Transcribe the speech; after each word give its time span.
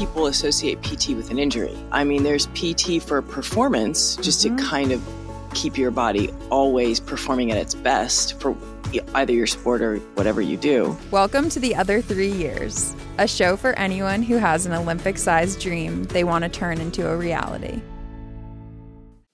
people 0.00 0.28
associate 0.28 0.82
PT 0.82 1.10
with 1.10 1.30
an 1.30 1.38
injury. 1.38 1.76
I 1.92 2.04
mean, 2.04 2.22
there's 2.22 2.46
PT 2.54 3.02
for 3.02 3.20
performance, 3.20 4.16
just 4.16 4.42
mm-hmm. 4.42 4.56
to 4.56 4.62
kind 4.64 4.92
of 4.92 5.06
keep 5.52 5.76
your 5.76 5.90
body 5.90 6.32
always 6.48 6.98
performing 6.98 7.50
at 7.50 7.58
its 7.58 7.74
best 7.74 8.40
for 8.40 8.56
either 9.14 9.34
your 9.34 9.46
sport 9.46 9.82
or 9.82 9.96
whatever 10.14 10.40
you 10.40 10.56
do. 10.56 10.96
Welcome 11.10 11.50
to 11.50 11.60
the 11.60 11.74
other 11.74 12.00
three 12.00 12.32
years, 12.32 12.96
a 13.18 13.28
show 13.28 13.58
for 13.58 13.78
anyone 13.78 14.22
who 14.22 14.38
has 14.38 14.64
an 14.64 14.72
Olympic 14.72 15.18
sized 15.18 15.60
dream 15.60 16.04
they 16.04 16.24
want 16.24 16.44
to 16.44 16.48
turn 16.48 16.80
into 16.80 17.06
a 17.06 17.14
reality. 17.14 17.82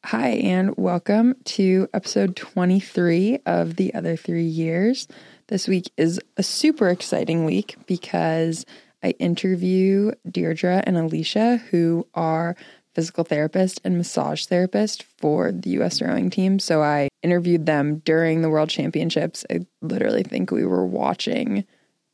Hi, 0.05 0.31
and 0.31 0.77
welcome 0.77 1.37
to 1.45 1.87
episode 1.95 2.35
23 2.35 3.39
of 3.47 3.77
The 3.77 3.95
Other 3.95 4.17
Three 4.17 4.43
Years. 4.43 5.07
This 5.47 5.69
week 5.69 5.93
is 5.97 6.21
a 6.37 6.43
super 6.43 6.89
exciting 6.89 7.45
week 7.45 7.77
because 7.87 8.67
I 9.07 9.11
interview 9.21 10.11
Deirdre 10.29 10.83
and 10.85 10.97
Alicia, 10.97 11.59
who 11.71 12.09
are 12.15 12.57
physical 12.93 13.23
therapist 13.23 13.81
and 13.85 13.97
massage 13.97 14.47
therapist 14.47 15.05
for 15.05 15.53
the 15.53 15.71
US 15.79 16.03
rowing 16.03 16.29
team. 16.29 16.59
So 16.59 16.83
I 16.83 17.09
interviewed 17.23 17.67
them 17.67 17.99
during 17.99 18.43
the 18.43 18.51
World 18.51 18.69
Championships. 18.69 19.45
I 19.49 19.61
literally 19.81 20.25
think 20.25 20.51
we 20.51 20.67
were 20.67 20.85
watching 20.85 21.65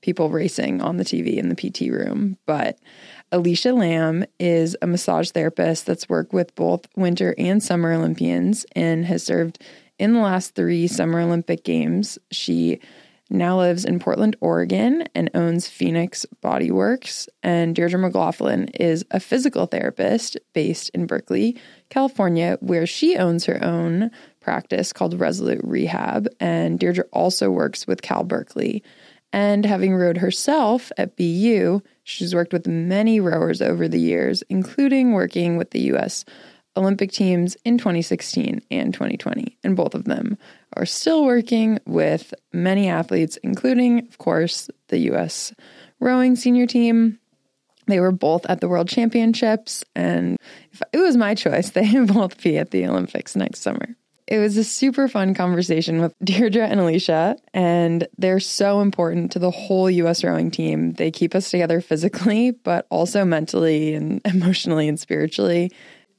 people 0.02 0.28
racing 0.28 0.82
on 0.82 0.98
the 0.98 1.04
TV 1.04 1.36
in 1.38 1.48
the 1.48 1.54
PT 1.54 1.90
room. 1.90 2.36
But 2.44 2.78
Alicia 3.30 3.72
Lamb 3.72 4.26
is 4.38 4.76
a 4.82 4.86
massage 4.86 5.30
therapist 5.30 5.86
that's 5.86 6.10
worked 6.10 6.34
with 6.34 6.54
both 6.56 6.86
Winter 6.94 7.34
and 7.38 7.62
Summer 7.62 7.92
Olympians 7.92 8.66
and 8.76 9.06
has 9.06 9.22
served 9.22 9.62
in 9.98 10.12
the 10.12 10.20
last 10.20 10.54
three 10.54 10.86
Summer 10.88 11.20
Olympic 11.20 11.64
Games. 11.64 12.18
She 12.30 12.80
now 13.32 13.58
lives 13.58 13.84
in 13.84 13.98
Portland, 13.98 14.36
Oregon, 14.40 15.04
and 15.14 15.30
owns 15.34 15.68
Phoenix 15.68 16.26
Bodyworks. 16.42 17.28
And 17.42 17.74
Deirdre 17.74 17.98
McLoughlin 17.98 18.68
is 18.68 19.04
a 19.10 19.20
physical 19.20 19.66
therapist 19.66 20.36
based 20.52 20.90
in 20.90 21.06
Berkeley, 21.06 21.58
California, 21.88 22.58
where 22.60 22.86
she 22.86 23.16
owns 23.16 23.46
her 23.46 23.62
own 23.64 24.10
practice 24.40 24.92
called 24.92 25.18
Resolute 25.18 25.62
Rehab. 25.64 26.28
And 26.40 26.78
Deirdre 26.78 27.04
also 27.12 27.50
works 27.50 27.86
with 27.86 28.02
Cal 28.02 28.24
Berkeley. 28.24 28.82
And 29.32 29.64
having 29.64 29.94
rowed 29.94 30.18
herself 30.18 30.92
at 30.98 31.16
BU, 31.16 31.80
she's 32.04 32.34
worked 32.34 32.52
with 32.52 32.66
many 32.66 33.18
rowers 33.18 33.62
over 33.62 33.88
the 33.88 34.00
years, 34.00 34.42
including 34.50 35.12
working 35.12 35.56
with 35.56 35.70
the 35.70 35.92
US 35.94 36.24
Olympic 36.76 37.12
teams 37.12 37.56
in 37.64 37.78
2016 37.78 38.62
and 38.70 38.94
2020, 38.94 39.56
and 39.62 39.76
both 39.76 39.94
of 39.94 40.04
them 40.04 40.38
are 40.74 40.86
still 40.86 41.24
working 41.24 41.78
with 41.86 42.32
many 42.52 42.88
athletes, 42.88 43.36
including, 43.42 44.06
of 44.08 44.18
course, 44.18 44.70
the 44.88 44.98
US 45.12 45.52
rowing 46.00 46.36
senior 46.36 46.66
team. 46.66 47.18
They 47.86 48.00
were 48.00 48.12
both 48.12 48.46
at 48.46 48.60
the 48.60 48.68
World 48.68 48.88
Championships, 48.88 49.84
and 49.94 50.38
if 50.72 50.80
it 50.92 50.98
was 50.98 51.16
my 51.16 51.34
choice, 51.34 51.70
they 51.72 51.94
both 52.04 52.42
be 52.42 52.58
at 52.58 52.70
the 52.70 52.86
Olympics 52.86 53.36
next 53.36 53.60
summer. 53.60 53.96
It 54.28 54.38
was 54.38 54.56
a 54.56 54.64
super 54.64 55.08
fun 55.08 55.34
conversation 55.34 56.00
with 56.00 56.14
Deirdre 56.24 56.66
and 56.66 56.80
Alicia, 56.80 57.36
and 57.52 58.06
they're 58.16 58.40
so 58.40 58.80
important 58.80 59.32
to 59.32 59.38
the 59.38 59.50
whole 59.50 59.90
US 59.90 60.24
rowing 60.24 60.50
team. 60.50 60.92
They 60.92 61.10
keep 61.10 61.34
us 61.34 61.50
together 61.50 61.80
physically, 61.80 62.52
but 62.52 62.86
also 62.88 63.24
mentally 63.24 63.94
and 63.94 64.20
emotionally 64.24 64.88
and 64.88 64.98
spiritually. 64.98 65.72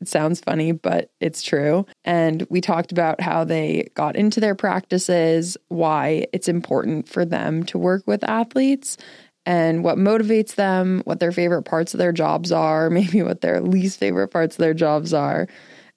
It 0.04 0.10
sounds 0.10 0.42
funny, 0.42 0.74
but 0.74 1.12
it's 1.22 1.42
true. 1.42 1.86
And 2.04 2.46
we 2.50 2.60
talked 2.60 2.92
about 2.92 3.22
how 3.22 3.46
they 3.46 3.88
got 3.94 4.18
into 4.18 4.42
their 4.42 4.54
practices, 4.54 5.56
why 5.70 6.26
it's 6.34 6.50
important 6.50 7.08
for 7.08 7.24
them 7.24 7.64
to 7.68 7.78
work 7.78 8.04
with 8.06 8.22
athletes, 8.26 8.98
and 9.46 9.82
what 9.82 9.98
motivates 9.98 10.56
them, 10.56 11.04
what 11.06 11.22
their 11.22 11.32
favorite 11.32 11.64
parts 11.64 11.94
of 11.94 12.00
their 12.00 12.12
jobs 12.12 12.52
are, 12.52 12.90
maybe 12.90 13.24
what 13.24 13.40
their 13.40 13.62
least 13.62 13.98
favorite 13.98 14.28
parts 14.28 14.56
of 14.56 14.60
their 14.60 14.74
jobs 14.74 15.14
are. 15.14 15.48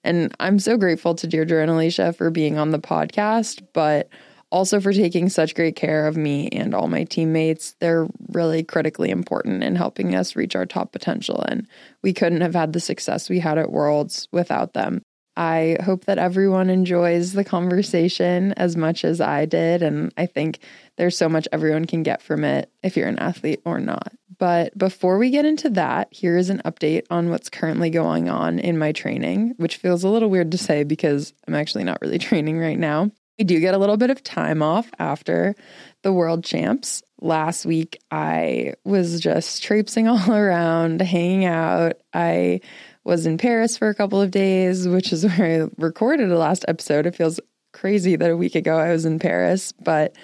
And 0.05 0.33
I'm 0.39 0.57
so 0.57 0.77
grateful 0.77 1.13
to 1.15 1.27
Deirdre 1.27 1.61
and 1.61 1.69
Alicia 1.69 2.13
for 2.13 2.29
being 2.29 2.57
on 2.57 2.71
the 2.71 2.79
podcast, 2.79 3.61
but 3.73 4.07
also 4.51 4.79
for 4.79 4.93
taking 4.93 5.29
such 5.29 5.55
great 5.55 5.75
care 5.75 6.07
of 6.07 6.15
me 6.15 6.47
and 6.49 6.73
all 6.73 6.87
my 6.87 7.03
teammates. 7.03 7.75
They're 7.79 8.07
really 8.29 8.63
critically 8.63 9.09
important 9.09 9.63
in 9.63 9.75
helping 9.75 10.15
us 10.15 10.35
reach 10.35 10.55
our 10.55 10.65
top 10.65 10.91
potential. 10.91 11.43
And 11.47 11.67
we 12.01 12.13
couldn't 12.13 12.41
have 12.41 12.55
had 12.55 12.73
the 12.73 12.79
success 12.79 13.29
we 13.29 13.39
had 13.39 13.57
at 13.57 13.71
Worlds 13.71 14.27
without 14.31 14.73
them. 14.73 15.01
I 15.35 15.77
hope 15.83 16.05
that 16.05 16.17
everyone 16.17 16.71
enjoys 16.71 17.33
the 17.33 17.43
conversation 17.43 18.53
as 18.53 18.75
much 18.75 19.05
as 19.05 19.21
I 19.21 19.45
did. 19.45 19.83
And 19.83 20.11
I 20.17 20.25
think 20.25 20.59
there's 20.95 21.15
so 21.15 21.29
much 21.29 21.47
everyone 21.51 21.85
can 21.85 22.01
get 22.01 22.23
from 22.23 22.43
it 22.43 22.71
if 22.81 22.97
you're 22.97 23.07
an 23.07 23.19
athlete 23.19 23.61
or 23.63 23.79
not. 23.79 24.11
But 24.39 24.75
before 24.75 25.19
we 25.19 25.29
get 25.29 25.45
into 25.45 25.69
that, 25.71 26.07
here 26.11 26.37
is 26.37 26.49
an 26.49 26.61
update 26.65 27.03
on 27.11 27.29
what's 27.29 27.49
currently 27.49 27.91
going 27.91 28.29
on 28.29 28.57
in 28.57 28.79
my 28.79 28.91
training, 28.91 29.53
which 29.57 29.77
feels 29.77 30.03
a 30.03 30.09
little 30.09 30.29
weird 30.29 30.51
to 30.51 30.57
say 30.57 30.83
because 30.83 31.33
I'm 31.47 31.55
actually 31.55 31.83
not 31.83 32.01
really 32.01 32.19
training 32.19 32.57
right 32.57 32.79
now. 32.79 33.11
We 33.37 33.45
do 33.45 33.59
get 33.59 33.75
a 33.75 33.77
little 33.77 33.97
bit 33.97 34.09
of 34.09 34.23
time 34.23 34.63
off 34.63 34.89
after 34.97 35.55
the 36.01 36.11
world 36.11 36.43
champs. 36.43 37.03
Last 37.21 37.65
week, 37.65 37.99
I 38.09 38.73
was 38.83 39.19
just 39.19 39.63
traipsing 39.63 40.07
all 40.07 40.31
around, 40.31 41.01
hanging 41.01 41.45
out. 41.45 41.97
I 42.13 42.61
was 43.03 43.25
in 43.25 43.37
Paris 43.37 43.77
for 43.77 43.89
a 43.89 43.95
couple 43.95 44.19
of 44.19 44.31
days, 44.31 44.87
which 44.87 45.13
is 45.13 45.25
where 45.37 45.63
I 45.63 45.69
recorded 45.77 46.29
the 46.29 46.37
last 46.37 46.65
episode. 46.67 47.05
It 47.05 47.15
feels 47.15 47.39
crazy 47.73 48.15
that 48.15 48.31
a 48.31 48.37
week 48.37 48.55
ago 48.55 48.77
I 48.77 48.91
was 48.91 49.05
in 49.05 49.19
Paris, 49.19 49.71
but 49.73 50.15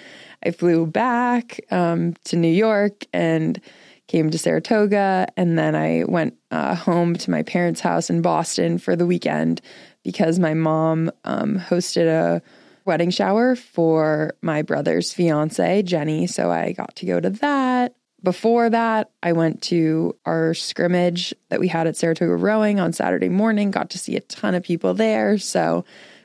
I 0.44 0.50
flew 0.50 0.84
back 0.84 1.60
um, 1.70 2.14
to 2.24 2.36
New 2.36 2.48
York 2.48 3.04
and 3.12 3.60
came 4.08 4.30
to 4.30 4.38
Saratoga. 4.38 5.28
And 5.36 5.56
then 5.56 5.76
I 5.76 6.04
went 6.06 6.36
uh, 6.50 6.74
home 6.74 7.14
to 7.14 7.30
my 7.30 7.42
parents' 7.42 7.80
house 7.80 8.10
in 8.10 8.22
Boston 8.22 8.78
for 8.78 8.96
the 8.96 9.06
weekend 9.06 9.60
because 10.02 10.38
my 10.40 10.52
mom 10.52 11.12
um, 11.24 11.58
hosted 11.58 12.06
a 12.08 12.42
wedding 12.84 13.10
shower 13.10 13.56
for 13.56 14.34
my 14.42 14.62
brother's 14.62 15.12
fiance, 15.12 15.82
Jenny. 15.82 16.26
So 16.26 16.50
I 16.50 16.72
got 16.72 16.96
to 16.96 17.06
go 17.06 17.20
to 17.20 17.30
that. 17.30 17.94
Before 18.22 18.70
that, 18.70 19.10
I 19.22 19.32
went 19.32 19.60
to 19.62 20.16
our 20.24 20.54
scrimmage 20.54 21.34
that 21.50 21.60
we 21.60 21.68
had 21.68 21.86
at 21.86 21.96
Saratoga 21.96 22.34
Rowing 22.36 22.80
on 22.80 22.94
Saturday 22.94 23.28
morning, 23.28 23.70
got 23.70 23.90
to 23.90 23.98
see 23.98 24.16
a 24.16 24.20
ton 24.20 24.54
of 24.54 24.62
people 24.62 24.94
there. 24.94 25.36
So, 25.36 25.84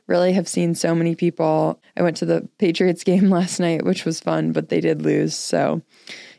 really 0.09 0.33
have 0.33 0.47
seen 0.47 0.75
so 0.75 0.95
many 0.95 1.15
people. 1.15 1.79
I 1.95 2.01
went 2.01 2.17
to 2.17 2.25
the 2.25 2.49
Patriots 2.57 3.03
game 3.03 3.29
last 3.29 3.59
night, 3.59 3.85
which 3.85 4.03
was 4.03 4.19
fun, 4.19 4.51
but 4.51 4.69
they 4.69 4.81
did 4.81 5.01
lose. 5.03 5.37
So, 5.37 5.81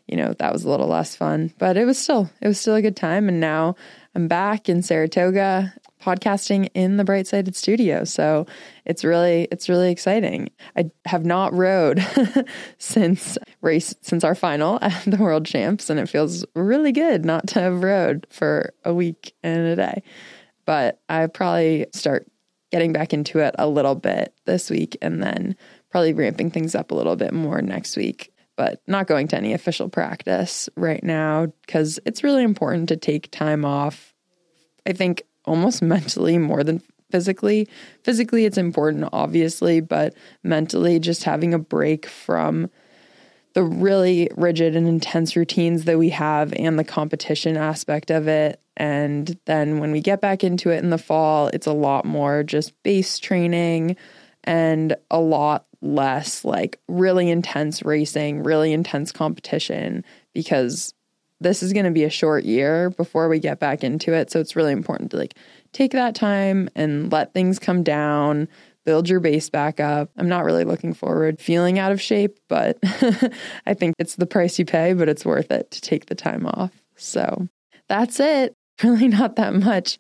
you 0.07 0.17
know, 0.17 0.35
that 0.39 0.53
was 0.53 0.65
a 0.65 0.69
little 0.69 0.89
less 0.89 1.15
fun, 1.15 1.55
but 1.59 1.77
it 1.77 1.85
was 1.85 1.97
still, 1.97 2.29
it 2.43 2.49
was 2.49 2.61
still 2.61 2.75
a 2.75 2.83
good 2.83 2.97
time. 2.97 3.29
And 3.29 3.39
now 3.39 3.77
I'm 4.15 4.29
back 4.29 4.69
in 4.69 4.83
Saratoga 4.83 5.73
podcasting 6.01 6.69
in 6.75 6.97
the 6.97 7.05
Bright 7.05 7.27
Sided 7.27 7.55
studio. 7.55 8.05
So 8.05 8.47
it's 8.85 9.05
really 9.05 9.49
it's 9.53 9.69
really 9.69 9.91
exciting. 9.91 10.51
I 10.77 10.91
have 11.05 11.25
not 11.25 11.53
rode 11.53 12.05
since 12.79 13.39
race 13.61 13.95
since 14.03 14.25
our 14.25 14.35
final 14.35 14.79
at 14.83 15.05
the 15.07 15.19
World 15.19 15.47
Champs, 15.47 15.91
and 15.91 16.01
it 16.01 16.09
feels 16.09 16.45
really 16.55 16.93
good 16.93 17.25
not 17.25 17.47
to 17.49 17.61
have 17.61 17.83
rode 17.83 18.27
for 18.31 18.73
a 18.85 18.95
week 18.95 19.35
and 19.43 19.67
a 19.67 19.77
day. 19.77 20.03
But 20.65 21.01
I 21.09 21.27
probably 21.27 21.87
start 21.93 22.31
getting 22.71 22.93
back 22.93 23.13
into 23.13 23.41
it 23.41 23.55
a 23.59 23.69
little 23.69 23.95
bit 23.95 24.35
this 24.47 24.71
week, 24.71 24.97
and 25.03 25.23
then 25.23 25.57
probably 25.91 26.13
ramping 26.13 26.51
things 26.51 26.75
up 26.75 26.91
a 26.91 26.95
little 26.95 27.17
bit 27.17 27.33
more 27.33 27.61
next 27.61 27.97
week. 27.97 28.33
But 28.57 28.83
not 28.87 29.07
going 29.07 29.29
to 29.29 29.37
any 29.37 29.55
official 29.55 29.89
practice 29.89 30.69
right 30.77 31.03
now 31.03 31.47
because 31.65 31.99
it's 32.05 32.23
really 32.23 32.43
important 32.43 32.91
to 32.91 32.97
take 32.97 33.31
time 33.31 33.65
off. 33.65 34.15
I 34.87 34.93
think 34.93 35.23
almost 35.51 35.83
mentally 35.83 36.39
more 36.39 36.63
than 36.65 36.81
physically. 37.11 37.69
Physically, 38.05 38.45
it's 38.45 38.57
important, 38.57 39.09
obviously, 39.13 39.81
but 39.81 40.15
mentally, 40.43 40.99
just 41.01 41.25
having 41.25 41.53
a 41.53 41.59
break 41.59 42.07
from 42.07 42.71
the 43.53 43.65
really 43.65 44.31
rigid 44.37 44.77
and 44.77 44.87
intense 44.87 45.35
routines 45.35 45.85
that 45.85 45.99
we 45.99 46.11
have 46.11 46.53
and 46.53 46.79
the 46.79 46.85
competition 46.85 47.57
aspect 47.57 48.11
of 48.11 48.29
it. 48.29 48.61
And 48.77 49.37
then 49.47 49.81
when 49.81 49.91
we 49.91 50.01
get 50.01 50.21
back 50.21 50.45
into 50.45 50.71
it 50.71 50.79
in 50.79 50.91
the 50.91 50.99
fall, 50.99 51.49
it's 51.49 51.67
a 51.67 51.73
lot 51.73 52.05
more 52.05 52.45
just 52.45 52.81
base 52.85 53.19
training 53.19 53.97
and 54.45 54.95
a 55.11 55.19
lot 55.19 55.67
less 55.83 56.45
like 56.45 56.79
really 56.87 57.29
intense 57.29 57.83
racing, 57.83 58.45
really 58.45 58.73
intense 58.73 59.11
competition 59.11 60.05
because 60.33 60.95
this 61.41 61.63
is 61.63 61.73
going 61.73 61.87
to 61.87 61.91
be 61.91 62.05
a 62.05 62.11
short 62.11 62.45
year 62.45 62.91
before 62.91 63.29
we 63.29 63.39
get 63.39 63.59
back 63.59 63.83
into 63.83 64.13
it. 64.13 64.31
So 64.31 64.41
it's 64.41 64.57
really 64.57 64.73
important 64.73 65.11
to 65.13 65.17
like 65.17 65.35
take 65.73 65.93
that 65.93 66.15
time 66.15 66.69
and 66.75 67.11
let 67.11 67.33
things 67.33 67.59
come 67.59 67.83
down, 67.83 68.49
build 68.85 69.09
your 69.09 69.21
base 69.21 69.49
back 69.49 69.81
up. 69.81 70.11
I'm 70.17 70.29
not 70.29 70.45
really 70.45 70.65
looking 70.65 70.93
forward 70.93 71.41
feeling 71.41 71.79
out 71.79 71.93
of 71.93 72.01
shape, 72.01 72.39
but 72.49 72.79
I 73.67 73.75
think 73.75 73.95
it's 73.99 74.17
the 74.17 74.27
price 74.27 74.59
you 74.59 74.65
pay, 74.65 74.93
but 74.93 75.09
it's 75.09 75.25
worth 75.25 75.51
it 75.51 75.71
to 75.71 75.81
take 75.81 76.07
the 76.07 76.15
time 76.15 76.47
off. 76.47 76.73
So 76.97 77.49
that's 77.89 78.21
it. 78.21 78.55
Really 78.83 79.09
not 79.09 79.37
that 79.37 79.53
much 79.53 79.99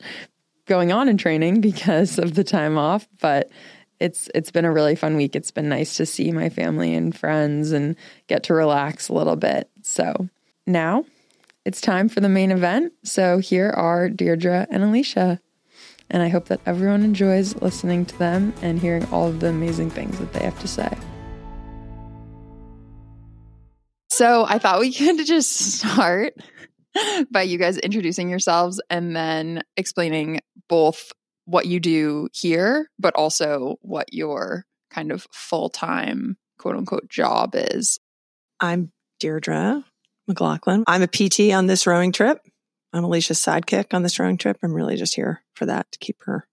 going 0.64 0.90
on 0.90 1.06
in 1.06 1.18
training 1.18 1.60
because 1.60 2.18
of 2.18 2.34
the 2.34 2.44
time 2.44 2.78
off, 2.78 3.06
but 3.20 3.50
it's 3.98 4.30
it's 4.34 4.50
been 4.50 4.64
a 4.64 4.72
really 4.72 4.96
fun 4.96 5.16
week. 5.16 5.36
It's 5.36 5.50
been 5.50 5.68
nice 5.68 5.98
to 5.98 6.06
see 6.06 6.32
my 6.32 6.48
family 6.48 6.94
and 6.94 7.14
friends 7.14 7.72
and 7.72 7.94
get 8.26 8.44
to 8.44 8.54
relax 8.54 9.10
a 9.10 9.12
little 9.12 9.36
bit. 9.36 9.68
So 9.82 10.30
now 10.66 11.04
it's 11.70 11.80
time 11.80 12.08
for 12.08 12.18
the 12.18 12.28
main 12.28 12.50
event. 12.50 12.92
So 13.04 13.38
here 13.38 13.70
are 13.70 14.08
Deirdre 14.08 14.66
and 14.72 14.82
Alicia. 14.82 15.40
And 16.10 16.20
I 16.20 16.26
hope 16.26 16.46
that 16.46 16.60
everyone 16.66 17.04
enjoys 17.04 17.54
listening 17.62 18.06
to 18.06 18.18
them 18.18 18.52
and 18.60 18.80
hearing 18.80 19.06
all 19.12 19.28
of 19.28 19.38
the 19.38 19.50
amazing 19.50 19.90
things 19.90 20.18
that 20.18 20.32
they 20.32 20.42
have 20.42 20.58
to 20.62 20.66
say. 20.66 20.92
So 24.08 24.44
I 24.48 24.58
thought 24.58 24.80
we 24.80 24.92
could 24.92 25.24
just 25.24 25.52
start 25.78 26.34
by 27.30 27.42
you 27.42 27.56
guys 27.56 27.78
introducing 27.78 28.28
yourselves 28.28 28.82
and 28.90 29.14
then 29.14 29.62
explaining 29.76 30.40
both 30.68 31.12
what 31.44 31.66
you 31.66 31.78
do 31.78 32.26
here, 32.32 32.90
but 32.98 33.14
also 33.14 33.76
what 33.80 34.12
your 34.12 34.64
kind 34.90 35.12
of 35.12 35.24
full 35.30 35.68
time 35.68 36.36
quote 36.58 36.74
unquote 36.74 37.08
job 37.08 37.52
is. 37.54 38.00
I'm 38.58 38.90
Deirdre 39.20 39.84
McLoughlin. 40.30 40.84
I'm 40.86 41.02
a 41.02 41.08
PT 41.08 41.52
on 41.52 41.66
this 41.66 41.86
rowing 41.86 42.12
trip. 42.12 42.40
I'm 42.92 43.04
Alicia's 43.04 43.40
sidekick 43.40 43.92
on 43.92 44.02
this 44.02 44.18
rowing 44.18 44.36
trip. 44.36 44.58
I'm 44.62 44.72
really 44.72 44.96
just 44.96 45.14
here 45.14 45.42
for 45.54 45.66
that 45.66 45.90
to 45.92 45.98
keep 45.98 46.22
her 46.24 46.46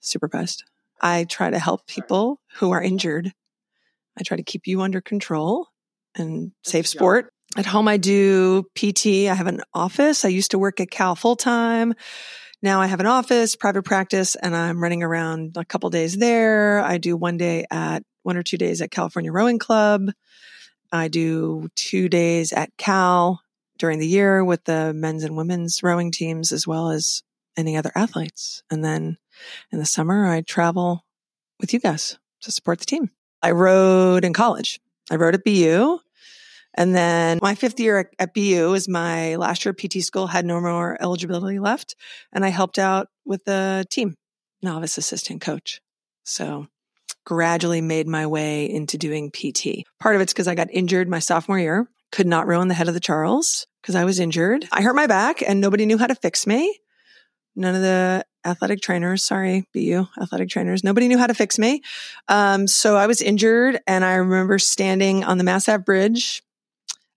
supervised. 0.00 0.64
I 1.00 1.24
try 1.24 1.50
to 1.50 1.58
help 1.58 1.86
people 1.86 2.40
who 2.56 2.72
are 2.72 2.82
injured. 2.82 3.32
I 4.18 4.22
try 4.22 4.36
to 4.36 4.42
keep 4.42 4.66
you 4.66 4.82
under 4.82 5.00
control 5.00 5.68
and 6.14 6.52
safe 6.62 6.86
sport. 6.86 7.32
At 7.56 7.66
home, 7.66 7.88
I 7.88 7.96
do 7.96 8.64
PT. 8.74 9.28
I 9.28 9.34
have 9.34 9.46
an 9.46 9.62
office. 9.74 10.24
I 10.24 10.28
used 10.28 10.52
to 10.52 10.58
work 10.58 10.80
at 10.80 10.90
Cal 10.90 11.16
full 11.16 11.36
time. 11.36 11.94
Now 12.62 12.80
I 12.80 12.86
have 12.86 13.00
an 13.00 13.06
office, 13.06 13.56
private 13.56 13.84
practice, 13.84 14.34
and 14.34 14.54
I'm 14.54 14.82
running 14.82 15.02
around 15.02 15.56
a 15.56 15.64
couple 15.64 15.88
days 15.88 16.16
there. 16.16 16.80
I 16.80 16.98
do 16.98 17.16
one 17.16 17.38
day 17.38 17.64
at 17.70 18.02
one 18.22 18.36
or 18.36 18.42
two 18.42 18.58
days 18.58 18.82
at 18.82 18.90
California 18.90 19.32
Rowing 19.32 19.58
Club. 19.58 20.10
I 20.92 21.08
do 21.08 21.68
two 21.76 22.08
days 22.08 22.52
at 22.52 22.76
Cal 22.76 23.40
during 23.78 23.98
the 23.98 24.06
year 24.06 24.44
with 24.44 24.64
the 24.64 24.92
men's 24.92 25.24
and 25.24 25.36
women's 25.36 25.82
rowing 25.82 26.10
teams, 26.10 26.52
as 26.52 26.66
well 26.66 26.90
as 26.90 27.22
any 27.56 27.76
other 27.76 27.92
athletes. 27.94 28.62
And 28.70 28.84
then 28.84 29.18
in 29.72 29.78
the 29.78 29.86
summer, 29.86 30.26
I 30.26 30.42
travel 30.42 31.04
with 31.58 31.72
you 31.72 31.80
guys 31.80 32.18
to 32.42 32.52
support 32.52 32.78
the 32.78 32.86
team. 32.86 33.10
I 33.42 33.52
rowed 33.52 34.24
in 34.24 34.32
college. 34.32 34.80
I 35.10 35.16
rowed 35.16 35.34
at 35.34 35.44
BU. 35.44 35.98
And 36.74 36.94
then 36.94 37.40
my 37.42 37.54
fifth 37.54 37.80
year 37.80 38.10
at, 38.18 38.32
BU 38.32 38.74
is 38.74 38.88
my 38.88 39.36
last 39.36 39.64
year 39.64 39.74
PT 39.74 40.02
school, 40.02 40.28
had 40.28 40.44
no 40.44 40.60
more 40.60 40.96
eligibility 41.00 41.58
left. 41.58 41.96
And 42.32 42.44
I 42.44 42.48
helped 42.48 42.78
out 42.78 43.08
with 43.24 43.44
the 43.44 43.84
team, 43.90 44.14
novice 44.62 44.96
assistant 44.96 45.40
coach. 45.40 45.80
So 46.24 46.68
gradually 47.24 47.80
made 47.80 48.06
my 48.06 48.26
way 48.26 48.70
into 48.70 48.98
doing 48.98 49.30
PT. 49.30 49.84
Part 49.98 50.16
of 50.16 50.20
it's 50.20 50.32
because 50.32 50.48
I 50.48 50.54
got 50.54 50.68
injured 50.72 51.08
my 51.08 51.18
sophomore 51.18 51.58
year, 51.58 51.88
could 52.12 52.26
not 52.26 52.46
row 52.46 52.60
in 52.60 52.68
the 52.68 52.74
head 52.74 52.88
of 52.88 52.94
the 52.94 53.00
Charles 53.00 53.66
because 53.82 53.94
I 53.94 54.04
was 54.04 54.18
injured. 54.18 54.66
I 54.72 54.82
hurt 54.82 54.96
my 54.96 55.06
back 55.06 55.42
and 55.42 55.60
nobody 55.60 55.86
knew 55.86 55.98
how 55.98 56.06
to 56.06 56.14
fix 56.14 56.46
me. 56.46 56.78
None 57.56 57.74
of 57.74 57.82
the 57.82 58.24
athletic 58.44 58.80
trainers, 58.80 59.24
sorry, 59.24 59.66
BU 59.74 60.06
athletic 60.20 60.48
trainers, 60.48 60.82
nobody 60.82 61.08
knew 61.08 61.18
how 61.18 61.26
to 61.26 61.34
fix 61.34 61.58
me. 61.58 61.82
Um, 62.28 62.66
so 62.66 62.96
I 62.96 63.06
was 63.06 63.20
injured 63.20 63.80
and 63.86 64.04
I 64.04 64.14
remember 64.14 64.58
standing 64.58 65.24
on 65.24 65.38
the 65.38 65.44
Mass 65.44 65.68
Ave 65.68 65.82
Bridge 65.82 66.42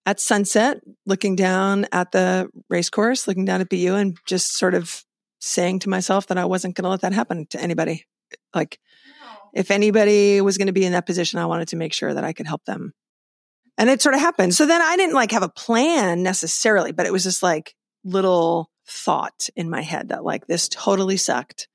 at 0.06 0.20
sunset, 0.20 0.82
looking 1.06 1.36
down 1.36 1.86
at 1.92 2.12
the 2.12 2.50
race 2.70 2.90
course, 2.90 3.28
looking 3.28 3.46
down 3.46 3.62
at 3.62 3.70
BU 3.70 3.96
and 3.96 4.18
just 4.26 4.58
sort 4.58 4.74
of 4.74 5.06
saying 5.40 5.80
to 5.80 5.90
myself 5.90 6.28
that 6.28 6.38
I 6.38 6.46
wasn't 6.46 6.76
going 6.76 6.84
to 6.84 6.90
let 6.90 7.02
that 7.02 7.14
happen 7.14 7.46
to 7.48 7.62
anybody. 7.62 8.06
Like, 8.54 8.80
if 9.54 9.72
anybody 9.72 10.42
was 10.42 10.58
going 10.58 10.68
to 10.68 10.74
be 10.74 10.86
in 10.86 10.94
that 10.94 11.06
position, 11.06 11.40
I 11.40 11.46
wanted 11.46 11.70
to 11.70 11.76
make 11.76 11.94
sure 11.94 12.14
that 12.14 12.24
I 12.24 12.34
could 12.34 12.48
help 12.48 12.66
them. 12.66 12.94
And 13.78 13.90
it 13.90 14.02
sort 14.02 14.16
of 14.16 14.22
happened. 14.22 14.54
So 14.54 14.66
then 14.66 14.82
I 14.82 14.98
didn't 14.98 15.16
like 15.16 15.32
have 15.32 15.44
a 15.44 15.50
plan 15.50 16.24
necessarily, 16.24 16.92
but 16.92 17.06
it 17.06 17.12
was 17.12 17.24
just 17.24 17.42
like 17.42 17.76
little 18.04 18.70
thought 18.88 19.50
in 19.56 19.70
my 19.70 19.82
head 19.82 20.10
that 20.10 20.24
like 20.24 20.48
this 20.48 20.68
totally 20.70 21.18
sucked. 21.18 21.68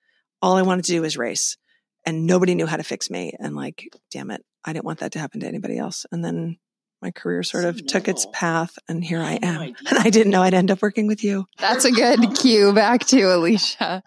All 0.43 0.57
I 0.57 0.63
wanted 0.63 0.85
to 0.85 0.93
do 0.93 1.03
was 1.03 1.17
race 1.17 1.57
and 2.05 2.27
nobody 2.27 2.55
knew 2.55 2.67
how 2.67 2.77
to 2.77 2.85
fix 2.85 3.11
me. 3.11 3.33
And 3.39 3.57
like, 3.57 3.89
damn 4.11 4.31
it, 4.31 4.45
I 4.65 4.73
didn't 4.73 4.85
want 4.85 5.01
that 5.01 5.13
to 5.13 5.19
happen 5.19 5.41
to 5.41 5.49
anybody 5.49 5.79
else. 5.79 6.07
And 6.13 6.25
then 6.25 6.59
my 7.03 7.11
career 7.11 7.43
sort 7.43 7.65
of 7.65 7.85
took 7.87 8.09
its 8.09 8.27
path 8.33 8.77
and 8.89 9.05
here 9.05 9.21
I, 9.21 9.39
I 9.43 9.47
am. 9.47 9.61
No 9.83 9.91
and 9.91 9.99
I 9.99 10.11
didn't 10.11 10.31
know 10.31 10.43
I'd 10.43 10.55
end 10.55 10.71
up 10.71 10.83
working 10.83 11.07
with 11.07 11.25
you. 11.25 11.47
That's 11.59 11.85
a 11.85 11.91
good 11.91 12.37
cue 12.37 12.73
back 12.73 13.07
to 13.07 13.23
Alicia. 13.23 14.03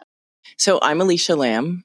So 0.57 0.79
I'm 0.81 1.01
Alicia 1.01 1.35
Lamb. 1.35 1.83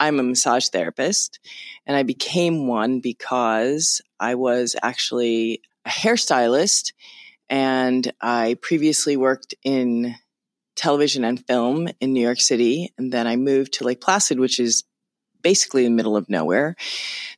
I'm 0.00 0.18
a 0.18 0.22
massage 0.22 0.68
therapist 0.68 1.38
and 1.86 1.96
I 1.96 2.02
became 2.02 2.66
one 2.66 3.00
because 3.00 4.00
I 4.18 4.34
was 4.34 4.74
actually 4.82 5.60
a 5.84 5.90
hairstylist 5.90 6.92
and 7.50 8.10
I 8.20 8.56
previously 8.62 9.16
worked 9.16 9.54
in 9.62 10.16
television 10.74 11.24
and 11.24 11.44
film 11.46 11.88
in 12.00 12.14
New 12.14 12.22
York 12.22 12.40
City. 12.40 12.92
And 12.96 13.12
then 13.12 13.26
I 13.26 13.36
moved 13.36 13.74
to 13.74 13.84
Lake 13.84 14.00
Placid, 14.00 14.40
which 14.40 14.58
is 14.58 14.84
basically 15.42 15.84
in 15.84 15.92
the 15.92 15.96
middle 15.96 16.16
of 16.16 16.30
nowhere. 16.30 16.76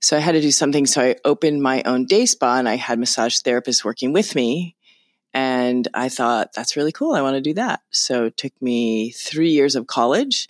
So 0.00 0.16
I 0.16 0.20
had 0.20 0.32
to 0.32 0.40
do 0.40 0.52
something. 0.52 0.86
So 0.86 1.02
I 1.02 1.16
opened 1.24 1.62
my 1.62 1.82
own 1.84 2.04
day 2.04 2.26
spa 2.26 2.58
and 2.58 2.68
I 2.68 2.76
had 2.76 2.98
massage 2.98 3.38
therapists 3.38 3.84
working 3.84 4.12
with 4.12 4.34
me. 4.34 4.76
And 5.34 5.88
I 5.94 6.08
thought, 6.10 6.52
that's 6.52 6.76
really 6.76 6.92
cool. 6.92 7.14
I 7.14 7.22
want 7.22 7.36
to 7.36 7.40
do 7.40 7.54
that. 7.54 7.80
So 7.90 8.26
it 8.26 8.36
took 8.36 8.52
me 8.60 9.10
three 9.10 9.50
years 9.50 9.74
of 9.76 9.86
college 9.86 10.46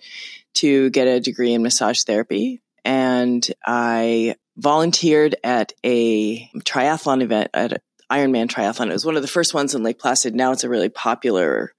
to 0.55 0.89
get 0.89 1.07
a 1.07 1.19
degree 1.19 1.53
in 1.53 1.63
massage 1.63 2.03
therapy. 2.03 2.61
And 2.85 3.47
I 3.65 4.35
volunteered 4.57 5.35
at 5.43 5.73
a 5.83 6.47
triathlon 6.59 7.21
event 7.21 7.49
at 7.53 7.81
Ironman 8.11 8.47
triathlon. 8.47 8.89
It 8.89 8.93
was 8.93 9.05
one 9.05 9.15
of 9.15 9.21
the 9.21 9.27
first 9.27 9.53
ones 9.53 9.73
in 9.73 9.83
Lake 9.83 9.99
Placid. 9.99 10.35
Now 10.35 10.51
it's 10.51 10.63
a 10.63 10.69
really 10.69 10.89
popular 10.89 11.73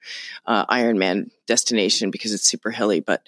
uh, 0.47 0.67
Ironman 0.67 1.31
destination 1.47 2.11
because 2.11 2.33
it's 2.33 2.49
super 2.49 2.71
hilly. 2.71 3.01
But 3.01 3.23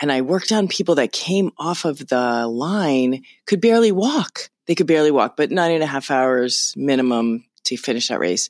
and 0.00 0.12
I 0.12 0.20
worked 0.22 0.52
on 0.52 0.68
people 0.68 0.94
that 0.96 1.12
came 1.12 1.50
off 1.58 1.84
of 1.84 2.06
the 2.06 2.46
line 2.46 3.24
could 3.46 3.60
barely 3.60 3.92
walk. 3.92 4.48
They 4.66 4.74
could 4.74 4.86
barely 4.86 5.10
walk, 5.10 5.36
but 5.36 5.50
nine 5.50 5.72
and 5.72 5.82
a 5.82 5.86
half 5.86 6.10
hours 6.10 6.74
minimum 6.76 7.44
to 7.68 7.76
finish 7.76 8.08
that 8.08 8.18
race 8.18 8.48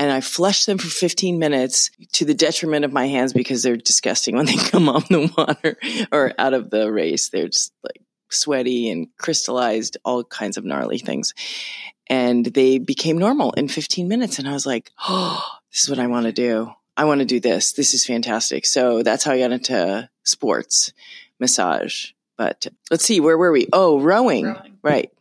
and 0.00 0.10
I 0.10 0.22
flush 0.22 0.64
them 0.64 0.78
for 0.78 0.88
15 0.88 1.38
minutes 1.38 1.90
to 2.12 2.24
the 2.24 2.32
detriment 2.32 2.86
of 2.86 2.92
my 2.92 3.06
hands 3.06 3.34
because 3.34 3.62
they're 3.62 3.76
disgusting 3.76 4.34
when 4.34 4.46
they 4.46 4.56
come 4.70 4.88
off 4.88 5.08
the 5.08 5.30
water 5.36 5.76
or 6.10 6.32
out 6.38 6.54
of 6.54 6.70
the 6.70 6.90
race. 6.90 7.28
They're 7.28 7.48
just 7.48 7.74
like 7.82 8.00
sweaty 8.30 8.88
and 8.88 9.08
crystallized, 9.18 9.98
all 10.02 10.24
kinds 10.24 10.56
of 10.56 10.64
gnarly 10.64 10.98
things. 10.98 11.34
And 12.06 12.46
they 12.46 12.78
became 12.78 13.18
normal 13.18 13.52
in 13.52 13.68
15 13.68 14.08
minutes. 14.08 14.38
And 14.38 14.48
I 14.48 14.52
was 14.52 14.64
like, 14.64 14.90
oh, 15.06 15.44
this 15.70 15.82
is 15.82 15.90
what 15.90 15.98
I 15.98 16.06
want 16.06 16.24
to 16.26 16.32
do. 16.32 16.72
I 16.96 17.04
want 17.04 17.20
to 17.20 17.26
do 17.26 17.40
this. 17.40 17.72
This 17.72 17.92
is 17.92 18.06
fantastic. 18.06 18.66
So 18.66 19.02
that's 19.02 19.24
how 19.24 19.32
I 19.32 19.38
got 19.38 19.52
into 19.52 20.08
sports 20.24 20.92
massage. 21.38 22.12
But 22.40 22.68
let's 22.90 23.04
see, 23.04 23.20
where 23.20 23.36
were 23.36 23.52
we? 23.52 23.68
Oh, 23.70 24.00
rowing. 24.00 24.46
rowing. 24.46 24.78
Right. 24.82 25.12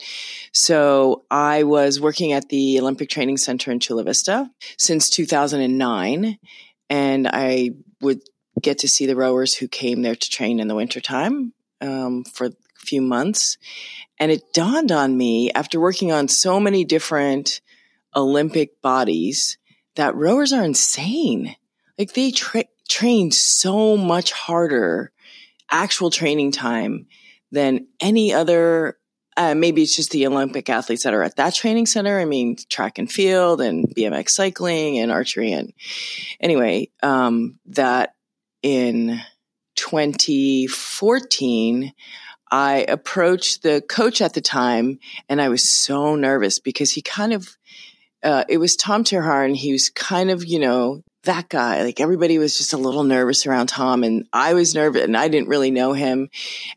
So 0.53 1.25
I 1.29 1.63
was 1.63 1.99
working 1.99 2.31
at 2.31 2.47
the 2.47 2.79
Olympic 2.79 3.09
Training 3.09 3.35
Center 3.35 3.71
in 3.71 3.81
Chula 3.81 4.05
Vista 4.05 4.49
since 4.77 5.09
2009. 5.09 6.39
And 6.89 7.27
I 7.27 7.71
would 7.99 8.21
get 8.61 8.77
to 8.79 8.87
see 8.87 9.05
the 9.05 9.17
rowers 9.17 9.53
who 9.53 9.67
came 9.67 10.01
there 10.01 10.15
to 10.15 10.29
train 10.29 10.61
in 10.61 10.69
the 10.69 10.75
wintertime 10.75 11.51
um, 11.81 12.23
for 12.23 12.47
a 12.47 12.53
few 12.77 13.01
months. 13.01 13.57
And 14.17 14.31
it 14.31 14.53
dawned 14.53 14.93
on 14.93 15.17
me 15.17 15.51
after 15.51 15.77
working 15.77 16.13
on 16.13 16.29
so 16.29 16.57
many 16.57 16.85
different 16.85 17.59
Olympic 18.15 18.81
bodies 18.81 19.57
that 19.95 20.15
rowers 20.15 20.53
are 20.53 20.63
insane. 20.63 21.57
Like 21.97 22.13
they 22.13 22.31
tra- 22.31 22.63
train 22.87 23.31
so 23.31 23.97
much 23.97 24.31
harder 24.31 25.11
actual 25.71 26.09
training 26.09 26.51
time 26.51 27.07
than 27.51 27.87
any 27.99 28.33
other 28.33 28.99
uh, 29.39 29.55
maybe 29.55 29.81
it's 29.81 29.95
just 29.95 30.11
the 30.11 30.27
Olympic 30.27 30.69
athletes 30.69 31.03
that 31.03 31.13
are 31.13 31.23
at 31.23 31.37
that 31.37 31.55
training 31.55 31.85
center. 31.85 32.19
I 32.19 32.25
mean, 32.25 32.57
track 32.69 32.97
and 32.97 33.09
field 33.09 33.61
and 33.61 33.85
BMX 33.95 34.31
cycling 34.31 34.99
and 34.99 35.13
archery. 35.13 35.53
And 35.53 35.71
anyway, 36.41 36.89
um, 37.01 37.57
that 37.67 38.15
in 38.61 39.21
2014, 39.75 41.93
I 42.51 42.85
approached 42.89 43.63
the 43.63 43.81
coach 43.87 44.21
at 44.21 44.33
the 44.33 44.41
time 44.41 44.99
and 45.29 45.41
I 45.41 45.47
was 45.47 45.63
so 45.63 46.15
nervous 46.15 46.59
because 46.59 46.91
he 46.91 47.01
kind 47.01 47.31
of, 47.31 47.47
uh, 48.23 48.43
it 48.49 48.57
was 48.57 48.75
Tom 48.75 49.03
Terhaar 49.03 49.45
and 49.45 49.55
he 49.55 49.71
was 49.71 49.89
kind 49.89 50.29
of, 50.29 50.45
you 50.45 50.59
know, 50.59 51.03
that 51.23 51.49
guy. 51.49 51.83
Like 51.83 51.99
everybody 51.99 52.37
was 52.37 52.57
just 52.57 52.73
a 52.73 52.77
little 52.77 53.03
nervous 53.03 53.45
around 53.45 53.67
Tom 53.67 54.03
and 54.03 54.27
I 54.33 54.53
was 54.53 54.75
nervous 54.75 55.03
and 55.03 55.17
I 55.17 55.27
didn't 55.27 55.49
really 55.49 55.71
know 55.71 55.93
him. 55.93 56.29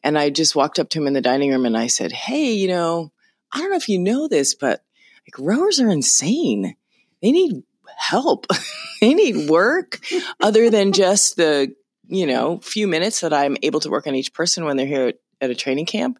And 0.03 0.19
I 0.19 0.31
just 0.31 0.57
walked 0.57 0.79
up 0.79 0.89
to 0.91 1.01
him 1.01 1.07
in 1.07 1.13
the 1.13 1.21
dining 1.21 1.51
room 1.51 1.67
and 1.67 1.77
I 1.77 1.87
said, 1.87 2.13
Hey, 2.13 2.53
you 2.53 2.69
know, 2.69 3.13
I 3.53 3.59
don't 3.59 3.71
know 3.71 3.77
if 3.77 3.89
you 3.89 3.99
know 3.99 4.29
this, 4.29 4.55
but 4.55 4.83
like 5.27 5.47
rowers 5.47 5.81
are 5.81 5.91
insane. 5.91 6.77
They 7.21 7.33
need 7.33 7.63
help. 7.97 8.47
they 9.01 9.15
need 9.15 9.49
work 9.49 10.01
other 10.41 10.71
than 10.71 10.93
just 10.93 11.37
the, 11.37 11.75
you 12.09 12.27
know, 12.27 12.59
few 12.59 12.87
minutes 12.87 13.21
that 13.21 13.33
I'm 13.33 13.57
able 13.63 13.81
to 13.81 13.91
work 13.91 14.07
on 14.07 14.15
each 14.15 14.35
person 14.35 14.65
when 14.65 14.77
they're 14.77 14.87
here 14.87 15.09
at, 15.09 15.17
at 15.41 15.51
a 15.51 15.55
training 15.55 15.87
camp. 15.87 16.19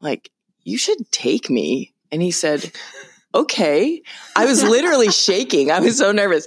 Like, 0.00 0.30
you 0.64 0.76
should 0.76 1.10
take 1.10 1.48
me. 1.48 1.94
And 2.12 2.20
he 2.20 2.32
said, 2.32 2.72
okay. 3.34 4.02
I 4.36 4.46
was 4.46 4.62
literally 4.62 5.10
shaking. 5.10 5.70
I 5.70 5.80
was 5.80 5.98
so 5.98 6.12
nervous. 6.12 6.46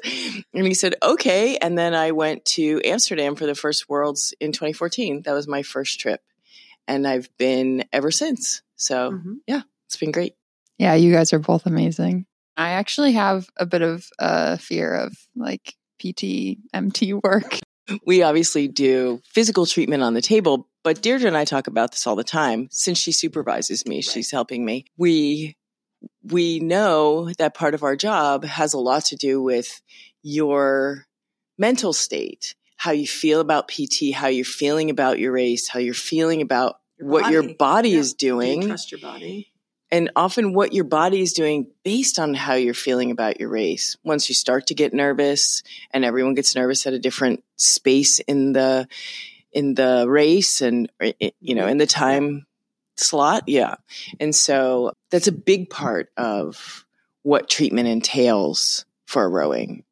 And 0.54 0.66
he 0.66 0.74
said, 0.74 0.96
okay. 1.02 1.58
And 1.58 1.78
then 1.78 1.94
I 1.94 2.12
went 2.12 2.46
to 2.46 2.82
Amsterdam 2.84 3.36
for 3.36 3.46
the 3.46 3.56
first 3.56 3.90
Worlds 3.90 4.34
in 4.40 4.52
2014. 4.52 5.24
That 5.24 5.34
was 5.34 5.48
my 5.48 5.64
first 5.64 6.00
trip. 6.00 6.22
And 6.88 7.08
I've 7.08 7.30
been 7.38 7.86
ever 7.94 8.12
since. 8.12 8.62
So 8.76 9.12
mm-hmm. 9.12 9.34
yeah, 9.48 9.62
it's 9.88 9.98
been 9.98 10.12
great. 10.12 10.36
Yeah, 10.78 10.96
you 10.96 11.14
guys 11.14 11.34
are 11.34 11.40
both 11.40 11.66
amazing. 11.66 12.26
I 12.58 12.72
actually 12.72 13.14
have 13.14 13.48
a 13.58 13.66
bit 13.66 13.82
of 13.82 14.08
a 14.20 14.58
fear 14.58 14.94
of 14.94 15.16
like 15.36 15.76
PT, 16.00 16.58
MT 16.74 17.14
work. 17.14 17.60
We 18.06 18.24
obviously 18.24 18.68
do 18.68 19.22
physical 19.26 19.66
treatment 19.66 20.04
on 20.04 20.14
the 20.14 20.22
table, 20.22 20.70
but 20.84 21.02
Deirdre 21.02 21.28
and 21.28 21.38
I 21.38 21.46
talk 21.46 21.68
about 21.68 21.92
this 21.92 22.08
all 22.08 22.16
the 22.16 22.24
time. 22.24 22.68
Since 22.72 22.98
she 22.98 23.12
supervises 23.12 23.86
me, 23.86 23.98
right. 23.98 24.04
she's 24.04 24.32
helping 24.32 24.64
me. 24.64 24.86
We 24.98 25.58
we 26.24 26.60
know 26.60 27.32
that 27.38 27.54
part 27.54 27.74
of 27.74 27.84
our 27.84 27.96
job 27.96 28.46
has 28.46 28.74
a 28.74 28.80
lot 28.80 29.06
to 29.06 29.16
do 29.16 29.42
with 29.42 29.82
your 30.22 31.06
mental 31.58 31.94
state, 31.94 32.56
how 32.78 32.92
you 32.92 33.08
feel 33.08 33.40
about 33.40 33.68
PT, 33.68 34.14
how 34.14 34.28
you're 34.28 34.46
feeling 34.46 34.90
about 34.90 35.20
your 35.20 35.32
race, 35.32 35.68
how 35.68 35.80
you're 35.80 35.94
feeling 35.94 36.42
about 36.42 36.76
your 36.98 37.10
what 37.10 37.32
your 37.32 37.54
body 37.56 37.90
yeah. 37.90 38.00
is 38.00 38.14
doing. 38.14 38.62
You 38.62 38.68
trust 38.70 38.92
your 38.92 39.02
body. 39.02 39.50
And 39.92 40.10
often 40.16 40.54
what 40.54 40.74
your 40.74 40.86
body 40.86 41.22
is 41.22 41.34
doing 41.34 41.68
based 41.84 42.18
on 42.18 42.34
how 42.34 42.56
you're 42.56 42.74
feeling 42.74 43.12
about 43.12 43.40
your 43.40 43.50
race. 43.50 43.96
Once 44.04 44.28
you 44.28 44.34
start 44.34 44.68
to 44.68 44.74
get 44.74 44.92
nervous 44.92 45.62
and 45.92 46.04
everyone 46.04 46.34
gets 46.34 46.56
nervous 46.56 46.88
at 46.88 46.94
a 46.94 47.00
different 47.00 47.44
space 47.58 48.18
in 48.20 48.54
the 48.54 48.88
in 49.52 49.76
the 49.76 50.06
race 50.10 50.62
and 50.62 50.92
eh, 51.00 51.14
eh, 51.22 51.30
you 51.40 51.54
know 51.54 51.64
mm-hmm. 51.64 51.72
in 51.72 51.78
the 51.78 51.86
time 51.86 52.48
slot. 52.96 53.44
Yeah. 53.48 53.76
And 54.20 54.36
so 54.36 54.94
that's 55.10 55.28
a 55.28 55.32
big 55.32 55.70
part 55.70 56.10
of 56.18 56.86
what 57.24 57.50
treatment 57.50 57.88
entails 57.88 58.86
for 59.06 59.30
rowing. 59.30 59.84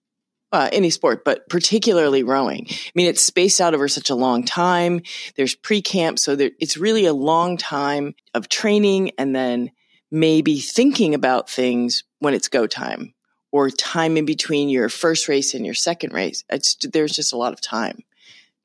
Uh, 0.54 0.68
any 0.74 0.90
sport, 0.90 1.24
but 1.24 1.48
particularly 1.48 2.24
rowing. 2.24 2.68
I 2.70 2.92
mean, 2.94 3.08
it's 3.08 3.22
spaced 3.22 3.62
out 3.62 3.74
over 3.74 3.88
such 3.88 4.10
a 4.10 4.16
long 4.16 4.44
time. 4.44 5.02
There's 5.38 5.56
pre-camp, 5.56 6.20
so 6.20 6.36
there, 6.36 6.52
it's 6.60 6.76
really 6.76 7.06
a 7.06 7.14
long 7.14 7.56
time 7.56 8.16
of 8.34 8.50
training 8.50 9.12
and 9.18 9.34
then 9.34 9.72
maybe 10.12 10.60
thinking 10.60 11.16
about 11.16 11.50
things 11.50 12.04
when 12.20 12.34
it's 12.34 12.50
go 12.50 12.68
time 12.68 13.14
or 13.54 13.70
time 13.70 14.18
in 14.18 14.26
between 14.26 14.68
your 14.68 14.90
first 14.90 15.30
race 15.30 15.54
and 15.54 15.66
your 15.66 15.74
second 15.74 16.12
race. 16.12 16.44
It's, 16.50 16.76
there's 16.84 17.16
just 17.16 17.32
a 17.32 17.38
lot 17.38 17.54
of 17.54 17.62
time. 17.62 18.04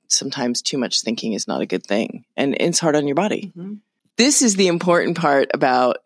Sometimes 0.08 0.62
too 0.62 0.78
much 0.78 1.02
thinking 1.02 1.34
is 1.34 1.46
not 1.46 1.60
a 1.60 1.66
good 1.66 1.86
thing 1.86 2.24
and 2.36 2.56
it's 2.58 2.80
hard 2.80 2.96
on 2.96 3.06
your 3.06 3.14
body. 3.14 3.52
Mm-hmm 3.56 3.74
this 4.16 4.42
is 4.42 4.56
the 4.56 4.68
important 4.68 5.16
part 5.16 5.50
about 5.54 5.98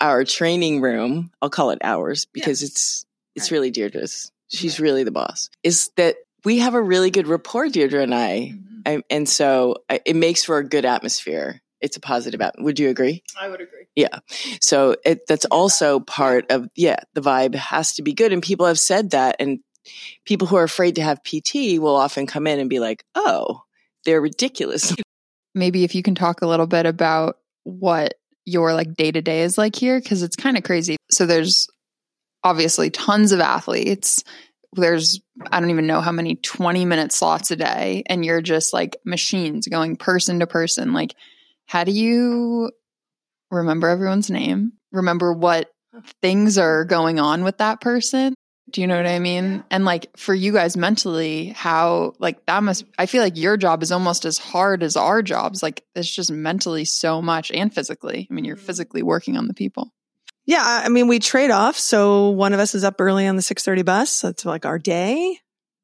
our 0.00 0.24
training 0.24 0.80
room. 0.80 1.30
I'll 1.40 1.50
call 1.50 1.70
it 1.70 1.78
ours 1.82 2.26
because 2.26 2.62
yeah. 2.62 2.66
it's 2.66 3.06
it's 3.34 3.50
right. 3.50 3.56
really 3.56 3.70
Deirdre's. 3.70 4.32
She's 4.48 4.80
really 4.80 5.04
the 5.04 5.12
boss. 5.12 5.50
Is 5.62 5.90
that 5.96 6.16
we 6.44 6.58
have 6.58 6.74
a 6.74 6.82
really 6.82 7.10
good 7.10 7.28
rapport, 7.28 7.68
Deirdre 7.68 8.02
and 8.02 8.14
I, 8.14 8.54
mm-hmm. 8.54 8.80
I 8.86 9.02
and 9.10 9.28
so 9.28 9.76
it 9.88 10.16
makes 10.16 10.44
for 10.44 10.58
a 10.58 10.64
good 10.64 10.84
atmosphere. 10.84 11.60
It's 11.80 11.96
a 11.96 12.00
positive 12.00 12.40
atmosphere. 12.40 12.64
Would 12.64 12.78
you 12.78 12.88
agree? 12.90 13.22
I 13.40 13.48
would 13.48 13.60
agree. 13.60 13.86
Yeah. 13.96 14.18
So 14.60 14.96
it, 15.04 15.26
that's 15.26 15.46
also 15.46 16.00
part 16.00 16.50
of 16.50 16.68
yeah. 16.74 16.96
The 17.14 17.20
vibe 17.20 17.54
has 17.54 17.94
to 17.94 18.02
be 18.02 18.12
good, 18.12 18.32
and 18.32 18.42
people 18.42 18.66
have 18.66 18.78
said 18.78 19.10
that, 19.10 19.36
and 19.38 19.60
people 20.24 20.46
who 20.46 20.56
are 20.56 20.64
afraid 20.64 20.96
to 20.96 21.02
have 21.02 21.22
PT 21.22 21.78
will 21.78 21.96
often 21.96 22.26
come 22.26 22.46
in 22.46 22.58
and 22.58 22.68
be 22.68 22.80
like, 22.80 23.04
"Oh, 23.14 23.62
they're 24.04 24.20
ridiculous." 24.20 24.94
Maybe 25.54 25.82
if 25.84 25.94
you 25.94 26.02
can 26.02 26.14
talk 26.14 26.42
a 26.42 26.46
little 26.46 26.66
bit 26.66 26.86
about 26.86 27.39
what 27.64 28.14
your 28.44 28.74
like 28.74 28.94
day 28.94 29.12
to 29.12 29.22
day 29.22 29.42
is 29.42 29.58
like 29.58 29.76
here 29.76 30.00
because 30.00 30.22
it's 30.22 30.36
kind 30.36 30.56
of 30.56 30.64
crazy. 30.64 30.96
So 31.10 31.26
there's 31.26 31.68
obviously 32.42 32.90
tons 32.90 33.32
of 33.32 33.40
athletes. 33.40 34.24
There's 34.72 35.20
I 35.50 35.60
don't 35.60 35.70
even 35.70 35.86
know 35.86 36.00
how 36.00 36.12
many 36.12 36.36
20 36.36 36.84
minute 36.84 37.12
slots 37.12 37.50
a 37.50 37.56
day 37.56 38.02
and 38.06 38.24
you're 38.24 38.42
just 38.42 38.72
like 38.72 38.96
machines 39.04 39.68
going 39.68 39.96
person 39.96 40.40
to 40.40 40.46
person. 40.46 40.92
Like 40.92 41.14
how 41.66 41.84
do 41.84 41.92
you 41.92 42.70
remember 43.50 43.88
everyone's 43.88 44.30
name? 44.30 44.72
Remember 44.92 45.32
what 45.32 45.70
things 46.22 46.58
are 46.58 46.84
going 46.84 47.20
on 47.20 47.44
with 47.44 47.58
that 47.58 47.80
person? 47.80 48.34
Do 48.72 48.80
you 48.80 48.86
know 48.86 48.96
what 48.96 49.06
I 49.06 49.18
mean? 49.18 49.64
And 49.70 49.84
like 49.84 50.16
for 50.16 50.34
you 50.34 50.52
guys 50.52 50.76
mentally, 50.76 51.48
how 51.48 52.14
like 52.18 52.44
that 52.46 52.62
must 52.62 52.84
I 52.98 53.06
feel 53.06 53.22
like 53.22 53.36
your 53.36 53.56
job 53.56 53.82
is 53.82 53.90
almost 53.90 54.24
as 54.24 54.38
hard 54.38 54.82
as 54.82 54.96
our 54.96 55.22
jobs. 55.22 55.62
Like 55.62 55.84
it's 55.94 56.14
just 56.14 56.30
mentally 56.30 56.84
so 56.84 57.20
much 57.20 57.50
and 57.50 57.74
physically. 57.74 58.28
I 58.30 58.34
mean, 58.34 58.44
you're 58.44 58.56
mm-hmm. 58.56 58.64
physically 58.64 59.02
working 59.02 59.36
on 59.36 59.48
the 59.48 59.54
people. 59.54 59.92
Yeah, 60.46 60.62
I 60.64 60.88
mean, 60.88 61.06
we 61.06 61.18
trade 61.18 61.50
off. 61.50 61.76
So 61.76 62.30
one 62.30 62.52
of 62.52 62.60
us 62.60 62.74
is 62.74 62.84
up 62.84 63.00
early 63.00 63.26
on 63.26 63.36
the 63.36 63.42
6:30 63.42 63.84
bus. 63.84 64.20
That's 64.20 64.44
like 64.44 64.66
our 64.66 64.78
day. 64.78 65.38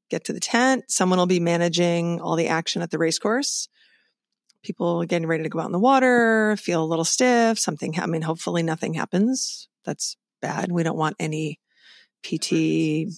Get 0.08 0.24
to 0.24 0.32
the 0.32 0.40
tent. 0.40 0.84
Someone 0.88 1.18
will 1.18 1.26
be 1.26 1.40
managing 1.40 2.20
all 2.20 2.36
the 2.36 2.48
action 2.48 2.82
at 2.82 2.90
the 2.90 2.98
race 2.98 3.18
course. 3.18 3.68
People 4.62 5.04
getting 5.04 5.28
ready 5.28 5.42
to 5.42 5.48
go 5.48 5.60
out 5.60 5.66
in 5.66 5.72
the 5.72 5.78
water, 5.78 6.56
feel 6.56 6.82
a 6.82 6.86
little 6.86 7.04
stiff, 7.04 7.58
something 7.58 7.98
I 7.98 8.06
mean, 8.06 8.22
hopefully 8.22 8.62
nothing 8.62 8.94
happens. 8.94 9.68
That's 9.84 10.16
bad. 10.40 10.72
We 10.72 10.82
don't 10.82 10.96
want 10.96 11.16
any 11.18 11.60
PT 12.26 13.12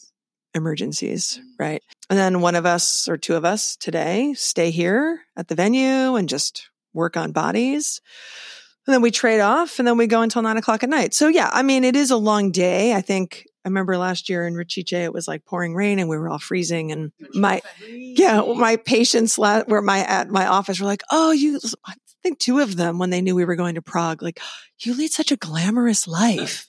emergencies, 0.55 1.41
right? 1.59 1.83
And 2.11 2.19
then 2.19 2.41
one 2.41 2.55
of 2.55 2.67
us 2.67 3.09
or 3.09 3.17
two 3.17 3.35
of 3.35 3.45
us 3.45 3.77
today 3.77 4.35
stay 4.35 4.71
here 4.71 5.21
at 5.37 5.49
the 5.49 5.55
venue 5.55 6.17
and 6.17 6.29
just 6.29 6.69
work 6.93 7.17
on 7.17 7.33
bodies. 7.33 8.00
And 8.87 8.95
then 8.95 9.03
we 9.03 9.11
trade 9.11 9.41
off 9.41 9.79
and 9.79 9.87
then 9.87 9.97
we 9.97 10.07
go 10.07 10.23
until 10.23 10.43
nine 10.43 10.57
o'clock 10.57 10.83
at 10.83 10.88
night. 10.88 11.15
So 11.15 11.29
yeah, 11.29 11.50
I 11.53 11.62
mean, 11.62 11.85
it 11.85 11.97
is 11.97 12.11
a 12.11 12.17
long 12.17 12.50
day. 12.50 12.95
I 12.95 13.00
think 13.00 13.47
I 13.65 13.69
remember 13.69 13.97
last 13.99 14.29
year 14.29 14.47
in 14.47 14.55
Račice, 14.55 14.93
it 14.93 15.12
was 15.12 15.29
like 15.29 15.45
pouring 15.45 15.75
rain 15.75 15.99
and 15.99 16.09
we 16.09 16.17
were 16.17 16.29
all 16.29 16.38
freezing. 16.38 16.91
And 16.93 17.12
my, 17.35 17.61
yeah, 17.87 18.41
my 18.41 18.77
patients 18.77 19.38
were 19.38 19.83
my 19.83 19.99
at 19.99 20.31
my 20.31 20.47
office 20.47 20.81
were 20.81 20.87
like, 20.87 21.03
"Oh, 21.11 21.33
you." 21.33 21.61
I 22.28 22.30
think 22.30 22.40
two 22.40 22.58
of 22.58 22.76
them 22.76 22.99
when 22.99 23.08
they 23.08 23.23
knew 23.23 23.35
we 23.35 23.47
were 23.47 23.56
going 23.56 23.76
to 23.76 23.80
Prague, 23.80 24.20
like, 24.23 24.38
"You 24.80 24.92
lead 24.92 25.12
such 25.12 25.32
a 25.32 25.37
glamorous 25.37 26.06
life." 26.06 26.68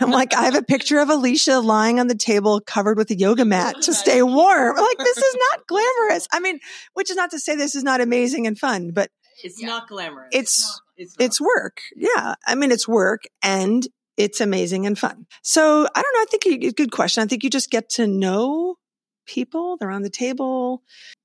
I'm 0.00 0.10
like, 0.10 0.34
I 0.34 0.44
have 0.44 0.54
a 0.54 0.62
picture 0.62 0.98
of 0.98 1.10
Alicia 1.10 1.60
lying 1.60 2.00
on 2.00 2.06
the 2.06 2.14
table 2.14 2.58
covered 2.60 2.96
with 2.96 3.10
a 3.10 3.14
yoga 3.14 3.44
mat 3.44 3.82
to 3.82 3.92
stay 3.92 4.22
warm. 4.22 4.76
Like, 4.76 4.96
this 4.96 5.18
is 5.18 5.36
not 5.50 5.66
glamorous. 5.66 6.26
I 6.32 6.40
mean, 6.40 6.58
which 6.94 7.10
is 7.10 7.16
not 7.16 7.32
to 7.32 7.38
say 7.38 7.54
this 7.54 7.74
is 7.74 7.82
not 7.82 8.00
amazing 8.00 8.46
and 8.46 8.58
fun, 8.58 8.92
but 8.92 9.10
it's 9.42 9.60
yeah. 9.60 9.66
not 9.66 9.88
glamorous. 9.88 10.30
It's 10.32 10.80
it's, 10.96 11.18
not, 11.18 11.26
it's, 11.26 11.38
it's 11.38 11.40
work. 11.40 11.82
Yeah, 11.94 12.36
I 12.46 12.54
mean, 12.54 12.72
it's 12.72 12.88
work 12.88 13.24
and 13.42 13.86
it's 14.16 14.40
amazing 14.40 14.86
and 14.86 14.98
fun. 14.98 15.26
So 15.42 15.86
I 15.94 16.00
don't 16.00 16.14
know. 16.14 16.22
I 16.22 16.26
think 16.30 16.46
a 16.46 16.72
good 16.72 16.92
question. 16.92 17.22
I 17.22 17.26
think 17.26 17.44
you 17.44 17.50
just 17.50 17.70
get 17.70 17.90
to 17.90 18.06
know 18.06 18.76
people. 19.26 19.76
They're 19.76 19.90
on 19.90 20.02
the 20.02 20.08
table, 20.08 20.82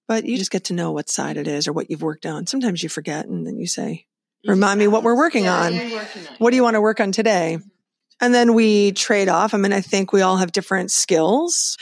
but 0.09 0.25
you 0.25 0.39
just 0.39 0.49
get 0.49 0.63
to 0.65 0.73
know 0.73 0.91
what 0.91 1.07
side 1.07 1.37
it 1.37 1.47
is 1.47 1.67
or 1.67 1.71
what 1.71 1.91
you've 1.91 2.01
worked 2.01 2.25
on. 2.25 2.47
Sometimes 2.47 2.81
you 2.81 2.89
forget 2.89 3.27
and 3.27 3.45
then 3.45 3.59
you 3.59 3.67
say, 3.67 4.07
remind 4.43 4.79
me 4.79 4.87
what 4.87 5.03
we're 5.03 5.15
working 5.15 5.43
yeah, 5.43 5.65
on. 5.65 5.73
Working 5.75 5.97
on. 5.99 6.35
What 6.39 6.49
do 6.49 6.55
you 6.55 6.63
want 6.63 6.73
to 6.73 6.81
work 6.81 6.99
on 6.99 7.11
today? 7.11 7.57
Mm-hmm. 7.59 7.67
And 8.19 8.33
then 8.33 8.55
we 8.55 8.91
trade 8.91 9.29
off. 9.29 9.53
I 9.53 9.57
mean, 9.57 9.71
I 9.71 9.81
think 9.81 10.11
we 10.11 10.23
all 10.23 10.37
have 10.37 10.51
different 10.51 10.89
skills. 10.89 11.77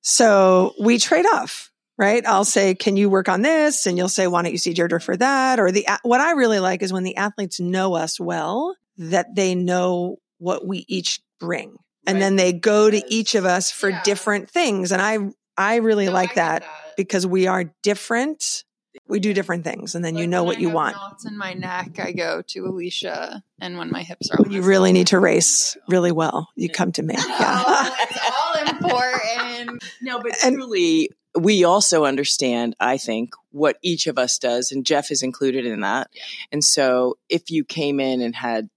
So 0.00 0.74
we 0.80 0.96
trade 0.98 1.26
off, 1.34 1.72
right? 1.98 2.24
I'll 2.24 2.44
say, 2.44 2.76
can 2.76 2.96
you 2.96 3.10
work 3.10 3.28
on 3.28 3.42
this? 3.42 3.84
And 3.86 3.98
you'll 3.98 4.08
say, 4.08 4.28
why 4.28 4.42
don't 4.42 4.52
you 4.52 4.58
see 4.58 4.74
Deirdre 4.74 5.00
for 5.00 5.16
that? 5.16 5.58
Or 5.58 5.72
the, 5.72 5.84
what 6.04 6.20
I 6.20 6.30
really 6.32 6.60
like 6.60 6.82
is 6.82 6.92
when 6.92 7.02
the 7.02 7.16
athletes 7.16 7.58
know 7.58 7.94
us 7.94 8.20
well, 8.20 8.76
that 8.96 9.34
they 9.34 9.56
know 9.56 10.18
what 10.38 10.64
we 10.64 10.84
each 10.86 11.20
bring. 11.40 11.76
And 12.06 12.14
right. 12.14 12.20
then 12.20 12.36
they 12.36 12.52
go 12.52 12.88
to 12.88 13.02
each 13.12 13.34
of 13.34 13.44
us 13.44 13.72
for 13.72 13.88
yeah. 13.88 14.02
different 14.04 14.48
things. 14.48 14.92
And 14.92 15.02
I, 15.02 15.18
I 15.58 15.76
really 15.76 16.06
no, 16.06 16.12
like 16.12 16.32
I 16.32 16.34
that, 16.36 16.62
that, 16.62 16.81
because 16.96 17.26
we 17.26 17.46
are 17.46 17.64
different. 17.82 18.64
We 19.08 19.20
do 19.20 19.32
different 19.32 19.64
things, 19.64 19.94
and 19.94 20.04
then 20.04 20.14
like 20.14 20.20
you 20.20 20.26
know 20.26 20.44
what 20.44 20.60
you 20.60 20.68
want. 20.68 20.96
Knots 20.96 21.24
in 21.24 21.38
my 21.38 21.54
neck, 21.54 21.98
I 21.98 22.12
go 22.12 22.42
to 22.48 22.66
Alicia, 22.66 23.42
and 23.60 23.78
when 23.78 23.90
my 23.90 24.02
hips 24.02 24.30
are, 24.30 24.36
when 24.42 24.52
you 24.52 24.62
really 24.62 24.92
need 24.92 25.08
to 25.08 25.18
race 25.18 25.76
really 25.88 26.12
well, 26.12 26.48
you 26.56 26.68
come 26.68 26.92
to 26.92 27.02
me. 27.02 27.14
Oh, 27.18 27.26
yeah, 27.28 27.62
oh, 27.66 27.94
it's 28.00 28.76
all 28.82 28.90
important. 28.90 29.84
no, 30.02 30.20
but 30.20 30.32
and, 30.44 30.56
truly, 30.56 31.08
we 31.38 31.64
also 31.64 32.04
understand, 32.04 32.76
I 32.78 32.98
think, 32.98 33.34
what 33.50 33.78
each 33.82 34.06
of 34.06 34.18
us 34.18 34.38
does, 34.38 34.72
and 34.72 34.84
Jeff 34.84 35.10
is 35.10 35.22
included 35.22 35.64
in 35.64 35.80
that. 35.80 36.08
Yeah. 36.12 36.22
And 36.52 36.62
so, 36.62 37.16
if 37.30 37.50
you 37.50 37.64
came 37.64 37.98
in 37.98 38.20
and 38.20 38.36
had 38.36 38.68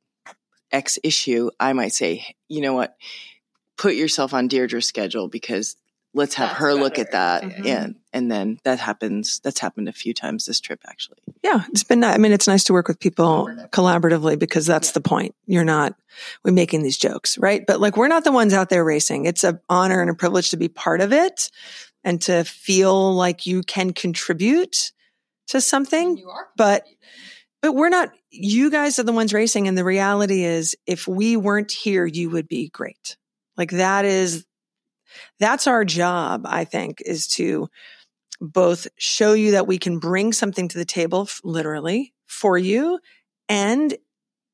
X 0.71 0.97
issue, 1.03 1.49
I 1.59 1.73
might 1.73 1.93
say, 1.93 2.35
you 2.47 2.61
know 2.61 2.73
what, 2.73 2.95
put 3.77 3.95
yourself 3.95 4.33
on 4.33 4.47
Deirdre's 4.47 4.87
schedule 4.87 5.27
because 5.27 5.75
let's 6.15 6.33
have 6.35 6.49
that's 6.49 6.59
her 6.59 6.71
better. 6.71 6.81
look 6.81 6.99
at 6.99 7.11
that. 7.11 7.43
Mm-hmm. 7.43 7.67
And 7.67 7.95
and 8.11 8.31
then 8.31 8.59
that 8.63 8.79
happens. 8.79 9.39
That's 9.43 9.59
happened 9.59 9.87
a 9.87 9.93
few 9.93 10.13
times 10.13 10.45
this 10.45 10.59
trip 10.59 10.81
actually. 10.87 11.19
Yeah, 11.43 11.63
it's 11.69 11.83
been. 11.83 12.03
I 12.03 12.17
mean, 12.17 12.31
it's 12.31 12.47
nice 12.47 12.63
to 12.65 12.73
work 12.73 12.87
with 12.87 12.99
people 12.99 13.47
collaboratively 13.71 14.39
because 14.39 14.65
that's 14.65 14.89
yeah. 14.89 14.93
the 14.93 15.01
point. 15.01 15.35
You're 15.45 15.63
not 15.63 15.95
we're 16.43 16.53
making 16.53 16.81
these 16.81 16.97
jokes, 16.97 17.37
right? 17.37 17.63
But 17.65 17.79
like 17.79 17.97
we're 17.97 18.07
not 18.07 18.23
the 18.23 18.31
ones 18.31 18.53
out 18.53 18.69
there 18.69 18.83
racing. 18.83 19.25
It's 19.25 19.43
an 19.43 19.59
honor 19.69 20.01
and 20.01 20.09
a 20.09 20.15
privilege 20.15 20.49
to 20.51 20.57
be 20.57 20.69
part 20.69 21.01
of 21.01 21.13
it 21.13 21.51
and 22.03 22.21
to 22.21 22.43
feel 22.43 23.13
like 23.13 23.45
you 23.45 23.63
can 23.63 23.91
contribute 23.91 24.93
to 25.47 25.59
something. 25.59 26.23
but 26.55 26.85
But 27.61 27.73
we're 27.73 27.89
not, 27.89 28.11
you 28.29 28.69
guys 28.69 28.99
are 28.99 29.03
the 29.03 29.11
ones 29.11 29.33
racing. 29.33 29.67
And 29.67 29.77
the 29.77 29.83
reality 29.83 30.43
is, 30.43 30.75
if 30.85 31.07
we 31.07 31.35
weren't 31.35 31.71
here, 31.71 32.05
you 32.05 32.29
would 32.29 32.47
be 32.47 32.69
great. 32.69 33.17
Like 33.57 33.71
that 33.71 34.05
is, 34.05 34.45
that's 35.39 35.67
our 35.67 35.85
job, 35.85 36.43
I 36.45 36.65
think, 36.65 37.01
is 37.05 37.27
to 37.29 37.69
both 38.41 38.87
show 38.97 39.33
you 39.33 39.51
that 39.51 39.67
we 39.67 39.77
can 39.77 39.99
bring 39.99 40.33
something 40.33 40.67
to 40.67 40.77
the 40.77 40.85
table, 40.85 41.27
literally, 41.43 42.13
for 42.27 42.57
you. 42.57 42.99
And 43.47 43.95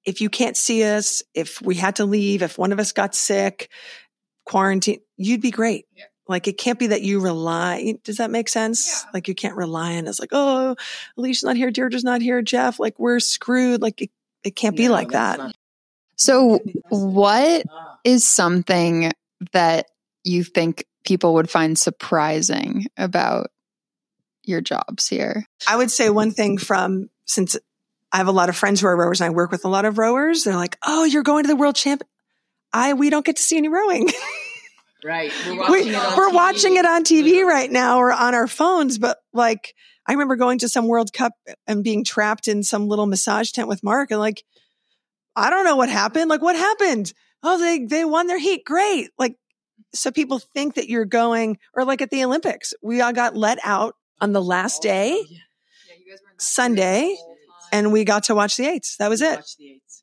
if 0.06 0.22
you 0.22 0.30
can't 0.30 0.58
see 0.58 0.84
us, 0.84 1.24
if 1.34 1.62
we 1.62 1.76
had 1.76 1.98
to 1.98 2.06
leave, 2.06 2.42
if 2.42 2.58
one 2.58 2.72
of 2.72 2.80
us 2.80 2.92
got 2.92 3.16
sick, 3.16 3.70
quarantine, 4.46 5.00
you'd 5.18 5.42
be 5.42 5.52
great. 5.52 5.86
Yeah. 5.96 6.06
Like 6.28 6.48
it 6.48 6.58
can't 6.58 6.80
be 6.80 6.88
that 6.88 7.02
you 7.02 7.20
rely. 7.20 7.96
Does 8.04 8.18
that 8.18 8.32
make 8.32 8.48
sense? 8.48 9.04
Yeah. 9.04 9.10
Like 9.14 9.28
you 9.28 9.36
can't 9.36 9.56
rely 9.56 9.98
on 9.98 10.08
us. 10.08 10.20
Like, 10.20 10.30
oh, 10.32 10.76
Alicia's 11.18 11.44
not 11.44 11.58
here. 11.58 11.72
Deirdre's 11.72 12.04
not 12.04 12.22
here. 12.22 12.42
Jeff, 12.42 12.80
like 12.80 12.98
we're 13.00 13.20
screwed. 13.20 13.82
Like 13.82 14.02
it, 14.02 14.12
it 14.44 14.56
can't 14.56 14.76
no, 14.76 14.84
be 14.84 14.90
like 14.90 15.10
that. 15.10 15.40
Not- 15.40 15.56
so 16.16 16.60
what 16.90 17.66
is 18.04 18.26
something 18.26 19.12
that 19.54 19.88
you 20.24 20.44
think 20.44 20.86
people 21.04 21.36
would 21.36 21.50
find 21.50 21.78
surprising 21.78 22.88
about 22.98 23.52
your 24.44 24.62
jobs 24.62 25.08
here? 25.08 25.46
I 25.68 25.78
would 25.78 25.92
say 25.92 26.10
one 26.10 26.32
thing 26.32 26.58
from 26.58 27.10
since 27.26 27.58
I 28.12 28.18
have 28.18 28.28
a 28.28 28.32
lot 28.32 28.50
of 28.50 28.56
friends 28.56 28.82
who 28.82 28.88
are 28.88 28.98
rowers 28.98 29.22
and 29.22 29.28
I 29.28 29.34
work 29.34 29.52
with 29.52 29.66
a 29.66 29.70
lot 29.70 29.86
of 29.86 29.98
rowers. 29.98 30.44
They're 30.44 30.56
like, 30.56 30.78
"Oh, 30.86 31.06
you're 31.06 31.24
going 31.24 31.44
to 31.44 31.48
the 31.48 31.56
world 31.56 31.76
champ." 31.76 32.04
I 32.74 32.94
we 32.94 33.10
don't 33.10 33.26
get 33.26 33.38
to 33.38 33.44
see 33.44 33.58
any 33.58 33.70
rowing. 33.70 34.10
Right. 35.04 35.32
We're 35.46 35.58
watching, 35.58 35.74
we, 35.74 35.96
it, 35.96 36.18
we're 36.18 36.32
watching 36.32 36.78
it 36.78 36.86
on 36.86 37.04
TV 37.04 37.44
right 37.44 37.72
now 37.72 37.98
or 37.98 38.12
on 38.12 38.36
our 38.36 38.48
phones, 38.48 39.00
but 39.00 39.18
like 39.34 39.74
I 40.06 40.12
remember 40.12 40.36
going 40.36 40.60
to 40.60 40.70
some 40.70 40.88
World 40.88 41.12
Cup 41.12 41.34
and 41.68 41.84
being 41.84 42.04
trapped 42.04 42.48
in 42.48 42.64
some 42.64 42.88
little 42.88 43.08
massage 43.08 43.52
tent 43.52 43.68
with 43.68 43.84
Mark 43.84 44.12
and 44.12 44.20
like 44.20 44.44
I 45.36 45.50
don't 45.50 45.66
know 45.66 45.76
what 45.76 45.90
happened. 45.90 46.30
Like 46.30 46.42
what 46.42 46.56
happened? 46.56 47.14
Oh, 47.42 47.58
they 47.58 47.80
they 47.86 48.06
won 48.06 48.28
their 48.28 48.40
heat. 48.40 48.64
Great. 48.64 49.10
Like 49.18 49.38
so 49.94 50.12
people 50.12 50.40
think 50.40 50.76
that 50.76 50.90
you're 50.90 51.06
going 51.06 51.58
or 51.74 51.86
like 51.86 52.02
at 52.02 52.10
the 52.10 52.24
Olympics. 52.24 52.74
We 52.82 53.02
all 53.02 53.14
got 53.14 53.36
let 53.36 53.60
out 53.64 53.96
on 54.20 54.32
the 54.32 54.42
last 54.42 54.82
oh, 54.82 54.84
day. 54.84 55.24
Yeah. 55.28 55.38
Yeah, 56.08 56.16
Sunday 56.38 57.16
and 57.72 57.92
we 57.92 58.04
got 58.04 58.26
to 58.26 58.36
watch 58.36 58.58
the 58.58 58.68
eights. 58.68 58.98
That 58.98 59.10
was 59.10 59.22
it. 59.22 59.40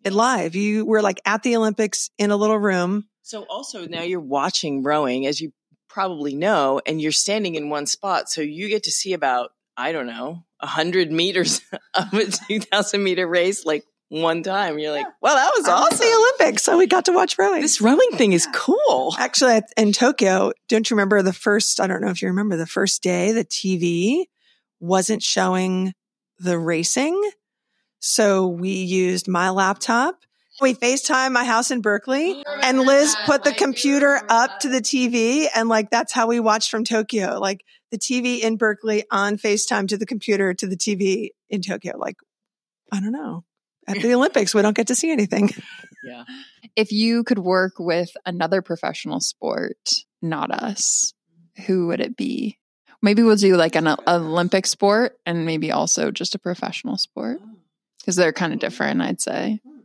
It 0.05 0.13
live. 0.13 0.55
You 0.55 0.85
were 0.85 1.03
like 1.03 1.21
at 1.25 1.43
the 1.43 1.57
Olympics 1.57 2.11
in 2.19 2.31
a 2.31 2.37
little 2.37 2.59
room. 2.59 3.05
So 3.23 3.43
also 3.43 3.87
now 3.87 4.03
you're 4.03 4.21
watching 4.21 4.83
rowing, 4.83 5.27
as 5.27 5.41
you 5.41 5.53
probably 5.89 6.35
know, 6.35 6.81
and 6.87 7.01
you're 7.01 7.13
standing 7.13 7.57
in 7.57 7.69
one 7.69 7.87
spot. 7.87 8.29
So 8.31 8.41
you 8.41 8.69
get 8.69 8.85
to 8.85 8.91
see 8.91 9.13
about, 9.13 9.51
I 9.77 9.93
don't 9.93 10.07
know, 10.07 10.45
a 10.61 10.67
hundred 10.67 11.13
meters 11.13 11.61
of 11.95 12.13
a 12.15 12.27
2000 12.27 13.03
meter 13.03 13.27
race, 13.27 13.67
like 13.67 13.85
one 14.09 14.43
time. 14.43 14.79
You're 14.79 14.93
like, 14.93 15.07
well, 15.21 15.37
that 15.37 15.53
was 15.57 15.69
awesome. 15.69 15.99
the 15.99 16.35
Olympics. 16.41 16.63
So 16.63 16.79
we 16.79 16.87
got 16.87 17.07
to 17.07 17.13
watch 17.13 17.39
rowing. 17.39 17.61
This 17.61 17.81
rowing 17.81 18.11
thing 18.13 18.33
is 18.33 18.49
cool. 18.53 19.15
Actually, 19.19 19.61
in 19.77 19.93
Tokyo, 19.93 20.53
don't 20.69 20.89
you 20.89 20.97
remember 20.97 21.23
the 21.23 21.33
first, 21.33 21.81
I 21.81 21.87
don't 21.87 22.01
know 22.01 22.11
if 22.11 22.23
you 22.23 22.29
remember 22.29 22.57
the 22.57 22.67
first 22.67 23.03
day, 23.03 23.33
the 23.33 23.45
TV 23.45 24.25
wasn't 24.81 25.23
showing 25.23 25.93
the 26.39 26.59
racing. 26.59 27.31
So 28.01 28.47
we 28.47 28.71
used 28.71 29.29
my 29.29 29.51
laptop. 29.51 30.21
We 30.61 30.75
FaceTime 30.75 31.31
my 31.31 31.45
house 31.45 31.71
in 31.71 31.83
Berkeley 31.83 32.43
oh, 32.45 32.61
and 32.65 32.81
Liz 32.81 33.15
put 33.27 33.45
the 33.45 33.53
computer 33.53 34.21
up 34.29 34.59
to 34.61 34.69
the 34.69 34.81
TV. 34.81 35.47
And 35.55 35.69
like, 35.69 35.91
that's 35.91 36.13
how 36.13 36.27
we 36.27 36.41
watched 36.41 36.71
from 36.71 36.83
Tokyo. 36.83 37.39
Like 37.39 37.65
the 37.93 37.99
TV 37.99 38.41
in 38.41 38.57
Berkeley 38.57 39.05
on 39.11 39.37
FaceTime 39.37 39.87
to 39.89 39.97
the 39.97 40.07
computer 40.07 40.55
to 40.55 40.67
the 40.67 40.77
TV 40.77 41.29
in 41.49 41.63
Tokyo. 41.63 41.97
Like, 41.97 42.17
I 42.91 42.99
don't 43.01 43.13
know. 43.13 43.45
At 43.89 44.03
the 44.03 44.15
Olympics, 44.15 44.55
we 44.55 44.63
don't 44.63 44.77
get 44.77 44.89
to 44.89 44.95
see 44.95 45.11
anything. 45.11 45.51
Yeah. 46.05 46.25
If 46.77 46.93
you 46.93 47.25
could 47.25 47.41
work 47.41 47.75
with 47.81 48.11
another 48.25 48.63
professional 48.63 49.19
sport, 49.19 49.77
not 50.23 50.53
us, 50.53 51.13
who 51.67 51.89
would 51.89 52.01
it 52.01 52.17
be? 52.17 52.57
Maybe 53.03 53.25
we'll 53.25 53.35
do 53.35 53.57
like 53.57 53.75
an 53.75 53.97
Olympic 54.07 54.65
sport 54.67 55.19
and 55.27 55.45
maybe 55.45 55.73
also 55.73 56.13
just 56.13 56.37
a 56.37 56.39
professional 56.39 56.97
sport 56.97 57.41
oh. 57.43 57.57
because 57.99 58.15
they're 58.15 58.33
kind 58.33 58.53
of 58.53 58.59
hmm. 58.59 58.67
different, 58.67 59.03
I'd 59.03 59.21
say. 59.21 59.61
Hmm. 59.67 59.81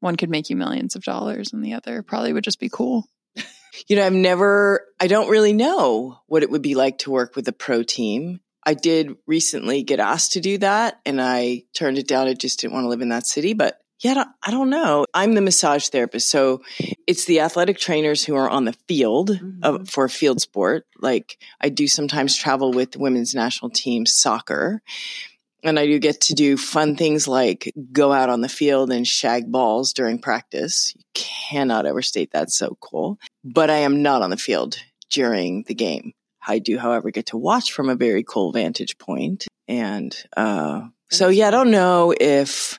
One 0.00 0.16
could 0.16 0.30
make 0.30 0.50
you 0.50 0.56
millions 0.56 0.94
of 0.94 1.02
dollars 1.02 1.54
and 1.54 1.64
the 1.64 1.72
other 1.72 2.02
probably 2.02 2.34
would 2.34 2.44
just 2.44 2.60
be 2.60 2.68
cool. 2.68 3.08
You 3.88 3.96
know, 3.96 4.06
I've 4.06 4.12
never, 4.14 4.86
I 4.98 5.06
don't 5.06 5.28
really 5.28 5.52
know 5.52 6.18
what 6.26 6.42
it 6.42 6.50
would 6.50 6.62
be 6.62 6.74
like 6.74 6.98
to 6.98 7.10
work 7.10 7.36
with 7.36 7.46
a 7.46 7.52
pro 7.52 7.82
team. 7.82 8.40
I 8.66 8.74
did 8.74 9.16
recently 9.26 9.84
get 9.84 10.00
asked 10.00 10.32
to 10.32 10.40
do 10.40 10.58
that 10.58 11.00
and 11.06 11.22
I 11.22 11.62
turned 11.72 11.98
it 11.98 12.08
down. 12.08 12.26
I 12.26 12.34
just 12.34 12.60
didn't 12.60 12.74
want 12.74 12.84
to 12.84 12.88
live 12.88 13.00
in 13.00 13.10
that 13.10 13.26
city, 13.26 13.54
but 13.54 13.80
yeah, 14.00 14.24
I 14.42 14.50
don't 14.50 14.68
know. 14.68 15.06
I'm 15.14 15.34
the 15.34 15.40
massage 15.40 15.88
therapist. 15.88 16.28
So 16.28 16.62
it's 17.06 17.24
the 17.24 17.40
athletic 17.40 17.78
trainers 17.78 18.24
who 18.24 18.34
are 18.34 18.50
on 18.50 18.64
the 18.64 18.74
field 18.88 19.30
mm-hmm. 19.30 19.60
of, 19.62 19.88
for 19.88 20.04
a 20.04 20.10
field 20.10 20.40
sport. 20.40 20.84
Like 20.98 21.38
I 21.60 21.70
do 21.70 21.86
sometimes 21.86 22.36
travel 22.36 22.72
with 22.72 22.92
the 22.92 22.98
women's 22.98 23.34
national 23.34 23.70
team 23.70 24.04
soccer 24.04 24.82
and 25.62 25.78
I 25.78 25.86
do 25.86 25.98
get 25.98 26.20
to 26.22 26.34
do 26.34 26.56
fun 26.56 26.96
things 26.96 27.26
like 27.26 27.72
go 27.92 28.12
out 28.12 28.28
on 28.28 28.40
the 28.40 28.48
field 28.48 28.90
and 28.90 29.06
shag 29.06 29.50
balls 29.50 29.92
during 29.92 30.18
practice. 30.18 30.92
You 30.94 31.02
cannot 31.14 31.86
overstate 31.86 32.32
that. 32.32 32.50
So 32.50 32.76
cool. 32.80 33.18
But 33.44 33.70
I 33.70 33.78
am 33.78 34.02
not 34.02 34.22
on 34.22 34.30
the 34.30 34.36
field 34.36 34.76
during 35.10 35.64
the 35.64 35.74
game. 35.74 36.12
I 36.46 36.58
do, 36.58 36.78
however, 36.78 37.10
get 37.10 37.26
to 37.26 37.36
watch 37.36 37.72
from 37.72 37.88
a 37.88 37.96
very 37.96 38.22
cool 38.22 38.52
vantage 38.52 38.98
point. 38.98 39.46
And 39.68 40.16
uh, 40.36 40.82
so, 41.10 41.28
yeah, 41.28 41.48
I 41.48 41.50
don't 41.50 41.70
know 41.70 42.14
if, 42.18 42.78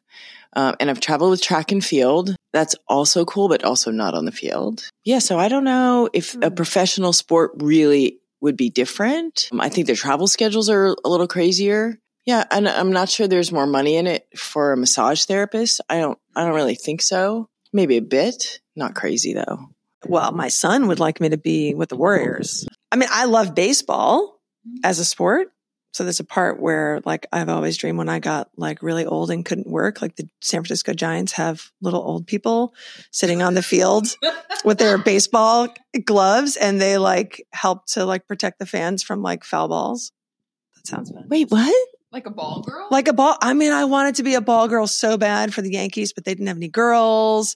uh, 0.56 0.74
and 0.80 0.90
I've 0.90 1.00
traveled 1.00 1.32
with 1.32 1.42
track 1.42 1.72
and 1.72 1.84
field. 1.84 2.36
That's 2.54 2.76
also 2.88 3.26
cool, 3.26 3.50
but 3.50 3.64
also 3.64 3.92
not 3.92 4.14
on 4.14 4.26
the 4.26 4.32
field. 4.32 4.88
Yeah, 5.04 5.20
so 5.20 5.38
I 5.38 5.50
don't 5.50 5.64
know 5.64 6.10
if 6.14 6.36
a 6.36 6.50
hmm. 6.50 6.56
professional 6.56 7.14
sport 7.14 7.52
really 7.58 8.20
would 8.42 8.58
be 8.58 8.70
different. 8.70 9.50
I 9.60 9.70
think 9.70 9.88
their 9.88 9.96
travel 9.96 10.28
schedules 10.28 10.70
are 10.70 10.96
a 11.04 11.10
little 11.10 11.28
crazier. 11.28 12.00
Yeah, 12.26 12.44
and 12.52 12.68
I'm 12.68 12.92
not 12.92 13.10
sure 13.10 13.28
there's 13.28 13.54
more 13.54 13.66
money 13.66 13.96
in 13.96 14.06
it 14.06 14.28
for 14.38 14.74
a 14.74 14.78
massage 14.78 15.24
therapist. 15.24 15.80
I 15.90 16.00
don't 16.00 16.20
I 16.36 16.44
don't 16.44 16.56
really 16.56 16.76
think 16.76 17.02
so. 17.02 17.48
Maybe 17.72 17.98
a 17.98 18.02
bit, 18.02 18.60
not 18.76 18.96
crazy 18.96 19.34
though. 19.34 19.70
Well, 20.06 20.32
my 20.32 20.48
son 20.50 20.88
would 20.88 21.00
like 21.00 21.20
me 21.20 21.30
to 21.30 21.38
be 21.38 21.74
with 21.74 21.90
the 21.90 21.96
Warriors. 21.96 22.68
I 22.92 22.96
mean, 22.96 23.10
I 23.12 23.26
love 23.26 23.56
baseball 23.56 24.40
mm-hmm. 24.68 24.78
as 24.84 25.00
a 25.00 25.06
sport. 25.06 25.50
So 25.94 26.04
there's 26.04 26.20
a 26.20 26.26
part 26.26 26.60
where 26.60 27.02
like 27.06 27.26
I've 27.32 27.50
always 27.50 27.76
dreamed 27.76 27.98
when 27.98 28.10
I 28.10 28.20
got 28.20 28.50
like 28.56 28.84
really 28.84 29.06
old 29.06 29.32
and 29.32 29.44
couldn't 29.44 29.66
work, 29.66 30.00
like 30.00 30.16
the 30.16 30.30
San 30.42 30.60
Francisco 30.60 30.94
Giants 30.94 31.32
have 31.34 31.72
little 31.82 32.02
old 32.02 32.28
people 32.28 32.76
sitting 33.12 33.42
on 33.42 33.56
the 33.56 33.64
field 33.64 34.06
with 34.66 34.78
their 34.78 35.00
baseball 35.00 35.70
gloves 36.06 36.56
and 36.56 36.80
they 36.80 37.00
like 37.00 37.48
help 37.52 37.88
to 37.88 38.06
like 38.06 38.28
protect 38.28 38.60
the 38.60 38.68
fans 38.68 39.02
from 39.02 39.24
like 39.24 39.44
foul 39.44 39.70
balls. 39.70 40.12
That 40.76 40.86
sounds 40.86 41.10
fun. 41.10 41.26
Wait, 41.30 41.50
what? 41.50 41.76
Like 42.12 42.28
a 42.28 42.32
ball 42.32 42.62
girl? 42.62 42.88
Like 42.92 43.08
a 43.08 43.14
ball. 43.14 43.36
I 43.42 43.54
mean, 43.54 43.72
I 43.72 43.86
wanted 43.86 44.16
to 44.16 44.24
be 44.24 44.36
a 44.36 44.42
ball 44.42 44.68
girl 44.68 44.86
so 44.86 45.18
bad 45.18 45.54
for 45.54 45.62
the 45.62 45.72
Yankees, 45.72 46.14
but 46.14 46.26
they 46.26 46.34
didn't 46.34 46.48
have 46.48 46.58
any 46.58 46.70
girls. 46.70 47.56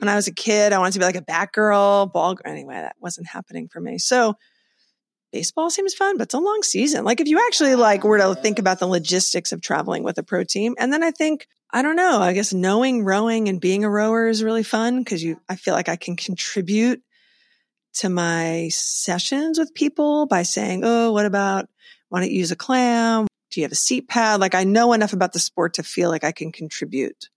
When 0.00 0.08
I 0.08 0.16
was 0.16 0.28
a 0.28 0.34
kid, 0.34 0.72
I 0.72 0.78
wanted 0.78 0.92
to 0.92 0.98
be 0.98 1.04
like 1.04 1.16
a 1.16 1.22
bat 1.22 1.52
girl, 1.52 2.06
ball. 2.06 2.34
Girl. 2.34 2.50
Anyway, 2.50 2.74
that 2.74 2.96
wasn't 3.00 3.28
happening 3.28 3.68
for 3.68 3.80
me. 3.80 3.98
So 3.98 4.34
baseball 5.32 5.70
seems 5.70 5.94
fun, 5.94 6.16
but 6.16 6.24
it's 6.24 6.34
a 6.34 6.38
long 6.38 6.62
season. 6.62 7.04
Like 7.04 7.20
if 7.20 7.28
you 7.28 7.44
actually 7.46 7.74
like 7.74 8.04
were 8.04 8.18
to 8.18 8.34
think 8.34 8.58
about 8.58 8.78
the 8.78 8.86
logistics 8.86 9.52
of 9.52 9.60
traveling 9.60 10.02
with 10.02 10.18
a 10.18 10.22
pro 10.22 10.44
team, 10.44 10.74
and 10.78 10.92
then 10.92 11.02
I 11.02 11.10
think 11.10 11.46
I 11.70 11.82
don't 11.82 11.96
know. 11.96 12.20
I 12.20 12.32
guess 12.32 12.52
knowing 12.52 13.04
rowing 13.04 13.48
and 13.48 13.60
being 13.60 13.84
a 13.84 13.90
rower 13.90 14.28
is 14.28 14.42
really 14.42 14.62
fun 14.62 15.00
because 15.00 15.22
you. 15.22 15.40
I 15.48 15.56
feel 15.56 15.74
like 15.74 15.88
I 15.88 15.96
can 15.96 16.16
contribute 16.16 17.02
to 17.94 18.08
my 18.08 18.68
sessions 18.70 19.58
with 19.58 19.74
people 19.74 20.26
by 20.26 20.42
saying, 20.42 20.82
"Oh, 20.84 21.12
what 21.12 21.26
about 21.26 21.68
why 22.08 22.20
don't 22.20 22.30
you 22.30 22.38
use 22.38 22.52
a 22.52 22.56
clam? 22.56 23.26
Do 23.50 23.60
you 23.60 23.64
have 23.64 23.72
a 23.72 23.76
seat 23.76 24.08
pad? 24.08 24.40
Like 24.40 24.54
I 24.54 24.64
know 24.64 24.92
enough 24.92 25.12
about 25.12 25.32
the 25.32 25.38
sport 25.38 25.74
to 25.74 25.82
feel 25.82 26.10
like 26.10 26.24
I 26.24 26.32
can 26.32 26.52
contribute 26.52 27.28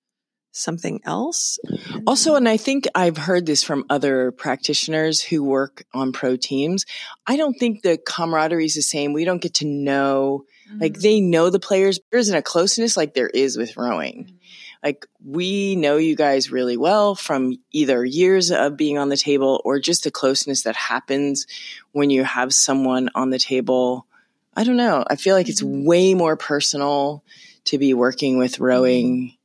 something 0.52 1.02
else. 1.06 1.60
Also, 2.06 2.36
and 2.36 2.48
I 2.48 2.58
think 2.58 2.88
I've 2.94 3.18
heard 3.18 3.46
this 3.46 3.64
from 3.64 3.86
other 3.90 4.32
practitioners 4.32 5.22
who 5.22 5.44
work 5.44 5.84
on 5.94 6.12
pro 6.12 6.36
teams. 6.36 6.86
I 7.26 7.38
don't 7.38 7.54
think 7.54 7.82
the 7.82 7.98
camaraderie 7.98 8.66
is 8.66 8.76
the 8.76 8.82
same. 8.82 9.14
We 9.14 9.26
don't 9.26 9.42
get 9.42 9.56
to 9.56 9.66
know, 9.66 10.46
mm-hmm. 10.70 10.80
like 10.80 11.00
they 11.00 11.22
know 11.22 11.50
the 11.50 11.60
players. 11.60 12.00
There 12.12 12.20
isn't 12.20 12.36
a 12.36 12.42
closeness 12.42 12.98
like 12.98 13.14
there 13.14 13.30
is 13.30 13.58
with 13.58 13.78
rowing. 13.78 14.26
Mm-hmm. 14.26 14.36
Like 14.84 15.06
we 15.24 15.76
know 15.76 15.98
you 15.98 16.16
guys 16.16 16.52
really 16.52 16.76
well 16.76 17.14
from 17.14 17.58
either 17.72 18.04
years 18.04 18.50
of 18.50 18.78
being 18.78 18.98
on 18.98 19.10
the 19.10 19.18
table 19.18 19.62
or 19.64 19.80
just 19.80 20.04
the 20.04 20.12
closeness 20.12 20.64
that 20.64 20.76
happens 20.76 21.46
when 21.92 22.10
you 22.10 22.24
have 22.24 22.52
someone 22.52 23.10
on 23.14 23.30
the 23.30 23.38
table 23.38 24.08
I 24.56 24.64
don't 24.64 24.78
know. 24.78 25.04
I 25.08 25.16
feel 25.16 25.36
like 25.36 25.50
it's 25.50 25.62
mm-hmm. 25.62 25.86
way 25.86 26.14
more 26.14 26.36
personal 26.36 27.24
to 27.66 27.78
be 27.78 27.94
working 27.94 28.38
with 28.38 28.60
rowing, 28.60 29.36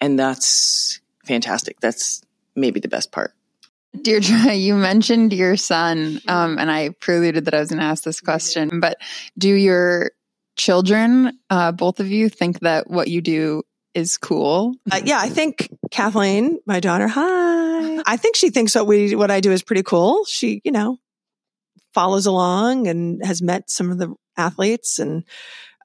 and 0.00 0.18
that's 0.18 1.00
fantastic. 1.24 1.80
That's 1.80 2.22
maybe 2.54 2.80
the 2.80 2.88
best 2.88 3.12
part. 3.12 3.32
Deirdre, 4.02 4.54
you 4.54 4.74
mentioned 4.74 5.32
your 5.32 5.56
son, 5.56 6.20
um, 6.28 6.58
and 6.58 6.70
I 6.70 6.90
preluded 6.90 7.46
that 7.46 7.54
I 7.54 7.60
was 7.60 7.70
going 7.70 7.80
to 7.80 7.86
ask 7.86 8.04
this 8.04 8.20
question, 8.20 8.80
but 8.80 8.98
do 9.38 9.52
your 9.52 10.12
children, 10.56 11.38
uh, 11.50 11.72
both 11.72 12.00
of 12.00 12.08
you, 12.08 12.28
think 12.28 12.60
that 12.60 12.88
what 12.88 13.08
you 13.08 13.20
do 13.20 13.62
is 13.94 14.18
cool. 14.18 14.74
Uh, 14.90 15.00
yeah, 15.04 15.18
I 15.18 15.28
think 15.28 15.70
Kathleen, 15.90 16.58
my 16.66 16.80
daughter, 16.80 17.08
hi. 17.08 18.02
I 18.06 18.16
think 18.16 18.36
she 18.36 18.50
thinks 18.50 18.74
what 18.74 18.86
we 18.86 19.14
what 19.14 19.30
I 19.30 19.40
do 19.40 19.52
is 19.52 19.62
pretty 19.62 19.82
cool. 19.82 20.24
She, 20.26 20.60
you 20.64 20.72
know, 20.72 20.98
follows 21.94 22.26
along 22.26 22.88
and 22.88 23.24
has 23.24 23.40
met 23.40 23.70
some 23.70 23.90
of 23.90 23.98
the 23.98 24.14
athletes. 24.36 24.98
And 24.98 25.24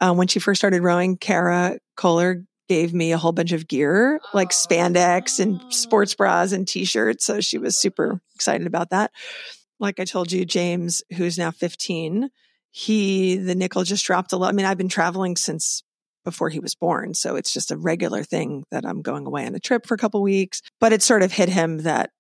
uh, 0.02 0.13
when 0.13 0.28
she 0.28 0.39
first 0.39 0.60
started 0.60 0.82
rowing, 0.82 1.15
Kara 1.15 1.80
Kohler 1.95 2.43
gave 2.72 2.94
me 2.94 3.12
a 3.12 3.18
whole 3.18 3.34
bunch 3.34 3.52
of 3.52 3.68
gear, 3.68 4.22
like 4.34 4.52
spandex 4.52 5.42
oh. 5.42 5.44
and 5.44 5.74
sports 5.74 6.16
bras 6.16 6.54
and 6.54 6.66
t-shirts. 6.66 7.26
So 7.26 7.42
she 7.42 7.58
was 7.58 7.76
super 7.76 8.22
excited 8.34 8.66
about 8.66 8.92
that. 8.92 9.12
Like 9.78 10.00
I 10.00 10.06
told 10.06 10.32
you, 10.32 10.46
James, 10.46 11.04
who's 11.18 11.38
now 11.38 11.52
15, 11.52 12.30
he, 12.70 13.36
the 13.36 13.56
nickel 13.56 13.84
just 13.84 14.06
dropped 14.06 14.32
a 14.32 14.38
lot. 14.38 14.48
I 14.48 14.52
mean, 14.54 14.66
I've 14.66 14.78
been 14.78 14.88
traveling 14.88 15.36
since 15.36 15.84
before 16.24 16.48
he 16.48 16.62
was 16.62 16.74
born. 16.74 17.14
So 17.14 17.36
it's 17.36 17.52
just 17.52 17.72
a 17.72 17.78
regular 17.78 18.24
thing 18.24 18.64
that 18.72 18.86
I'm 18.86 19.02
going 19.02 19.26
away 19.26 19.46
on 19.46 19.54
a 19.54 19.60
trip 19.60 19.86
for 19.86 19.96
a 19.96 19.98
couple 19.98 20.22
weeks. 20.22 20.62
But 20.80 20.94
it 20.94 21.02
sort 21.02 21.24
of 21.24 21.34
hit 21.34 21.50
him 21.50 21.80
that 21.80 22.12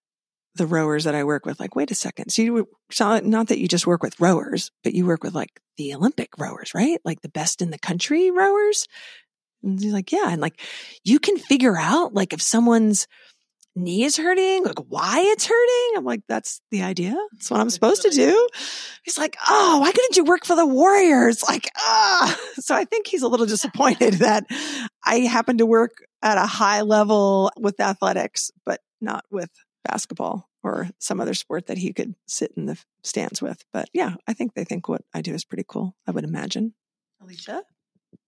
the 0.55 0.67
rowers 0.67 1.05
that 1.05 1.15
I 1.15 1.23
work 1.23 1.45
with, 1.45 1.61
like, 1.61 1.77
wait 1.77 1.91
a 1.91 1.95
second. 1.95 2.29
So 2.29 2.41
you, 2.41 2.67
not 2.99 3.47
that 3.47 3.59
you 3.59 3.69
just 3.69 3.87
work 3.87 4.03
with 4.03 4.19
rowers, 4.19 4.69
but 4.83 4.93
you 4.93 5.05
work 5.05 5.23
with 5.23 5.33
like 5.33 5.61
the 5.77 5.93
Olympic 5.95 6.31
rowers, 6.37 6.73
right? 6.75 6.99
Like 7.05 7.21
the 7.21 7.29
best 7.29 7.61
in 7.61 7.71
the 7.71 7.79
country 7.79 8.31
rowers. 8.31 8.87
And 9.63 9.79
he's 9.79 9.93
like, 9.93 10.11
yeah. 10.11 10.29
And 10.29 10.41
like, 10.41 10.59
you 11.03 11.19
can 11.19 11.37
figure 11.37 11.77
out 11.77 12.13
like 12.13 12.33
if 12.33 12.41
someone's 12.41 13.07
knee 13.75 14.03
is 14.03 14.17
hurting, 14.17 14.63
like 14.63 14.79
why 14.89 15.21
it's 15.21 15.45
hurting. 15.45 15.97
I'm 15.97 16.05
like, 16.05 16.23
that's 16.27 16.61
the 16.71 16.83
idea. 16.83 17.15
That's 17.33 17.49
what 17.49 17.61
I'm 17.61 17.69
supposed 17.69 18.01
to 18.01 18.09
do. 18.09 18.49
He's 19.03 19.17
like, 19.17 19.37
oh, 19.47 19.79
why 19.79 19.91
couldn't 19.91 20.17
you 20.17 20.25
work 20.25 20.45
for 20.45 20.55
the 20.55 20.65
Warriors? 20.65 21.43
Like, 21.43 21.69
ah. 21.77 22.37
So 22.55 22.75
I 22.75 22.85
think 22.85 23.07
he's 23.07 23.23
a 23.23 23.27
little 23.27 23.45
disappointed 23.45 24.13
that 24.19 24.45
I 25.05 25.19
happen 25.19 25.57
to 25.59 25.65
work 25.65 25.91
at 26.21 26.37
a 26.37 26.45
high 26.45 26.81
level 26.81 27.51
with 27.57 27.79
athletics, 27.79 28.51
but 28.65 28.81
not 28.99 29.25
with 29.31 29.49
basketball 29.83 30.47
or 30.63 30.89
some 30.99 31.19
other 31.19 31.33
sport 31.33 31.67
that 31.67 31.77
he 31.77 31.91
could 31.91 32.13
sit 32.27 32.51
in 32.55 32.65
the 32.65 32.77
stands 33.03 33.41
with. 33.41 33.63
But 33.73 33.89
yeah, 33.93 34.15
I 34.27 34.33
think 34.33 34.53
they 34.53 34.63
think 34.63 34.87
what 34.87 35.01
I 35.13 35.21
do 35.21 35.33
is 35.33 35.45
pretty 35.45 35.65
cool. 35.67 35.95
I 36.05 36.11
would 36.11 36.23
imagine. 36.23 36.73
Alicia? 37.21 37.63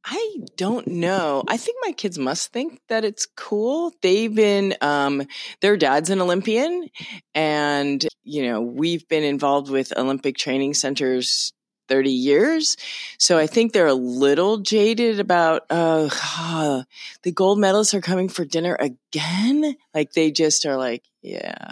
I 0.05 0.37
don't 0.57 0.87
know. 0.87 1.43
I 1.47 1.55
think 1.55 1.77
my 1.85 1.93
kids 1.93 2.17
must 2.17 2.51
think 2.51 2.81
that 2.89 3.05
it's 3.05 3.25
cool. 3.25 3.93
They've 4.01 4.33
been, 4.33 4.75
um, 4.81 5.23
their 5.61 5.77
dad's 5.77 6.09
an 6.09 6.19
Olympian 6.19 6.89
and, 7.33 8.05
you 8.23 8.43
know, 8.43 8.61
we've 8.61 9.07
been 9.07 9.23
involved 9.23 9.69
with 9.69 9.97
Olympic 9.97 10.37
training 10.37 10.73
centers 10.73 11.53
30 11.87 12.11
years. 12.11 12.75
So 13.17 13.37
I 13.37 13.47
think 13.47 13.71
they're 13.71 13.87
a 13.87 13.93
little 13.93 14.57
jaded 14.57 15.21
about, 15.21 15.63
uh, 15.69 16.83
the 17.23 17.31
gold 17.31 17.59
medalists 17.59 17.93
are 17.93 18.01
coming 18.01 18.27
for 18.27 18.43
dinner 18.43 18.77
again. 18.77 19.75
Like 19.93 20.11
they 20.11 20.31
just 20.31 20.65
are 20.65 20.75
like, 20.75 21.03
yeah. 21.21 21.71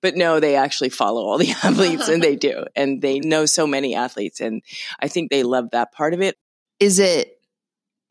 But 0.00 0.14
no, 0.14 0.38
they 0.38 0.54
actually 0.54 0.90
follow 0.90 1.24
all 1.24 1.38
the 1.38 1.50
athletes 1.64 2.08
and 2.08 2.22
they 2.22 2.36
do. 2.36 2.64
And 2.76 3.02
they 3.02 3.18
know 3.18 3.46
so 3.46 3.66
many 3.66 3.96
athletes. 3.96 4.40
And 4.40 4.62
I 5.00 5.08
think 5.08 5.30
they 5.30 5.42
love 5.42 5.70
that 5.72 5.90
part 5.92 6.14
of 6.14 6.20
it. 6.20 6.36
Is 6.78 6.98
it 6.98 7.33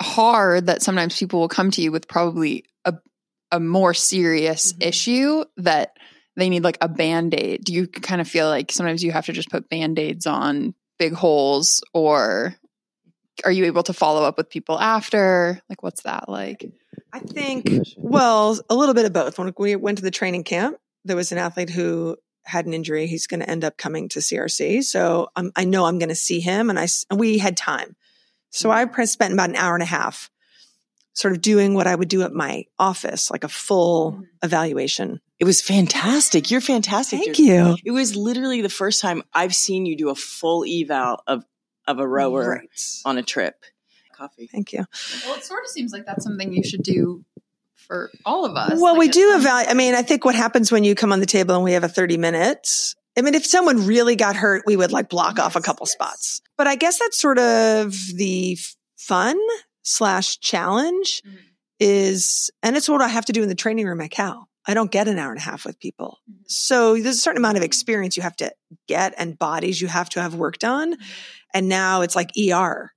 hard 0.04 0.68
that 0.68 0.82
sometimes 0.82 1.18
people 1.18 1.40
will 1.40 1.50
come 1.50 1.72
to 1.72 1.82
you 1.82 1.92
with 1.92 2.08
probably 2.08 2.66
a, 2.86 2.94
a 3.52 3.60
more 3.60 3.94
serious 3.94 4.74
mm-hmm. 4.74 4.90
issue 4.90 5.46
that 5.58 5.98
they 6.36 6.50
need 6.50 6.64
like 6.64 6.78
a 6.82 6.88
band 6.88 7.34
aid? 7.34 7.64
Do 7.64 7.74
you 7.74 7.88
kind 7.88 8.22
of 8.22 8.28
feel 8.28 8.48
like 8.48 8.72
sometimes 8.72 9.04
you 9.04 9.12
have 9.12 9.26
to 9.26 9.34
just 9.34 9.50
put 9.50 9.70
band 9.70 10.00
aids 10.00 10.28
on 10.28 10.74
big 11.00 11.14
holes 11.14 11.84
or 11.94 12.56
are 13.44 13.52
you 13.52 13.66
able 13.66 13.84
to 13.84 13.94
follow 13.94 14.24
up 14.24 14.38
with 14.38 14.50
people 14.50 14.80
after? 14.80 15.60
Like, 15.70 15.82
what's 15.82 16.04
that 16.04 16.30
like? 16.30 16.72
I 17.12 17.20
think, 17.20 17.70
well, 17.98 18.60
a 18.70 18.76
little 18.76 18.94
bit 18.94 19.06
of 19.06 19.14
both. 19.14 19.38
When 19.38 19.54
we 19.58 19.76
went 19.76 19.98
to 19.98 20.04
the 20.04 20.12
training 20.12 20.44
camp, 20.44 20.78
there 21.06 21.16
was 21.16 21.32
an 21.32 21.38
athlete 21.38 21.70
who 21.70 22.18
had 22.46 22.66
an 22.66 22.74
injury. 22.74 23.08
He's 23.08 23.28
going 23.28 23.40
to 23.40 23.50
end 23.50 23.64
up 23.64 23.78
coming 23.78 24.10
to 24.10 24.20
CRC. 24.20 24.84
So 24.84 25.30
um, 25.36 25.52
I 25.56 25.66
know 25.66 25.86
I'm 25.86 26.00
going 26.00 26.10
to 26.10 26.16
see 26.16 26.40
him 26.40 26.70
and 26.70 26.80
I, 26.80 26.88
and 27.10 27.20
we 27.20 27.38
had 27.38 27.58
time. 27.58 27.96
So 28.54 28.70
I 28.70 28.86
spent 29.06 29.34
about 29.34 29.50
an 29.50 29.56
hour 29.56 29.74
and 29.74 29.82
a 29.82 29.88
half 29.88 30.30
sort 31.14 31.34
of 31.34 31.42
doing 31.42 31.74
what 31.74 31.88
I 31.88 31.96
would 31.96 32.08
do 32.08 32.22
at 32.22 32.34
my 32.34 32.66
office, 32.78 33.32
like 33.32 33.44
a 33.44 33.50
full 33.50 34.14
mm-hmm. 34.14 34.24
evaluation. 34.44 35.20
It 35.40 35.46
was 35.46 35.60
fantastic. 35.60 36.52
You're 36.52 36.62
fantastic. 36.62 37.20
Thank 37.20 37.40
you. 37.40 37.76
It 37.84 37.92
was 37.92 38.16
literally 38.16 38.62
the 38.62 38.70
first 38.70 39.02
time 39.02 39.24
I've 39.34 39.56
seen 39.56 39.88
you 39.88 39.98
do 39.98 40.10
a 40.10 40.16
full 40.16 40.64
eval 40.66 41.24
of 41.26 41.44
of 41.86 42.00
a 42.00 42.08
rower 42.08 42.62
right. 42.62 43.02
on 43.06 43.18
a 43.18 43.24
trip. 43.24 43.56
Coffee. 44.16 44.48
Thank 44.48 44.72
you. 44.72 44.86
Well, 45.26 45.36
it 45.36 45.44
sort 45.44 45.64
of 45.66 45.72
seems 45.72 45.92
like 45.92 46.06
that's 46.06 46.24
something 46.24 46.54
you 46.54 46.64
should 46.64 46.84
do 46.84 47.26
for 47.76 48.12
all 48.24 48.46
of 48.46 48.56
us. 48.56 48.80
Well, 48.80 48.94
like 48.94 49.00
we 49.00 49.08
do 49.10 49.36
evaluate. 49.36 49.70
I 49.70 49.74
mean, 49.74 49.96
I 49.96 50.04
think 50.04 50.24
what 50.24 50.36
happens 50.36 50.72
when 50.72 50.84
you 50.84 50.94
come 50.94 51.12
on 51.12 51.20
the 51.20 51.26
table 51.26 51.56
and 51.56 51.64
we 51.64 51.74
have 51.74 51.84
a 51.84 51.90
30 51.90 52.18
minutes. 52.18 52.96
I 53.18 53.22
mean, 53.22 53.36
if 53.36 53.46
someone 53.46 53.86
really 53.86 54.16
got 54.16 54.36
hurt, 54.36 54.64
we 54.66 54.76
would 54.76 54.92
like 54.92 55.10
block 55.10 55.38
yes, 55.38 55.46
off 55.46 55.56
a 55.56 55.62
couple 55.62 55.86
yes. 55.86 55.94
spots. 55.94 56.42
But 56.58 56.68
I 56.68 56.76
guess 56.76 57.00
that's 57.00 57.20
sort 57.20 57.38
of 57.38 57.96
the 58.16 58.58
fun 58.98 59.38
slash 59.84 60.40
challenge 60.40 61.22
mm-hmm. 61.26 61.38
is, 61.80 62.50
and 62.64 62.76
it's 62.76 62.90
what 62.90 63.02
I 63.02 63.08
have 63.08 63.26
to 63.26 63.34
do 63.34 63.44
in 63.44 63.50
the 63.50 63.56
training 63.56 63.86
room 63.86 64.02
at 64.02 64.12
Cal. 64.12 64.50
I 64.66 64.74
don't 64.74 64.92
get 64.92 65.08
an 65.08 65.20
hour 65.20 65.30
and 65.30 65.40
a 65.40 65.44
half 65.44 65.66
with 65.66 65.80
people. 65.80 66.20
Mm-hmm. 66.30 66.44
So 66.48 66.94
there's 66.94 67.18
a 67.18 67.22
certain 67.22 67.38
amount 67.38 67.58
of 67.58 67.64
experience 67.64 68.18
you 68.18 68.24
have 68.24 68.36
to 68.38 68.52
get 68.88 69.14
and 69.18 69.38
bodies 69.38 69.82
you 69.82 69.88
have 69.88 70.10
to 70.10 70.22
have 70.22 70.36
worked 70.36 70.64
on. 70.64 70.94
Mm-hmm. 70.94 71.04
And 71.54 71.70
now 71.70 72.02
it's 72.02 72.16
like 72.16 72.32
ER, 72.38 72.92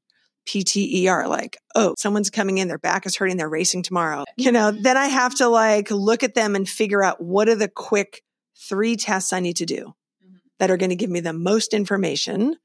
PTER, 0.46 1.29
like, 1.29 1.59
oh, 1.74 1.94
someone's 1.98 2.31
coming 2.31 2.59
in, 2.59 2.68
their 2.68 2.79
back 2.79 3.05
is 3.05 3.16
hurting, 3.16 3.37
they're 3.37 3.48
racing 3.48 3.83
tomorrow. 3.83 4.24
You 4.38 4.52
know, 4.52 4.70
then 4.70 4.98
I 4.98 5.07
have 5.07 5.35
to 5.37 5.48
like 5.48 5.90
look 5.90 6.22
at 6.22 6.35
them 6.35 6.55
and 6.55 6.68
figure 6.68 7.02
out 7.02 7.22
what 7.22 7.48
are 7.48 7.55
the 7.55 7.68
quick 7.68 8.22
three 8.68 8.96
tests 8.96 9.33
I 9.33 9.40
need 9.40 9.57
to 9.57 9.66
do. 9.66 9.94
That 10.58 10.70
are 10.70 10.76
going 10.76 10.90
to 10.90 10.96
give 10.96 11.10
me 11.10 11.20
the 11.20 11.32
most 11.32 11.74
information 11.74 12.56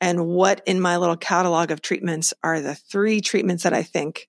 and 0.00 0.26
what 0.26 0.62
in 0.66 0.80
my 0.80 0.98
little 0.98 1.16
catalog 1.16 1.70
of 1.70 1.80
treatments 1.80 2.34
are 2.42 2.60
the 2.60 2.74
three 2.74 3.20
treatments 3.20 3.62
that 3.62 3.72
I 3.72 3.82
think 3.82 4.28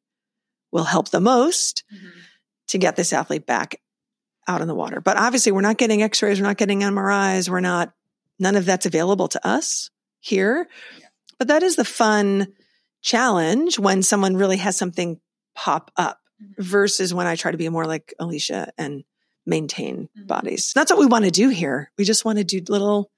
will 0.72 0.86
help 0.86 1.10
the 1.10 1.20
most 1.20 1.84
mm-hmm. 1.94 2.08
to 2.68 2.78
get 2.78 2.96
this 2.96 3.14
athlete 3.14 3.46
back 3.46 3.82
out 4.48 4.62
in 4.62 4.68
the 4.68 4.76
water. 4.76 5.02
But 5.02 5.18
obviously, 5.18 5.52
we're 5.52 5.62
not 5.62 5.78
getting 5.78 6.02
x 6.02 6.22
rays, 6.22 6.40
we're 6.40 6.48
not 6.48 6.58
getting 6.58 6.82
MRIs, 6.82 7.50
we're 7.50 7.60
not, 7.60 7.94
none 8.40 8.56
of 8.56 8.66
that's 8.66 8.86
available 8.86 9.28
to 9.30 9.48
us 9.48 9.90
here. 10.20 10.68
Yeah. 10.98 11.08
But 11.38 11.50
that 11.50 11.64
is 11.64 11.76
the 11.76 11.86
fun 11.86 12.48
challenge 13.02 13.78
when 13.78 14.04
someone 14.04 14.38
really 14.38 14.58
has 14.58 14.78
something 14.78 15.20
pop 15.54 15.92
up 15.98 16.22
mm-hmm. 16.42 16.62
versus 16.62 17.14
when 17.14 17.28
I 17.28 17.36
try 17.36 17.52
to 17.52 17.58
be 17.58 17.70
more 17.70 17.86
like 17.86 18.14
Alicia 18.20 18.72
and 18.78 19.04
maintain 19.48 20.10
mm-hmm. 20.16 20.28
bodies. 20.28 20.74
That's 20.76 20.92
what 20.92 21.00
we 21.00 21.06
want 21.06 21.26
to 21.26 21.32
do 21.32 21.50
here. 21.50 21.92
We 21.98 22.04
just 22.04 22.26
want 22.26 22.38
to 22.38 22.44
do 22.44 22.62
little 22.68 23.10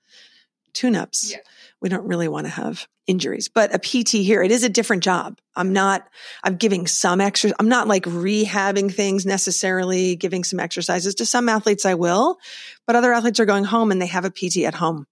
tune 0.73 0.95
ups. 0.95 1.31
Yeah 1.31 1.39
we 1.81 1.89
don't 1.89 2.07
really 2.07 2.27
want 2.27 2.45
to 2.45 2.51
have 2.51 2.87
injuries. 3.07 3.49
But 3.49 3.73
a 3.73 3.79
PT 3.79 4.23
here, 4.23 4.43
it 4.43 4.51
is 4.51 4.63
a 4.63 4.69
different 4.69 5.03
job. 5.03 5.39
I'm 5.55 5.73
not, 5.73 6.07
I'm 6.43 6.57
giving 6.57 6.87
some 6.87 7.21
extra, 7.21 7.51
I'm 7.59 7.69
not 7.69 7.87
like 7.87 8.03
rehabbing 8.03 8.93
things 8.93 9.25
necessarily, 9.25 10.15
giving 10.15 10.43
some 10.43 10.59
exercises. 10.59 11.15
To 11.15 11.25
some 11.25 11.49
athletes, 11.49 11.85
I 11.85 11.95
will, 11.95 12.37
but 12.85 12.95
other 12.95 13.13
athletes 13.13 13.39
are 13.39 13.45
going 13.45 13.63
home 13.63 13.91
and 13.91 14.01
they 14.01 14.07
have 14.07 14.25
a 14.25 14.29
PT 14.29 14.57
at 14.65 14.75
home 14.75 15.07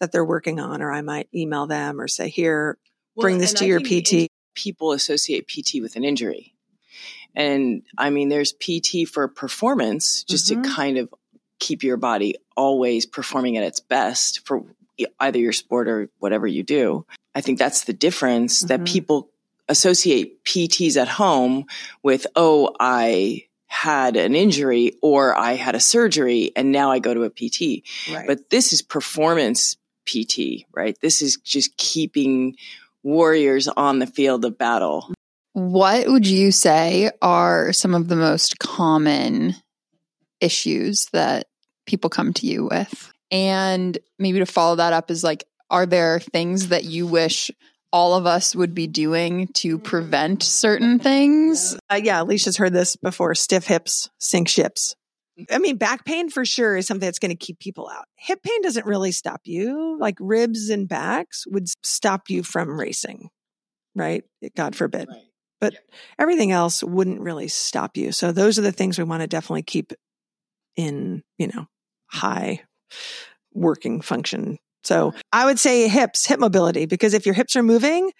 that 0.00 0.12
they're 0.12 0.24
working 0.24 0.58
on, 0.60 0.80
or 0.80 0.90
I 0.90 1.02
might 1.02 1.28
email 1.34 1.66
them 1.66 2.00
or 2.00 2.08
say, 2.08 2.30
here, 2.30 2.78
well, 3.14 3.22
bring 3.22 3.38
this 3.38 3.52
to 3.54 3.64
I 3.64 3.68
your 3.68 3.80
PT. 3.80 4.28
People 4.54 4.92
associate 4.92 5.46
PT 5.46 5.82
with 5.82 5.96
an 5.96 6.04
injury. 6.04 6.54
And 7.34 7.82
I 7.96 8.10
mean, 8.10 8.28
there's 8.28 8.52
PT 8.52 9.08
for 9.08 9.28
performance, 9.28 10.24
just 10.24 10.50
mm-hmm. 10.50 10.62
to 10.62 10.68
kind 10.68 10.98
of 10.98 11.12
keep 11.58 11.82
your 11.82 11.96
body 11.96 12.36
always 12.56 13.06
performing 13.06 13.56
at 13.56 13.64
its 13.64 13.80
best 13.80 14.46
for 14.46 14.64
either 15.18 15.38
your 15.38 15.52
sport 15.52 15.88
or 15.88 16.10
whatever 16.18 16.46
you 16.46 16.62
do. 16.62 17.06
I 17.34 17.40
think 17.40 17.58
that's 17.58 17.84
the 17.84 17.92
difference 17.92 18.58
mm-hmm. 18.58 18.68
that 18.68 18.84
people 18.84 19.30
associate 19.68 20.44
PTs 20.44 20.96
at 20.96 21.08
home 21.08 21.66
with, 22.02 22.26
oh, 22.34 22.74
I 22.80 23.44
had 23.66 24.16
an 24.16 24.34
injury 24.34 24.94
or 25.00 25.36
I 25.38 25.52
had 25.52 25.76
a 25.76 25.80
surgery 25.80 26.50
and 26.56 26.72
now 26.72 26.90
I 26.90 26.98
go 26.98 27.14
to 27.14 27.22
a 27.22 27.30
PT. 27.30 27.86
Right. 28.12 28.26
But 28.26 28.50
this 28.50 28.72
is 28.72 28.82
performance 28.82 29.76
PT, 30.06 30.64
right? 30.74 30.96
This 31.00 31.22
is 31.22 31.36
just 31.36 31.76
keeping 31.76 32.56
warriors 33.04 33.68
on 33.68 34.00
the 34.00 34.08
field 34.08 34.44
of 34.44 34.58
battle. 34.58 35.12
What 35.52 36.06
would 36.08 36.26
you 36.26 36.52
say 36.52 37.10
are 37.20 37.72
some 37.72 37.94
of 37.94 38.08
the 38.08 38.16
most 38.16 38.58
common 38.58 39.54
issues 40.40 41.06
that 41.12 41.46
people 41.86 42.10
come 42.10 42.32
to 42.34 42.46
you 42.46 42.68
with? 42.70 43.12
And 43.30 43.98
maybe 44.18 44.38
to 44.38 44.46
follow 44.46 44.76
that 44.76 44.92
up 44.92 45.10
is 45.10 45.24
like, 45.24 45.44
are 45.70 45.86
there 45.86 46.20
things 46.20 46.68
that 46.68 46.84
you 46.84 47.06
wish 47.06 47.50
all 47.92 48.14
of 48.14 48.26
us 48.26 48.54
would 48.54 48.74
be 48.74 48.86
doing 48.86 49.48
to 49.54 49.78
prevent 49.78 50.42
certain 50.42 50.98
things? 50.98 51.76
Uh, 51.90 52.00
yeah, 52.02 52.22
Alicia's 52.22 52.56
heard 52.56 52.72
this 52.72 52.96
before 52.96 53.34
stiff 53.34 53.66
hips, 53.66 54.10
sink 54.18 54.48
ships. 54.48 54.94
I 55.50 55.58
mean, 55.58 55.76
back 55.76 56.04
pain 56.04 56.28
for 56.28 56.44
sure 56.44 56.76
is 56.76 56.86
something 56.86 57.06
that's 57.06 57.18
going 57.18 57.30
to 57.30 57.36
keep 57.36 57.58
people 57.58 57.88
out. 57.88 58.04
Hip 58.16 58.42
pain 58.42 58.62
doesn't 58.62 58.84
really 58.84 59.12
stop 59.12 59.40
you. 59.44 59.96
Like 59.98 60.16
ribs 60.20 60.68
and 60.68 60.88
backs 60.88 61.46
would 61.46 61.68
stop 61.82 62.28
you 62.28 62.42
from 62.42 62.78
racing, 62.78 63.30
right? 63.94 64.22
God 64.54 64.76
forbid. 64.76 65.08
Right. 65.08 65.22
But 65.60 65.74
everything 66.18 66.52
else 66.52 66.82
wouldn't 66.82 67.20
really 67.20 67.48
stop 67.48 67.96
you. 67.96 68.12
So 68.12 68.32
those 68.32 68.58
are 68.58 68.62
the 68.62 68.72
things 68.72 68.98
we 68.98 69.04
want 69.04 69.22
to 69.22 69.26
definitely 69.26 69.62
keep 69.62 69.92
in, 70.76 71.22
you 71.38 71.48
know, 71.48 71.66
high 72.06 72.62
working 73.52 74.00
function. 74.00 74.58
So 74.82 75.08
uh-huh. 75.08 75.20
I 75.32 75.44
would 75.44 75.58
say 75.58 75.88
hips, 75.88 76.26
hip 76.26 76.40
mobility, 76.40 76.86
because 76.86 77.14
if 77.14 77.26
your 77.26 77.34
hips 77.34 77.56
are 77.56 77.62
moving, 77.62 78.10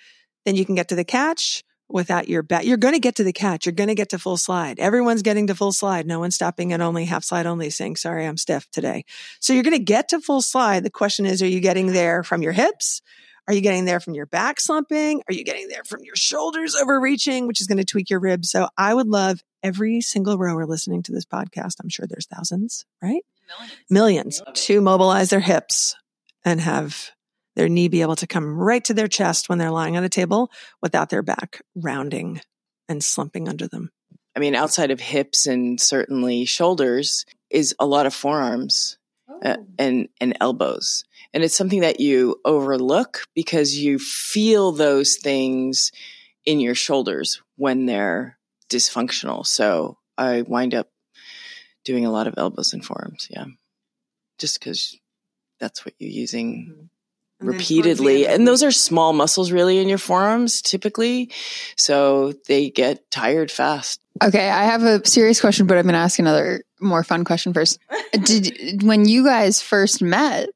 then 0.44 0.54
you 0.54 0.64
can 0.64 0.74
get 0.74 0.88
to 0.88 0.94
the 0.94 1.04
catch 1.04 1.62
without 1.88 2.28
your 2.28 2.42
back. 2.42 2.64
You're 2.64 2.76
going 2.76 2.94
to 2.94 3.00
get 3.00 3.16
to 3.16 3.24
the 3.24 3.32
catch. 3.32 3.66
You're 3.66 3.72
going 3.72 3.88
to 3.88 3.94
get 3.94 4.10
to 4.10 4.18
full 4.18 4.36
slide. 4.36 4.78
Everyone's 4.78 5.22
getting 5.22 5.48
to 5.48 5.54
full 5.54 5.72
slide. 5.72 6.06
No 6.06 6.20
one's 6.20 6.34
stopping 6.34 6.72
at 6.72 6.80
only 6.80 7.04
half 7.04 7.24
slide 7.24 7.46
only 7.46 7.70
saying, 7.70 7.96
sorry, 7.96 8.26
I'm 8.26 8.36
stiff 8.36 8.70
today. 8.70 9.04
So 9.40 9.52
you're 9.52 9.64
going 9.64 9.76
to 9.76 9.82
get 9.82 10.08
to 10.10 10.20
full 10.20 10.42
slide. 10.42 10.84
The 10.84 10.90
question 10.90 11.26
is, 11.26 11.42
are 11.42 11.48
you 11.48 11.60
getting 11.60 11.88
there 11.88 12.22
from 12.22 12.42
your 12.42 12.52
hips? 12.52 13.02
Are 13.50 13.52
you 13.52 13.62
getting 13.62 13.84
there 13.84 13.98
from 13.98 14.14
your 14.14 14.26
back 14.26 14.60
slumping? 14.60 15.22
Are 15.26 15.34
you 15.34 15.42
getting 15.42 15.66
there 15.66 15.82
from 15.82 16.04
your 16.04 16.14
shoulders 16.14 16.76
overreaching, 16.76 17.48
which 17.48 17.60
is 17.60 17.66
going 17.66 17.78
to 17.78 17.84
tweak 17.84 18.08
your 18.08 18.20
ribs? 18.20 18.48
So 18.48 18.68
I 18.78 18.94
would 18.94 19.08
love 19.08 19.42
every 19.60 20.02
single 20.02 20.38
rower 20.38 20.66
listening 20.66 21.02
to 21.02 21.12
this 21.12 21.24
podcast. 21.24 21.72
I'm 21.82 21.88
sure 21.88 22.06
there's 22.06 22.28
thousands, 22.28 22.86
right? 23.02 23.24
Millions, 23.90 24.40
Millions 24.40 24.42
to 24.66 24.80
mobilize 24.80 25.30
their 25.30 25.40
hips 25.40 25.96
and 26.44 26.60
have 26.60 27.10
their 27.56 27.68
knee 27.68 27.88
be 27.88 28.02
able 28.02 28.14
to 28.14 28.28
come 28.28 28.56
right 28.56 28.84
to 28.84 28.94
their 28.94 29.08
chest 29.08 29.48
when 29.48 29.58
they're 29.58 29.72
lying 29.72 29.96
on 29.96 30.04
a 30.04 30.08
table 30.08 30.52
without 30.80 31.10
their 31.10 31.22
back 31.22 31.60
rounding 31.74 32.40
and 32.88 33.02
slumping 33.02 33.48
under 33.48 33.66
them. 33.66 33.90
I 34.36 34.38
mean, 34.38 34.54
outside 34.54 34.92
of 34.92 35.00
hips 35.00 35.48
and 35.48 35.80
certainly 35.80 36.44
shoulders 36.44 37.26
is 37.50 37.74
a 37.80 37.86
lot 37.86 38.06
of 38.06 38.14
forearms 38.14 38.96
uh, 39.44 39.56
oh. 39.58 39.66
and 39.76 40.08
and 40.20 40.36
elbows 40.40 41.02
and 41.32 41.42
it's 41.42 41.56
something 41.56 41.80
that 41.80 42.00
you 42.00 42.40
overlook 42.44 43.24
because 43.34 43.76
you 43.76 43.98
feel 43.98 44.72
those 44.72 45.16
things 45.16 45.92
in 46.44 46.60
your 46.60 46.74
shoulders 46.74 47.42
when 47.56 47.86
they're 47.86 48.38
dysfunctional. 48.68 49.46
So 49.46 49.98
I 50.16 50.42
wind 50.42 50.74
up 50.74 50.88
doing 51.84 52.04
a 52.04 52.10
lot 52.10 52.26
of 52.26 52.34
elbows 52.36 52.72
and 52.72 52.84
forearms. 52.84 53.28
Yeah. 53.30 53.46
Just 54.38 54.58
because 54.58 54.98
that's 55.58 55.84
what 55.84 55.94
you're 55.98 56.10
using 56.10 56.72
mm-hmm 56.72 56.86
and 57.40 57.48
repeatedly. 57.48 58.26
And 58.26 58.46
those 58.46 58.62
are 58.62 58.70
small 58.70 59.12
muscles 59.12 59.50
really 59.50 59.78
in 59.78 59.88
your 59.88 59.98
forearms 59.98 60.62
typically. 60.62 61.30
So 61.76 62.34
they 62.46 62.70
get 62.70 63.10
tired 63.10 63.50
fast. 63.50 64.00
Okay. 64.22 64.48
I 64.48 64.64
have 64.64 64.82
a 64.82 65.04
serious 65.06 65.40
question, 65.40 65.66
but 65.66 65.78
I'm 65.78 65.84
going 65.84 65.94
to 65.94 65.98
ask 65.98 66.18
another 66.18 66.62
more 66.80 67.02
fun 67.02 67.24
question 67.24 67.54
first. 67.54 67.78
Did, 68.12 68.82
when 68.82 69.08
you 69.08 69.24
guys 69.24 69.62
first 69.62 70.02
met, 70.02 70.50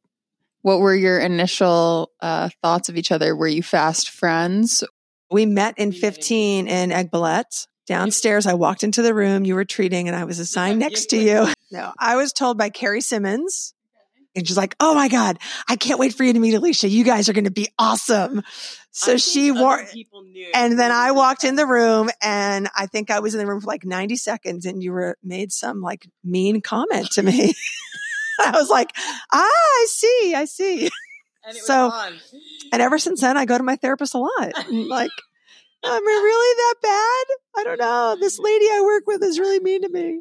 what 0.64 0.81
were 0.81 0.94
your 0.94 1.20
initial 1.20 2.11
uh, 2.20 2.48
thoughts 2.62 2.88
of 2.88 2.96
each 2.96 3.12
other? 3.12 3.37
Were 3.37 3.46
you 3.46 3.62
fast 3.62 4.09
friends? 4.09 4.83
We 5.31 5.44
met 5.44 5.74
in 5.77 5.92
15 5.92 6.68
in 6.68 6.88
Aiguebelette. 6.88 7.66
Downstairs, 7.87 8.46
I 8.46 8.55
walked 8.55 8.83
into 8.83 9.03
the 9.03 9.12
room 9.12 9.44
you 9.44 9.57
were 9.57 9.66
treating 9.66 10.09
and 10.09 10.16
I 10.16 10.24
was 10.24 10.38
assigned 10.38 10.79
next 10.79 11.11
to 11.11 11.18
you. 11.18 11.46
No, 11.70 11.92
I 11.98 12.14
was 12.14 12.33
told 12.33 12.57
by 12.57 12.70
Carrie 12.70 13.00
Simmons. 13.00 13.74
And 14.37 14.46
she's 14.46 14.57
like, 14.57 14.77
Oh 14.79 14.94
my 14.94 15.09
God, 15.09 15.38
I 15.68 15.74
can't 15.74 15.98
wait 15.98 16.14
for 16.14 16.22
you 16.22 16.33
to 16.33 16.38
meet 16.38 16.55
Alicia. 16.55 16.88
You 16.88 17.03
guys 17.05 17.29
are 17.29 17.33
going 17.33 17.44
to 17.44 17.50
be 17.50 17.68
awesome. 17.79 18.42
So 18.92 19.16
she 19.16 19.50
wore, 19.50 19.85
and 20.55 20.79
then 20.79 20.92
I 20.92 21.11
walked 21.11 21.42
in 21.42 21.57
the 21.57 21.66
room 21.66 22.11
and 22.22 22.68
I 22.77 22.87
think 22.87 23.11
I 23.11 23.18
was 23.18 23.35
in 23.35 23.40
the 23.40 23.46
room 23.46 23.61
for 23.61 23.66
like 23.66 23.85
90 23.85 24.14
seconds 24.16 24.66
and 24.66 24.83
you 24.83 24.92
were 24.92 25.18
made 25.24 25.50
some 25.50 25.81
like 25.81 26.07
mean 26.22 26.61
comment 26.61 27.11
to 27.12 27.22
me. 27.22 27.55
I 28.44 28.51
was 28.53 28.70
like, 28.70 28.90
ah, 29.33 29.42
I 29.42 29.87
see, 29.88 30.35
I 30.37 30.44
see. 30.44 30.90
And 31.47 31.57
so, 31.57 31.92
and 32.73 32.83
ever 32.83 32.99
since 32.99 33.20
then, 33.20 33.37
I 33.37 33.44
go 33.44 33.59
to 33.59 33.64
my 33.64 33.77
therapist 33.77 34.14
a 34.14 34.18
lot. 34.18 34.53
like, 34.70 35.11
am 35.85 35.92
I 35.92 36.20
really 36.25 36.57
that 36.57 36.75
bad? 36.83 37.61
I 37.61 37.64
don't 37.64 37.81
know. 37.81 38.16
This 38.18 38.38
lady 38.38 38.66
I 38.66 38.83
work 38.85 39.05
with 39.07 39.23
is 39.23 39.38
really 39.38 39.61
mean 39.61 39.83
to 39.83 39.88
me. 39.90 40.20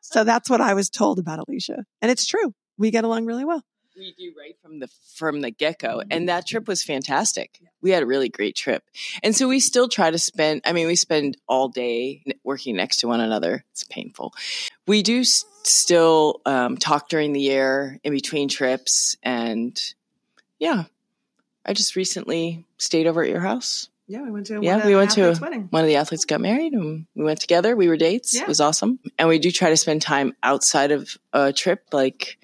so 0.00 0.24
that's 0.24 0.48
what 0.48 0.60
I 0.60 0.74
was 0.74 0.88
told 0.88 1.18
about 1.18 1.40
Alicia, 1.46 1.84
and 2.00 2.10
it's 2.10 2.26
true. 2.26 2.54
We 2.78 2.90
get 2.90 3.04
along 3.04 3.26
really 3.26 3.44
well. 3.44 3.62
We 3.96 4.12
do 4.18 4.32
right 4.36 4.56
from 4.60 4.80
the 4.80 4.88
from 5.14 5.40
the 5.40 5.50
get 5.52 5.78
go, 5.78 6.02
and 6.10 6.28
that 6.28 6.46
trip 6.46 6.66
was 6.66 6.82
fantastic. 6.82 7.60
We 7.80 7.90
had 7.90 8.02
a 8.02 8.06
really 8.06 8.28
great 8.28 8.56
trip, 8.56 8.82
and 9.22 9.36
so 9.36 9.46
we 9.46 9.60
still 9.60 9.88
try 9.88 10.10
to 10.10 10.18
spend. 10.18 10.62
I 10.64 10.72
mean, 10.72 10.86
we 10.88 10.96
spend 10.96 11.36
all 11.46 11.68
day 11.68 12.24
working 12.42 12.74
next 12.74 12.96
to 12.98 13.08
one 13.08 13.20
another. 13.20 13.64
It's 13.70 13.84
painful. 13.84 14.32
We 14.88 15.02
do 15.02 15.22
still 15.66 16.40
um, 16.46 16.76
talk 16.76 17.08
during 17.08 17.32
the 17.32 17.40
year 17.40 17.98
in 18.04 18.12
between 18.12 18.48
trips, 18.48 19.16
and 19.22 19.80
yeah, 20.58 20.84
I 21.64 21.72
just 21.72 21.96
recently 21.96 22.64
stayed 22.78 23.06
over 23.06 23.22
at 23.22 23.30
your 23.30 23.40
house. 23.40 23.88
Yeah, 24.06 24.22
we 24.22 24.30
went 24.30 24.46
to 24.46 24.60
yeah, 24.62 24.86
we 24.86 24.94
went 24.94 25.12
to 25.12 25.30
a, 25.30 25.34
one 25.34 25.82
of 25.82 25.86
the 25.86 25.96
athletes 25.96 26.26
got 26.26 26.40
married, 26.40 26.74
and 26.74 27.06
we 27.14 27.24
went 27.24 27.40
together. 27.40 27.74
We 27.74 27.88
were 27.88 27.96
dates. 27.96 28.34
Yeah. 28.34 28.42
It 28.42 28.48
was 28.48 28.60
awesome, 28.60 28.98
and 29.18 29.28
we 29.28 29.38
do 29.38 29.50
try 29.50 29.70
to 29.70 29.76
spend 29.76 30.02
time 30.02 30.34
outside 30.42 30.92
of 30.92 31.16
a 31.32 31.52
trip, 31.52 31.84
like 31.92 32.38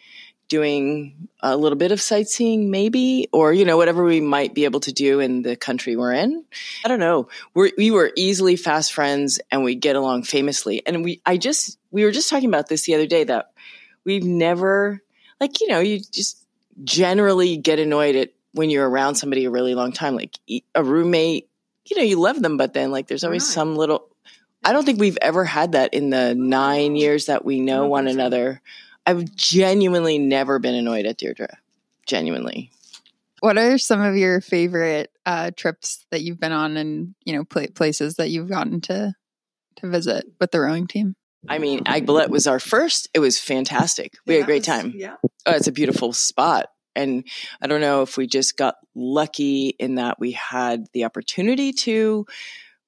doing 0.50 1.28
a 1.40 1.56
little 1.56 1.78
bit 1.78 1.92
of 1.92 2.00
sightseeing 2.00 2.70
maybe 2.70 3.28
or 3.32 3.54
you 3.54 3.64
know 3.64 3.78
whatever 3.78 4.04
we 4.04 4.20
might 4.20 4.52
be 4.52 4.64
able 4.64 4.80
to 4.80 4.92
do 4.92 5.20
in 5.20 5.42
the 5.42 5.56
country 5.56 5.96
we're 5.96 6.12
in. 6.12 6.44
I 6.84 6.88
don't 6.88 7.00
know. 7.00 7.28
We're, 7.54 7.70
we 7.78 7.90
were 7.90 8.12
easily 8.16 8.56
fast 8.56 8.92
friends 8.92 9.40
and 9.50 9.64
we 9.64 9.76
get 9.76 9.96
along 9.96 10.24
famously. 10.24 10.86
And 10.86 11.02
we 11.02 11.22
i 11.24 11.38
just 11.38 11.78
we 11.90 12.04
were 12.04 12.10
just 12.10 12.28
talking 12.28 12.48
about 12.48 12.68
this 12.68 12.82
the 12.82 12.94
other 12.94 13.06
day 13.06 13.24
that 13.24 13.52
we've 14.04 14.24
never 14.24 15.00
like 15.40 15.60
you 15.60 15.68
know 15.68 15.80
you 15.80 16.00
just 16.00 16.44
generally 16.84 17.56
get 17.56 17.78
annoyed 17.78 18.16
at 18.16 18.32
when 18.52 18.68
you're 18.68 18.88
around 18.88 19.14
somebody 19.14 19.44
a 19.44 19.50
really 19.50 19.74
long 19.74 19.92
time. 19.92 20.16
Like 20.16 20.36
a 20.74 20.84
roommate 20.84 21.48
you 21.86 21.96
know 21.96 22.02
you 22.02 22.20
love 22.20 22.42
them 22.42 22.56
but 22.56 22.74
then 22.74 22.90
like 22.90 23.06
there's 23.06 23.24
always 23.24 23.48
some 23.48 23.76
little 23.76 24.08
i 24.64 24.72
don't 24.72 24.84
think 24.84 25.00
we've 25.00 25.18
ever 25.22 25.44
had 25.44 25.72
that 25.72 25.94
in 25.94 26.10
the 26.10 26.34
nine 26.34 26.96
years 26.96 27.26
that 27.26 27.44
we 27.44 27.60
know 27.60 27.86
one 27.86 28.08
another 28.08 28.60
I've 29.10 29.34
genuinely 29.34 30.18
never 30.18 30.60
been 30.60 30.76
annoyed 30.76 31.04
at 31.04 31.18
Deirdre. 31.18 31.58
Genuinely. 32.06 32.70
What 33.40 33.58
are 33.58 33.76
some 33.76 34.00
of 34.00 34.16
your 34.16 34.40
favorite 34.40 35.10
uh, 35.26 35.50
trips 35.56 36.06
that 36.10 36.22
you've 36.22 36.38
been 36.38 36.52
on, 36.52 36.76
and 36.76 37.14
you 37.24 37.32
know, 37.32 37.44
pl- 37.44 37.72
places 37.74 38.16
that 38.16 38.30
you've 38.30 38.48
gotten 38.48 38.80
to 38.82 39.14
to 39.76 39.88
visit 39.88 40.26
with 40.38 40.52
the 40.52 40.60
rowing 40.60 40.86
team? 40.86 41.16
I 41.48 41.58
mean, 41.58 41.80
Aiguebelette 41.84 42.28
was 42.28 42.46
our 42.46 42.60
first. 42.60 43.08
It 43.14 43.18
was 43.18 43.40
fantastic. 43.40 44.14
We 44.26 44.34
yeah, 44.34 44.40
had 44.40 44.44
a 44.44 44.46
great 44.46 44.64
time. 44.64 44.92
Yeah, 44.94 45.16
oh, 45.46 45.52
it's 45.52 45.66
a 45.66 45.72
beautiful 45.72 46.12
spot, 46.12 46.66
and 46.94 47.24
I 47.60 47.66
don't 47.66 47.80
know 47.80 48.02
if 48.02 48.16
we 48.16 48.28
just 48.28 48.56
got 48.56 48.76
lucky 48.94 49.68
in 49.68 49.96
that 49.96 50.20
we 50.20 50.32
had 50.32 50.86
the 50.92 51.04
opportunity 51.04 51.72
to 51.72 52.26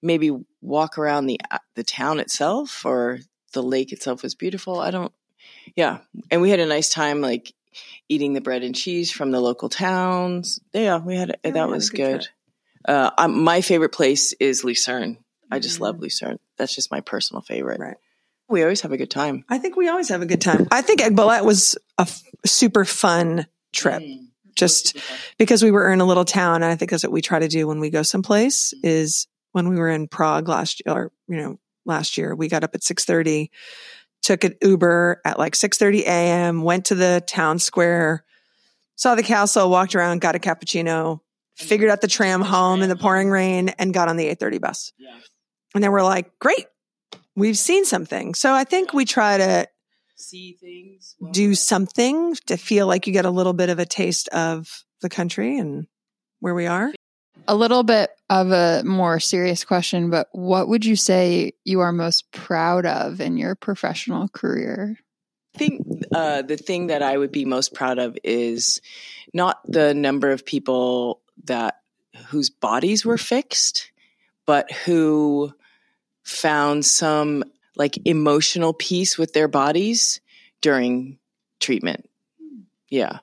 maybe 0.03 0.31
walk 0.61 0.99
around 0.99 1.27
the 1.27 1.41
the 1.75 1.85
town 1.85 2.21
itself, 2.21 2.85
or 2.85 3.19
the 3.55 3.63
lake 3.63 3.91
itself 3.91 4.23
was 4.23 4.37
beautiful. 4.37 4.79
I 4.79 4.93
don't 4.93 5.13
yeah. 5.77 5.99
And 6.31 6.41
we 6.41 6.51
had 6.51 6.61
a 6.61 6.67
nice 6.67 6.89
time 6.89 7.21
like 7.21 7.53
eating 8.09 8.35
the 8.35 8.41
bread 8.41 8.63
and 8.63 8.75
cheese 8.75 9.11
from 9.11 9.31
the 9.31 9.41
local 9.41 9.69
towns. 9.69 10.61
Yeah, 10.73 10.99
we 10.99 11.17
had 11.17 11.37
yeah, 11.45 11.51
that 11.53 11.69
we 11.69 11.75
was 11.75 11.91
good. 11.91 12.21
good. 12.21 12.29
Uh, 12.85 13.11
um, 13.17 13.43
my 13.43 13.61
favorite 13.61 13.93
place 13.93 14.33
is 14.35 14.65
Lucerne. 14.65 15.19
I 15.51 15.59
just 15.59 15.77
mm-hmm. 15.77 15.85
love 15.85 16.01
Lucerne. 16.01 16.39
That's 16.57 16.75
just 16.75 16.91
my 16.91 17.01
personal 17.01 17.41
favorite. 17.41 17.81
Right. 17.81 17.97
We 18.49 18.63
always 18.63 18.83
have 18.83 18.93
a 18.93 18.97
good 18.97 19.11
time. 19.11 19.45
I 19.49 19.59
think 19.59 19.77
we 19.77 19.89
always 19.89 20.09
have 20.09 20.21
a 20.21 20.27
good 20.27 20.41
time. 20.41 20.69
I 20.71 20.83
think 20.83 21.01
Aiguebelette 21.01 21.45
was 21.45 21.79
a 21.99 22.03
f- 22.03 22.23
super 22.45 22.85
fun 22.85 23.47
trip. 23.73 24.03
Mm. 24.03 24.27
Just 24.55 24.99
because 25.39 25.63
we 25.63 25.71
were 25.71 25.91
in 25.91 26.03
a 26.03 26.05
little 26.05 26.27
town, 26.27 26.57
and 26.57 26.67
I 26.67 26.77
think 26.77 26.91
that's 26.91 27.05
what 27.05 27.13
we 27.13 27.23
try 27.23 27.39
to 27.39 27.49
do 27.49 27.67
when 27.67 27.81
we 27.81 27.89
go 27.89 28.03
someplace. 28.03 28.75
Mm. 28.75 28.81
Is 28.83 29.27
when 29.53 29.71
we 29.71 29.77
were 29.77 29.89
in 29.89 30.09
Prague 30.09 30.47
last 30.47 30.83
year, 30.85 30.95
or 30.95 31.13
you 31.27 31.37
know, 31.37 31.59
last 31.87 32.19
year, 32.19 32.35
we 32.35 32.49
got 32.49 32.63
up 32.63 32.75
at 32.75 32.85
six 32.85 33.07
thirty 33.07 33.51
took 34.23 34.45
an 34.45 34.55
Uber 34.63 35.21
at 35.25 35.39
like 35.39 35.55
6:30 35.55 36.03
a.m., 36.03 36.63
went 36.63 36.87
to 36.87 36.95
the 36.95 37.23
town 37.27 37.59
square, 37.59 38.25
saw 38.97 39.15
the 39.15 39.23
castle, 39.23 39.69
walked 39.69 39.95
around, 39.95 40.21
got 40.21 40.37
a 40.37 40.39
cappuccino, 40.39 41.21
figured 41.57 41.91
out 41.91 42.01
the 42.01 42.09
tram 42.09 42.41
home 42.41 42.83
in 42.83 42.89
the 42.89 42.97
pouring 42.97 43.31
rain 43.31 43.69
and 43.71 43.93
got 43.93 44.09
on 44.09 44.17
the 44.17 44.29
8:30 44.29 44.61
bus. 44.61 44.93
Yeah. 44.99 45.17
And 45.75 45.83
then 45.83 45.93
we're 45.93 46.03
like, 46.03 46.39
"Great. 46.39 46.67
We've 47.35 47.59
seen 47.59 47.85
something." 47.85 48.35
So 48.35 48.53
I 48.53 48.65
think 48.65 48.93
we 48.93 49.05
try 49.05 49.39
to 49.39 49.69
see 50.17 50.57
things, 50.61 51.17
do 51.33 51.55
something 51.55 52.35
to 52.47 52.57
feel 52.57 52.87
like 52.87 53.07
you 53.07 53.13
get 53.13 53.25
a 53.25 53.31
little 53.31 53.53
bit 53.53 53.71
of 53.71 53.79
a 53.79 53.87
taste 53.87 54.29
of 54.29 54.85
the 55.01 55.09
country 55.09 55.59
and 55.59 55.87
where 56.41 56.55
we 56.55 56.67
are. 56.67 56.93
A 57.49 57.55
little 57.55 57.83
bit 57.83 58.11
of 58.31 58.51
a 58.51 58.83
more 58.85 59.21
serious 59.21 59.65
question, 59.65 60.11
but 60.11 60.29
what 60.33 60.69
would 60.69 60.85
you 60.85 60.97
say 60.97 61.53
you 61.65 61.81
are 61.81 61.93
most 61.93 62.31
proud 62.33 62.87
of 62.87 63.21
in 63.21 63.37
your 63.37 63.55
professional 63.55 64.29
career? 64.29 64.99
I 65.55 65.59
think 65.59 65.87
uh, 66.15 66.43
the 66.43 66.57
thing 66.57 66.87
that 66.87 67.03
I 67.03 67.17
would 67.17 67.33
be 67.33 67.45
most 67.45 67.75
proud 67.75 67.99
of 67.99 68.17
is 68.25 68.81
not 69.35 69.61
the 69.67 69.93
number 69.93 70.31
of 70.31 70.47
people 70.47 71.21
that 71.45 71.81
whose 72.29 72.51
bodies 72.51 73.05
were 73.05 73.19
fixed, 73.19 73.91
but 74.47 74.71
who 74.73 75.53
found 76.23 76.85
some 76.85 77.45
like 77.77 77.99
emotional 78.05 78.73
peace 78.73 79.19
with 79.19 79.33
their 79.33 79.49
bodies 79.49 80.21
during 80.61 81.19
treatment. 81.61 82.09
Yeah, 82.89 83.19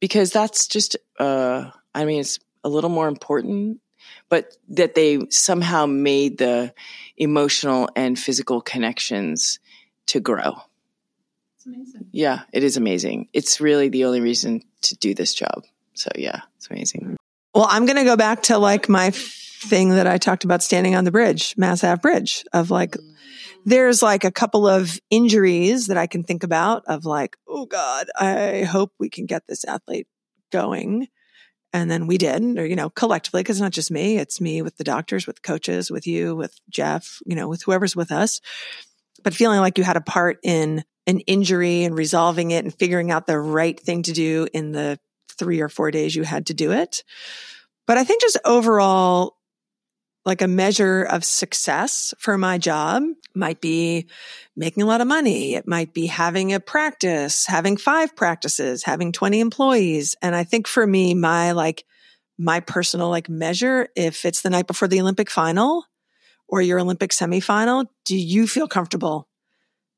because 0.00 0.30
that's 0.30 0.66
just 0.66 0.96
uh, 1.18 1.70
I 1.94 2.04
mean 2.04 2.20
it's 2.20 2.38
a 2.64 2.68
little 2.68 2.90
more 2.90 3.08
important 3.08 3.80
but 4.28 4.56
that 4.68 4.94
they 4.94 5.20
somehow 5.30 5.86
made 5.86 6.38
the 6.38 6.72
emotional 7.16 7.88
and 7.94 8.18
physical 8.18 8.60
connections 8.60 9.58
to 10.06 10.20
grow. 10.20 10.54
It's 11.56 11.66
amazing. 11.66 12.06
Yeah, 12.10 12.40
it 12.52 12.64
is 12.64 12.76
amazing. 12.76 13.28
It's 13.32 13.60
really 13.60 13.88
the 13.88 14.04
only 14.04 14.20
reason 14.20 14.62
to 14.82 14.96
do 14.96 15.14
this 15.14 15.34
job. 15.34 15.64
So 15.94 16.10
yeah, 16.16 16.40
it's 16.56 16.68
amazing. 16.70 17.16
Well, 17.54 17.66
I'm 17.68 17.86
going 17.86 17.98
to 17.98 18.04
go 18.04 18.16
back 18.16 18.44
to 18.44 18.58
like 18.58 18.88
my 18.88 19.10
thing 19.12 19.90
that 19.90 20.06
I 20.06 20.18
talked 20.18 20.44
about 20.44 20.62
standing 20.62 20.96
on 20.96 21.04
the 21.04 21.12
bridge, 21.12 21.54
Mass 21.56 21.84
Ave 21.84 22.00
Bridge, 22.00 22.44
of 22.52 22.70
like, 22.70 22.92
mm-hmm. 22.92 23.12
there's 23.66 24.02
like 24.02 24.24
a 24.24 24.32
couple 24.32 24.66
of 24.66 24.98
injuries 25.10 25.88
that 25.88 25.96
I 25.96 26.06
can 26.06 26.24
think 26.24 26.42
about 26.42 26.84
of 26.86 27.04
like, 27.04 27.36
oh 27.46 27.66
God, 27.66 28.08
I 28.18 28.62
hope 28.62 28.92
we 28.98 29.10
can 29.10 29.26
get 29.26 29.46
this 29.46 29.64
athlete 29.64 30.08
going. 30.50 31.08
And 31.72 31.90
then 31.90 32.06
we 32.06 32.18
did, 32.18 32.58
or, 32.58 32.66
you 32.66 32.76
know, 32.76 32.90
collectively, 32.90 33.42
because 33.42 33.56
it's 33.56 33.62
not 33.62 33.72
just 33.72 33.90
me, 33.90 34.18
it's 34.18 34.40
me 34.40 34.60
with 34.60 34.76
the 34.76 34.84
doctors, 34.84 35.26
with 35.26 35.42
coaches, 35.42 35.90
with 35.90 36.06
you, 36.06 36.36
with 36.36 36.58
Jeff, 36.68 37.18
you 37.24 37.34
know, 37.34 37.48
with 37.48 37.62
whoever's 37.62 37.96
with 37.96 38.12
us. 38.12 38.40
But 39.22 39.34
feeling 39.34 39.60
like 39.60 39.78
you 39.78 39.84
had 39.84 39.96
a 39.96 40.02
part 40.02 40.38
in 40.42 40.84
an 41.06 41.20
injury 41.20 41.84
and 41.84 41.96
resolving 41.96 42.50
it 42.50 42.64
and 42.64 42.74
figuring 42.74 43.10
out 43.10 43.26
the 43.26 43.38
right 43.38 43.78
thing 43.78 44.02
to 44.04 44.12
do 44.12 44.46
in 44.52 44.72
the 44.72 44.98
three 45.38 45.60
or 45.60 45.68
four 45.68 45.90
days 45.90 46.14
you 46.14 46.22
had 46.22 46.46
to 46.46 46.54
do 46.54 46.72
it. 46.72 47.04
But 47.86 47.98
I 47.98 48.04
think 48.04 48.20
just 48.20 48.38
overall, 48.44 49.36
like 50.24 50.42
a 50.42 50.48
measure 50.48 51.02
of 51.02 51.24
success 51.24 52.14
for 52.18 52.38
my 52.38 52.58
job 52.58 53.02
might 53.34 53.60
be 53.60 54.06
making 54.56 54.82
a 54.82 54.86
lot 54.86 55.00
of 55.00 55.06
money. 55.06 55.54
It 55.54 55.66
might 55.66 55.92
be 55.92 56.06
having 56.06 56.52
a 56.52 56.60
practice, 56.60 57.46
having 57.46 57.76
five 57.76 58.14
practices, 58.14 58.84
having 58.84 59.12
20 59.12 59.40
employees. 59.40 60.14
And 60.22 60.34
I 60.34 60.44
think 60.44 60.68
for 60.68 60.86
me, 60.86 61.14
my 61.14 61.52
like, 61.52 61.84
my 62.38 62.60
personal 62.60 63.08
like 63.08 63.28
measure, 63.28 63.88
if 63.96 64.24
it's 64.24 64.42
the 64.42 64.50
night 64.50 64.66
before 64.66 64.88
the 64.88 65.00
Olympic 65.00 65.30
final 65.30 65.84
or 66.48 66.62
your 66.62 66.78
Olympic 66.78 67.10
semifinal, 67.10 67.86
do 68.04 68.16
you 68.16 68.46
feel 68.46 68.68
comfortable 68.68 69.28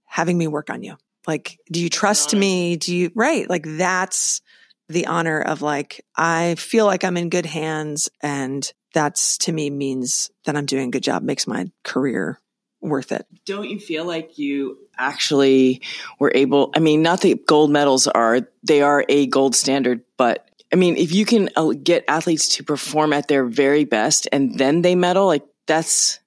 having 0.05 0.39
me 0.39 0.47
work 0.47 0.71
on 0.71 0.83
you? 0.83 0.97
Like, 1.27 1.59
do 1.71 1.81
you 1.81 1.89
trust 1.89 2.35
me? 2.35 2.77
Do 2.77 2.95
you, 2.95 3.11
right? 3.15 3.49
Like 3.49 3.65
that's 3.67 4.41
the 4.89 5.07
honor 5.07 5.41
of 5.41 5.63
like, 5.63 6.05
I 6.17 6.55
feel 6.57 6.87
like 6.87 7.05
I'm 7.05 7.17
in 7.17 7.31
good 7.31 7.47
hands 7.47 8.09
and 8.23 8.71
that's 8.95 9.37
to 9.39 9.53
me 9.53 9.69
means 9.69 10.31
that 10.45 10.57
I'm 10.57 10.67
doing 10.67 10.89
a 10.89 10.91
good 10.91 11.03
job, 11.03 11.23
makes 11.23 11.47
my 11.47 11.71
career 11.83 12.41
worth 12.81 13.13
it. 13.13 13.27
Don't 13.45 13.69
you 13.69 13.79
feel 13.79 14.05
like 14.05 14.39
you 14.39 14.79
actually 14.97 15.83
were 16.19 16.33
able? 16.35 16.71
I 16.75 16.79
mean, 16.79 17.03
not 17.03 17.21
that 17.23 17.47
gold 17.47 17.71
medals 17.71 18.07
are, 18.07 18.49
they 18.63 18.81
are 18.81 19.05
a 19.09 19.27
gold 19.27 19.55
standard, 19.55 20.03
but 20.17 20.49
I 20.73 20.77
mean, 20.77 20.97
if 20.97 21.13
you 21.13 21.25
can 21.25 21.51
uh, 21.57 21.73
get 21.83 22.05
athletes 22.09 22.57
to 22.57 22.65
perform 22.65 23.13
at 23.13 23.29
their 23.29 23.45
very 23.45 23.85
best 23.85 24.29
and 24.33 24.59
then 24.59 24.83
they 24.83 24.95
medal, 24.95 25.27
like 25.27 25.45
that's 25.67 26.21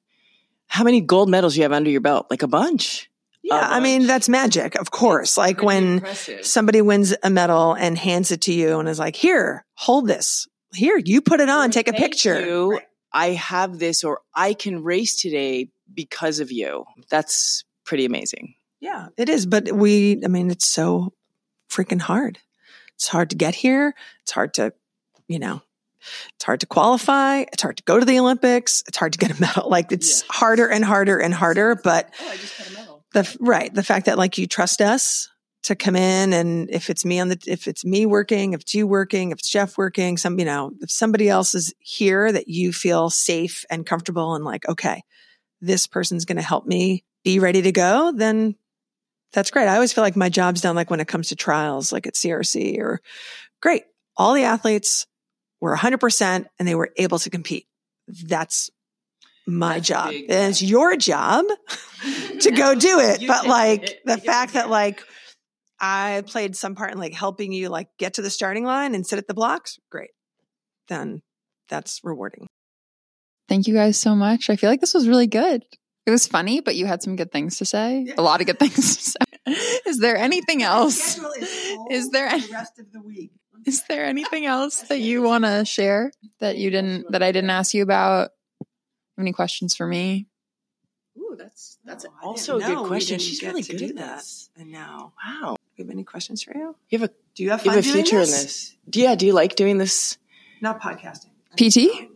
how 0.67 0.83
many 0.83 1.01
gold 1.01 1.29
medals 1.29 1.55
you 1.57 1.63
have 1.63 1.71
under 1.71 1.89
your 1.89 2.01
belt? 2.01 2.27
Like 2.29 2.43
a 2.43 2.47
bunch. 2.47 3.09
Yeah, 3.43 3.65
I 3.65 3.79
mean 3.79 4.07
that's 4.07 4.27
magic, 4.27 4.75
of 4.75 4.91
course. 4.91 5.37
Like 5.37 5.61
when 5.61 5.95
impressive. 5.95 6.45
somebody 6.45 6.81
wins 6.81 7.15
a 7.23 7.29
medal 7.29 7.73
and 7.73 7.97
hands 7.97 8.31
it 8.31 8.41
to 8.41 8.53
you 8.53 8.77
and 8.77 8.89
is 8.89 8.99
like, 8.99 9.15
"Here, 9.15 9.65
hold 9.75 10.07
this. 10.07 10.47
Here, 10.77 10.97
you 10.97 11.21
put 11.21 11.39
it 11.39 11.49
on. 11.49 11.71
Take 11.71 11.87
a 11.87 11.93
picture." 11.93 12.39
you. 12.39 12.79
I 13.13 13.29
have 13.31 13.79
this, 13.79 14.03
or 14.03 14.21
I 14.35 14.53
can 14.53 14.83
race 14.83 15.19
today 15.19 15.69
because 15.93 16.39
of 16.39 16.51
you. 16.51 16.85
That's 17.09 17.63
pretty 17.85 18.05
amazing. 18.05 18.55
Yeah, 18.79 19.07
it 19.17 19.29
is. 19.29 19.45
But 19.45 19.71
we, 19.71 20.21
I 20.23 20.27
mean, 20.27 20.51
it's 20.51 20.67
so 20.67 21.13
freaking 21.69 22.01
hard. 22.01 22.37
It's 22.95 23.07
hard 23.07 23.29
to 23.31 23.35
get 23.35 23.55
here. 23.55 23.95
It's 24.23 24.31
hard 24.31 24.53
to, 24.55 24.73
you 25.27 25.39
know, 25.39 25.61
it's 26.35 26.43
hard 26.45 26.59
to 26.59 26.65
qualify. 26.65 27.45
It's 27.51 27.63
hard 27.63 27.77
to 27.77 27.83
go 27.83 27.97
to 27.99 28.05
the 28.05 28.19
Olympics. 28.19 28.83
It's 28.87 28.97
hard 28.97 29.13
to 29.13 29.19
get 29.19 29.31
a 29.31 29.41
medal. 29.41 29.69
Like 29.69 29.91
it's 29.91 30.21
Yeah. 30.21 30.27
harder 30.31 30.67
and 30.67 30.83
harder 30.83 31.17
and 31.17 31.33
harder. 31.33 31.75
But 31.75 32.13
Oh, 32.21 32.29
I 32.29 32.35
just 32.37 32.57
got 32.57 32.67
a 32.69 32.73
medal. 32.73 33.05
the 33.13 33.37
right, 33.39 33.73
the 33.73 33.83
fact 33.83 34.05
that 34.07 34.17
like 34.17 34.37
you 34.37 34.47
trust 34.47 34.81
us 34.81 35.29
to 35.63 35.75
come 35.75 35.95
in 35.95 36.33
and 36.33 36.69
if 36.69 36.89
it's 36.89 37.03
me 37.03 37.19
on 37.19 37.29
the 37.29 37.37
if 37.47 37.67
it's 37.67 37.83
me 37.83 38.05
working, 38.05 38.53
if 38.53 38.61
it's 38.61 38.73
you 38.73 38.87
working, 38.87 39.31
if 39.31 39.39
it's 39.39 39.49
Jeff 39.49 39.77
working, 39.77 40.17
some 40.17 40.39
you 40.39 40.45
know, 40.45 40.71
if 40.81 40.91
somebody 40.91 41.29
else 41.29 41.55
is 41.55 41.73
here 41.79 42.31
that 42.31 42.47
you 42.47 42.71
feel 42.71 43.09
safe 43.09 43.65
and 43.69 43.85
comfortable 43.85 44.35
and 44.35 44.45
like, 44.45 44.67
okay, 44.69 45.03
this 45.61 45.87
person's 45.87 46.25
going 46.25 46.37
to 46.37 46.41
help 46.41 46.65
me 46.65 47.03
be 47.23 47.39
ready 47.39 47.61
to 47.63 47.71
go, 47.71 48.13
then 48.15 48.55
that's 49.33 49.51
great. 49.51 49.67
I 49.67 49.75
always 49.75 49.91
feel 49.91 50.03
like 50.03 50.15
my 50.15 50.29
job's 50.29 50.61
done 50.61 50.75
like 50.75 50.89
when 50.89 50.99
it 50.99 51.07
comes 51.07 51.29
to 51.29 51.35
trials, 51.35 51.91
like 51.91 52.07
at 52.07 52.13
CRC 52.13 52.79
or 52.79 53.01
great. 53.61 53.83
All 54.15 54.33
the 54.33 54.43
athletes 54.43 55.05
were 55.59 55.75
100% 55.75 56.45
and 56.57 56.67
they 56.67 56.75
were 56.75 56.91
able 56.97 57.19
to 57.19 57.29
compete. 57.29 57.67
That's 58.07 58.69
my 59.45 59.75
That's 59.75 59.87
job. 59.87 60.09
big. 60.09 60.29
And 60.29 60.51
it's 60.51 60.61
your 60.61 60.95
job 60.95 61.45
to 62.41 62.51
go 62.51 62.75
do 62.75 62.99
it. 62.99 63.27
But 63.27 63.47
like 63.47 63.99
the 64.05 64.17
fact 64.17 64.53
that 64.53 64.69
like 64.69 65.03
I 65.79 66.23
played 66.25 66.55
some 66.55 66.75
part 66.75 66.91
in 66.91 66.97
like 66.97 67.13
helping 67.13 67.51
you 67.51 67.69
like 67.69 67.87
get 67.97 68.15
to 68.15 68.21
the 68.21 68.29
starting 68.29 68.63
line 68.63 68.95
and 68.95 69.05
sit 69.05 69.19
at 69.19 69.27
the 69.27 69.33
blocks, 69.33 69.77
great. 69.91 70.09
Then 70.87 71.21
that's 71.69 72.01
rewarding. 72.03 72.47
Thank 73.49 73.67
you 73.67 73.73
guys 73.73 73.97
so 73.99 74.15
much. 74.15 74.49
I 74.49 74.55
feel 74.55 74.69
like 74.69 74.81
this 74.81 74.93
was 74.93 75.07
really 75.07 75.27
good. 75.27 75.63
It 76.05 76.11
was 76.11 76.25
funny, 76.27 76.61
but 76.61 76.75
you 76.75 76.85
had 76.85 77.03
some 77.03 77.15
good 77.15 77.31
things 77.31 77.57
to 77.57 77.65
say. 77.65 78.13
A 78.17 78.21
lot 78.21 78.39
of 78.41 78.47
good 78.47 78.59
things 78.59 78.73
to 78.97 79.03
say. 79.11 79.17
Is 79.85 79.99
there 79.99 80.17
anything 80.17 80.63
else? 80.63 81.17
Is 81.89 82.09
there 82.11 82.27
any- 82.27 82.51
rest 82.51 82.79
of 82.79 82.91
the 82.91 83.01
week? 83.01 83.31
Is 83.65 83.83
there 83.89 84.05
anything 84.05 84.45
else 84.45 84.81
that 84.83 84.99
you 84.99 85.21
want 85.21 85.43
to 85.43 85.65
share 85.65 86.11
that 86.39 86.57
you 86.57 86.69
didn't 86.69 87.11
that 87.11 87.21
I 87.23 87.31
didn't 87.31 87.49
ask 87.49 87.73
you 87.73 87.83
about? 87.83 88.29
Any 89.19 89.33
questions 89.33 89.75
for 89.75 89.85
me? 89.87 90.27
Ooh, 91.17 91.35
that's 91.37 91.77
that's 91.83 92.05
No, 92.05 92.11
also 92.21 92.57
a 92.57 92.61
good 92.61 92.85
question. 92.87 93.19
She's 93.19 93.41
really 93.41 93.63
good 93.63 93.81
at 93.81 93.95
that. 93.95 94.15
this. 94.17 94.49
And 94.55 94.71
now, 94.71 95.13
Wow, 95.25 95.55
do 95.77 95.83
you 95.83 95.87
have 95.87 95.93
any 95.93 96.03
questions 96.03 96.41
for 96.41 96.57
you? 96.57 96.75
you 96.89 96.99
have 96.99 97.09
a 97.09 97.13
Do 97.35 97.43
you 97.43 97.51
have 97.51 97.63
you 97.63 97.71
have 97.71 97.79
a 97.79 97.83
doing 97.83 97.93
future 97.93 98.19
this? 98.19 98.35
in 98.35 98.43
this. 98.45 98.75
Yeah, 98.93 99.15
do 99.15 99.25
you 99.27 99.33
like 99.33 99.55
doing 99.55 99.77
this? 99.77 100.17
Not 100.59 100.81
podcasting. 100.81 101.29
PT? 101.55 102.09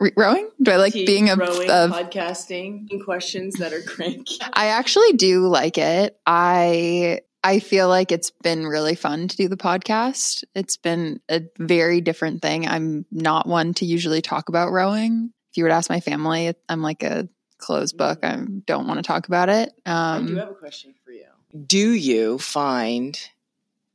Re- 0.00 0.12
rowing? 0.16 0.50
Do 0.60 0.72
I 0.72 0.76
like 0.76 0.92
being 0.92 1.30
a, 1.30 1.36
rowing, 1.36 1.70
a 1.70 1.88
podcasting, 1.88 2.88
questions 3.04 3.54
that 3.60 3.72
are 3.72 3.80
cranky. 3.80 4.38
I 4.52 4.66
actually 4.66 5.12
do 5.12 5.46
like 5.46 5.78
it. 5.78 6.18
I 6.26 7.20
I 7.44 7.60
feel 7.60 7.88
like 7.88 8.10
it's 8.10 8.30
been 8.42 8.66
really 8.66 8.96
fun 8.96 9.28
to 9.28 9.36
do 9.36 9.48
the 9.48 9.56
podcast. 9.56 10.42
It's 10.56 10.76
been 10.76 11.20
a 11.30 11.42
very 11.58 12.00
different 12.00 12.42
thing. 12.42 12.66
I'm 12.66 13.06
not 13.12 13.46
one 13.46 13.72
to 13.74 13.86
usually 13.86 14.20
talk 14.20 14.48
about 14.48 14.72
rowing. 14.72 15.30
If 15.52 15.56
you 15.56 15.62
were 15.62 15.70
to 15.70 15.76
ask 15.76 15.88
my 15.88 16.00
family, 16.00 16.52
I'm 16.68 16.82
like 16.82 17.04
a 17.04 17.28
closed 17.58 17.96
book. 17.96 18.18
I 18.24 18.36
don't 18.66 18.88
want 18.88 18.98
to 18.98 19.02
talk 19.04 19.28
about 19.28 19.48
it. 19.48 19.72
I 19.86 20.18
do 20.18 20.32
Um, 20.32 20.36
have 20.36 20.50
a 20.50 20.54
question 20.54 20.92
for 21.04 21.12
you. 21.12 21.24
Do 21.64 21.92
you 21.92 22.38
find, 22.38 23.18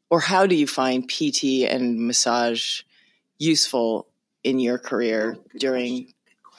or 0.09 0.19
how 0.19 0.47
do 0.47 0.55
you 0.55 0.67
find 0.67 1.07
PT 1.07 1.65
and 1.69 2.07
massage 2.07 2.81
useful 3.37 4.07
in 4.43 4.59
your 4.59 4.77
career 4.77 5.37
during 5.57 6.13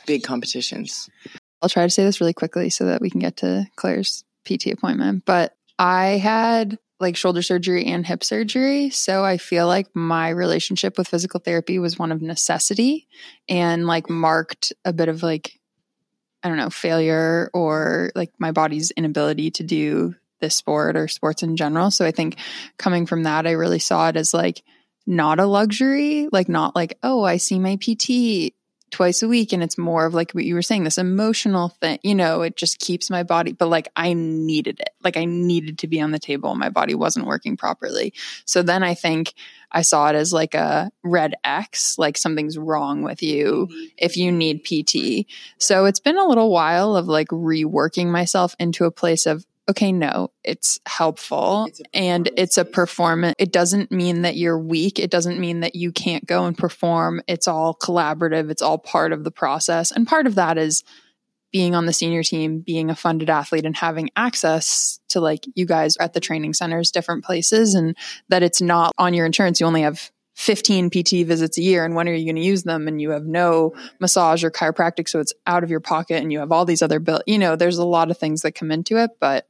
big 0.07 0.23
competitions? 0.23 1.09
I'll 1.61 1.69
try 1.69 1.85
to 1.85 1.91
say 1.91 2.05
this 2.05 2.21
really 2.21 2.33
quickly 2.33 2.71
so 2.71 2.87
that 2.87 3.01
we 3.01 3.11
can 3.11 3.21
get 3.21 3.39
to 3.39 3.67
Claire's 3.77 4.25
PT 4.45 4.69
appointment. 4.69 5.25
But 5.25 5.57
I 5.79 6.19
had 6.19 6.79
like 7.01 7.17
shoulder 7.17 7.43
surgery 7.43 7.87
and 7.87 8.07
hip 8.07 8.23
surgery. 8.23 8.91
So 8.91 9.25
I 9.25 9.37
feel 9.37 9.67
like 9.67 9.89
my 9.95 10.29
relationship 10.29 10.97
with 10.97 11.09
physical 11.09 11.41
therapy 11.41 11.79
was 11.79 11.99
one 11.99 12.13
of 12.13 12.23
necessity 12.23 13.09
and 13.49 13.87
like 13.87 14.09
marked 14.09 14.73
a 14.85 14.93
bit 14.93 15.09
of 15.09 15.23
like, 15.23 15.59
I 16.43 16.49
don't 16.49 16.57
know, 16.57 16.71
failure 16.71 17.51
or 17.53 18.11
like 18.15 18.31
my 18.39 18.53
body's 18.53 18.93
inability 18.93 19.51
to 19.53 19.65
do 19.65 20.15
this 20.43 20.55
sport 20.55 20.95
or 20.95 21.09
sports 21.09 21.43
in 21.43 21.57
general. 21.57 21.91
So 21.91 22.05
I 22.05 22.11
think 22.11 22.37
coming 22.77 23.07
from 23.07 23.23
that, 23.23 23.47
I 23.47 23.53
really 23.53 23.79
saw 23.79 24.11
it 24.11 24.17
as 24.17 24.35
like 24.35 24.63
not 25.07 25.41
a 25.41 25.47
luxury, 25.47 26.29
like 26.31 26.51
not 26.51 26.77
like, 26.77 26.99
oh, 27.03 27.25
I 27.25 27.39
see 27.39 27.59
my 27.59 27.77
PT 27.77 28.53
twice 28.93 29.23
a 29.23 29.29
week 29.29 29.53
and 29.53 29.63
it's 29.63 29.79
more 29.79 30.05
of 30.05 30.15
like 30.15 30.33
what 30.33 30.45
you 30.45 30.55
were 30.55 30.63
saying 30.63 30.85
this 30.85 30.99
emotional 30.99 31.71
thing 31.71 31.99
you 32.03 32.15
know 32.15 32.43
it 32.43 32.57
just 32.57 32.79
keeps 32.79 33.11
my 33.11 33.23
body 33.23 33.51
but 33.53 33.69
like 33.69 33.89
i 33.97 34.13
needed 34.13 34.79
it. 34.79 34.91
Like 35.03 35.17
i 35.17 35.25
needed 35.25 35.79
to 35.79 35.89
be 35.89 36.01
on 36.01 36.13
the 36.13 36.19
table 36.19 36.55
my 36.55 36.69
body 36.69 36.95
wasn't 36.95 37.27
working 37.27 37.57
properly. 37.57 38.13
So 38.45 38.63
then 38.63 38.83
i 38.83 38.95
think 38.95 39.33
i 39.73 39.81
saw 39.81 40.11
it 40.11 40.15
as 40.15 40.33
like 40.33 40.55
a 40.55 40.91
red 41.03 41.35
x 41.43 41.99
like 41.99 42.19
something's 42.19 42.59
wrong 42.59 43.03
with 43.03 43.23
you 43.23 43.69
mm-hmm. 43.71 43.85
if 43.97 44.17
you 44.19 44.31
need 44.31 44.63
pt 44.63 45.27
so 45.59 45.87
it's 45.87 46.01
been 46.01 46.19
a 46.19 46.27
little 46.27 46.51
while 46.51 46.95
of 46.95 47.09
like 47.09 47.29
reworking 47.29 48.09
myself 48.09 48.55
into 48.59 48.85
a 48.85 48.91
place 48.91 49.25
of 49.25 49.47
okay 49.69 49.93
no 49.93 50.31
it's 50.43 50.81
helpful 50.87 51.67
It's 51.69 51.81
and 51.95 52.31
it's 52.37 52.59
a 52.59 52.65
performance 52.65 53.35
it 53.39 53.53
doesn't 53.53 53.93
mean 53.93 54.23
that 54.23 54.37
you're 54.37 54.59
weak 54.59 54.99
it 54.99 55.11
doesn't 55.11 55.39
mean 55.39 55.61
that 55.61 55.75
you 55.75 55.93
can't 55.93 56.27
go 56.27 56.47
and 56.47 56.57
perform 56.57 57.23
it's 57.29 57.47
all 57.47 57.75
collaborative 57.75 58.51
it's 58.51 58.63
all 58.63 58.79
part 58.79 59.13
of 59.13 59.25
the 59.25 59.31
process 59.31 59.93
and 59.93 60.07
part 60.07 60.27
of 60.27 60.35
that 60.35 60.59
is 60.59 60.83
being 61.53 61.75
on 61.75 61.87
the 61.87 61.93
senior 61.93 62.23
team 62.23 62.61
being 62.61 62.91
a 62.91 62.97
funded 62.97 63.31
athlete 63.31 63.67
and 63.67 63.77
having 63.77 64.11
access 64.17 64.99
to 65.09 65.21
like 65.21 65.47
you 65.55 65.67
guys 65.67 65.97
at 65.99 66.13
the 66.15 66.21
training 66.21 66.55
centers 66.55 66.91
different 66.91 67.25
places 67.25 67.75
and 67.75 67.97
that 68.29 68.43
it's 68.43 68.61
not 68.61 68.93
on 68.99 69.15
your 69.15 69.27
insurance 69.27 69.61
you 69.61 69.67
only 69.67 69.83
have 69.83 70.11
15 70.35 70.91
PT 70.91 71.27
visits 71.27 71.59
a 71.59 71.63
year 71.63 71.85
and 71.85 71.95
when 71.95 72.09
are 72.09 72.15
you 72.15 72.25
going 72.25 72.37
to 72.37 72.43
use 72.43 72.63
them? 72.63 72.89
And 72.89 73.01
you 73.01 73.11
have 73.11 73.25
no 73.25 73.75
massage 74.01 74.43
or 74.45 74.51
chiropractic, 74.51 75.09
so 75.09 75.21
it's 75.21 75.35
out 75.47 75.63
of 75.63 75.71
your 75.71 75.81
pocket 75.81 76.23
and 76.23 76.33
you 76.33 76.39
have 76.39 76.53
all 76.53 76.65
these 76.65 76.83
other 76.83 77.01
bill. 77.01 77.21
You 77.27 77.39
know, 77.39 77.57
there's 77.57 77.79
a 77.79 77.85
lot 77.85 78.11
of 78.11 78.19
things 78.19 78.43
that 78.43 78.53
come 78.53 78.71
into 78.71 78.97
it, 78.97 79.11
but 79.21 79.47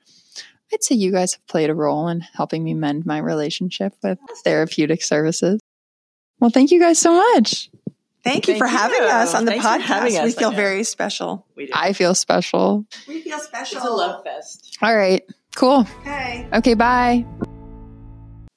I'd 0.73 0.83
say 0.83 0.95
you 0.95 1.13
guys 1.13 1.35
have 1.35 1.47
played 1.47 1.71
a 1.71 1.75
role 1.75 2.09
in 2.09 2.21
helping 2.21 2.65
me 2.65 2.75
mend 2.75 3.07
my 3.07 3.19
relationship 3.19 3.95
with 4.03 4.19
therapeutic 4.45 5.03
services. 5.03 5.61
Well, 6.41 6.51
thank 6.51 6.71
you 6.71 6.81
guys 6.81 6.99
so 6.99 7.13
much. 7.13 7.71
Thank 8.25 8.47
you 8.47 8.55
Thank 8.55 8.59
for 8.59 8.69
having 8.69 9.03
us 9.03 9.35
on 9.35 9.45
the 9.45 9.53
Thanks 9.53 9.67
podcast. 9.67 10.05
We 10.05 10.17
us. 10.17 10.35
feel 10.37 10.53
very 10.53 10.85
special. 10.85 11.45
We 11.57 11.67
do. 11.67 11.73
I 11.75 11.93
feel 11.93 12.15
special. 12.15 12.87
We 13.09 13.21
feel 13.21 13.41
special. 13.41 13.79
it's 13.79 13.87
a 13.87 13.91
love 13.91 14.23
fest. 14.23 14.79
All 14.81 14.95
right, 14.95 15.25
cool. 15.57 15.87
Okay. 16.01 16.49
Okay, 16.53 16.75
bye. 16.75 17.27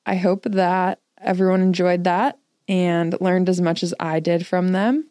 I 0.05 0.15
hope 0.15 0.43
that 0.43 0.99
everyone 1.22 1.61
enjoyed 1.61 2.03
that 2.05 2.38
and 2.68 3.16
learned 3.22 3.49
as 3.49 3.61
much 3.61 3.84
as 3.84 3.93
I 3.99 4.20
did 4.20 4.45
from 4.45 4.72
them. 4.72 5.07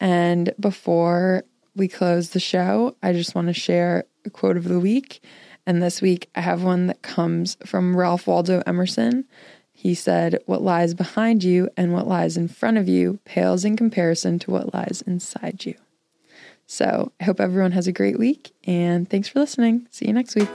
And 0.00 0.52
before 0.60 1.44
we 1.74 1.88
close 1.88 2.30
the 2.30 2.40
show, 2.40 2.96
I 3.02 3.12
just 3.12 3.34
want 3.34 3.48
to 3.48 3.54
share 3.54 4.04
a 4.24 4.30
quote 4.30 4.56
of 4.56 4.64
the 4.64 4.80
week. 4.80 5.22
And 5.66 5.82
this 5.82 6.00
week 6.00 6.30
I 6.34 6.40
have 6.40 6.62
one 6.62 6.86
that 6.86 7.02
comes 7.02 7.56
from 7.64 7.96
Ralph 7.96 8.26
Waldo 8.26 8.62
Emerson. 8.66 9.24
He 9.72 9.94
said, 9.94 10.40
What 10.46 10.62
lies 10.62 10.94
behind 10.94 11.44
you 11.44 11.68
and 11.76 11.92
what 11.92 12.08
lies 12.08 12.36
in 12.36 12.48
front 12.48 12.78
of 12.78 12.88
you 12.88 13.20
pales 13.24 13.64
in 13.64 13.76
comparison 13.76 14.38
to 14.40 14.50
what 14.50 14.74
lies 14.74 15.02
inside 15.06 15.64
you. 15.64 15.74
So 16.66 17.12
I 17.20 17.24
hope 17.24 17.40
everyone 17.40 17.72
has 17.72 17.86
a 17.86 17.92
great 17.92 18.18
week 18.18 18.52
and 18.64 19.08
thanks 19.08 19.28
for 19.28 19.40
listening. 19.40 19.86
See 19.90 20.06
you 20.06 20.12
next 20.12 20.34
week. 20.34 20.50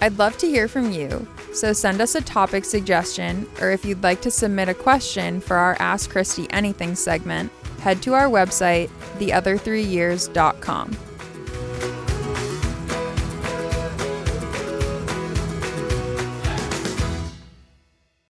I'd 0.00 0.18
love 0.18 0.36
to 0.38 0.46
hear 0.46 0.66
from 0.68 0.92
you. 0.92 1.26
So 1.54 1.72
send 1.72 2.00
us 2.00 2.16
a 2.16 2.20
topic 2.20 2.64
suggestion, 2.64 3.48
or 3.60 3.70
if 3.70 3.84
you'd 3.84 4.02
like 4.02 4.20
to 4.22 4.30
submit 4.30 4.68
a 4.68 4.74
question 4.74 5.40
for 5.40 5.56
our 5.56 5.76
Ask 5.78 6.10
Christy 6.10 6.50
Anything 6.50 6.96
segment, 6.96 7.52
head 7.78 8.02
to 8.02 8.14
our 8.14 8.26
website, 8.26 8.90
theother3years.com. 9.18 11.13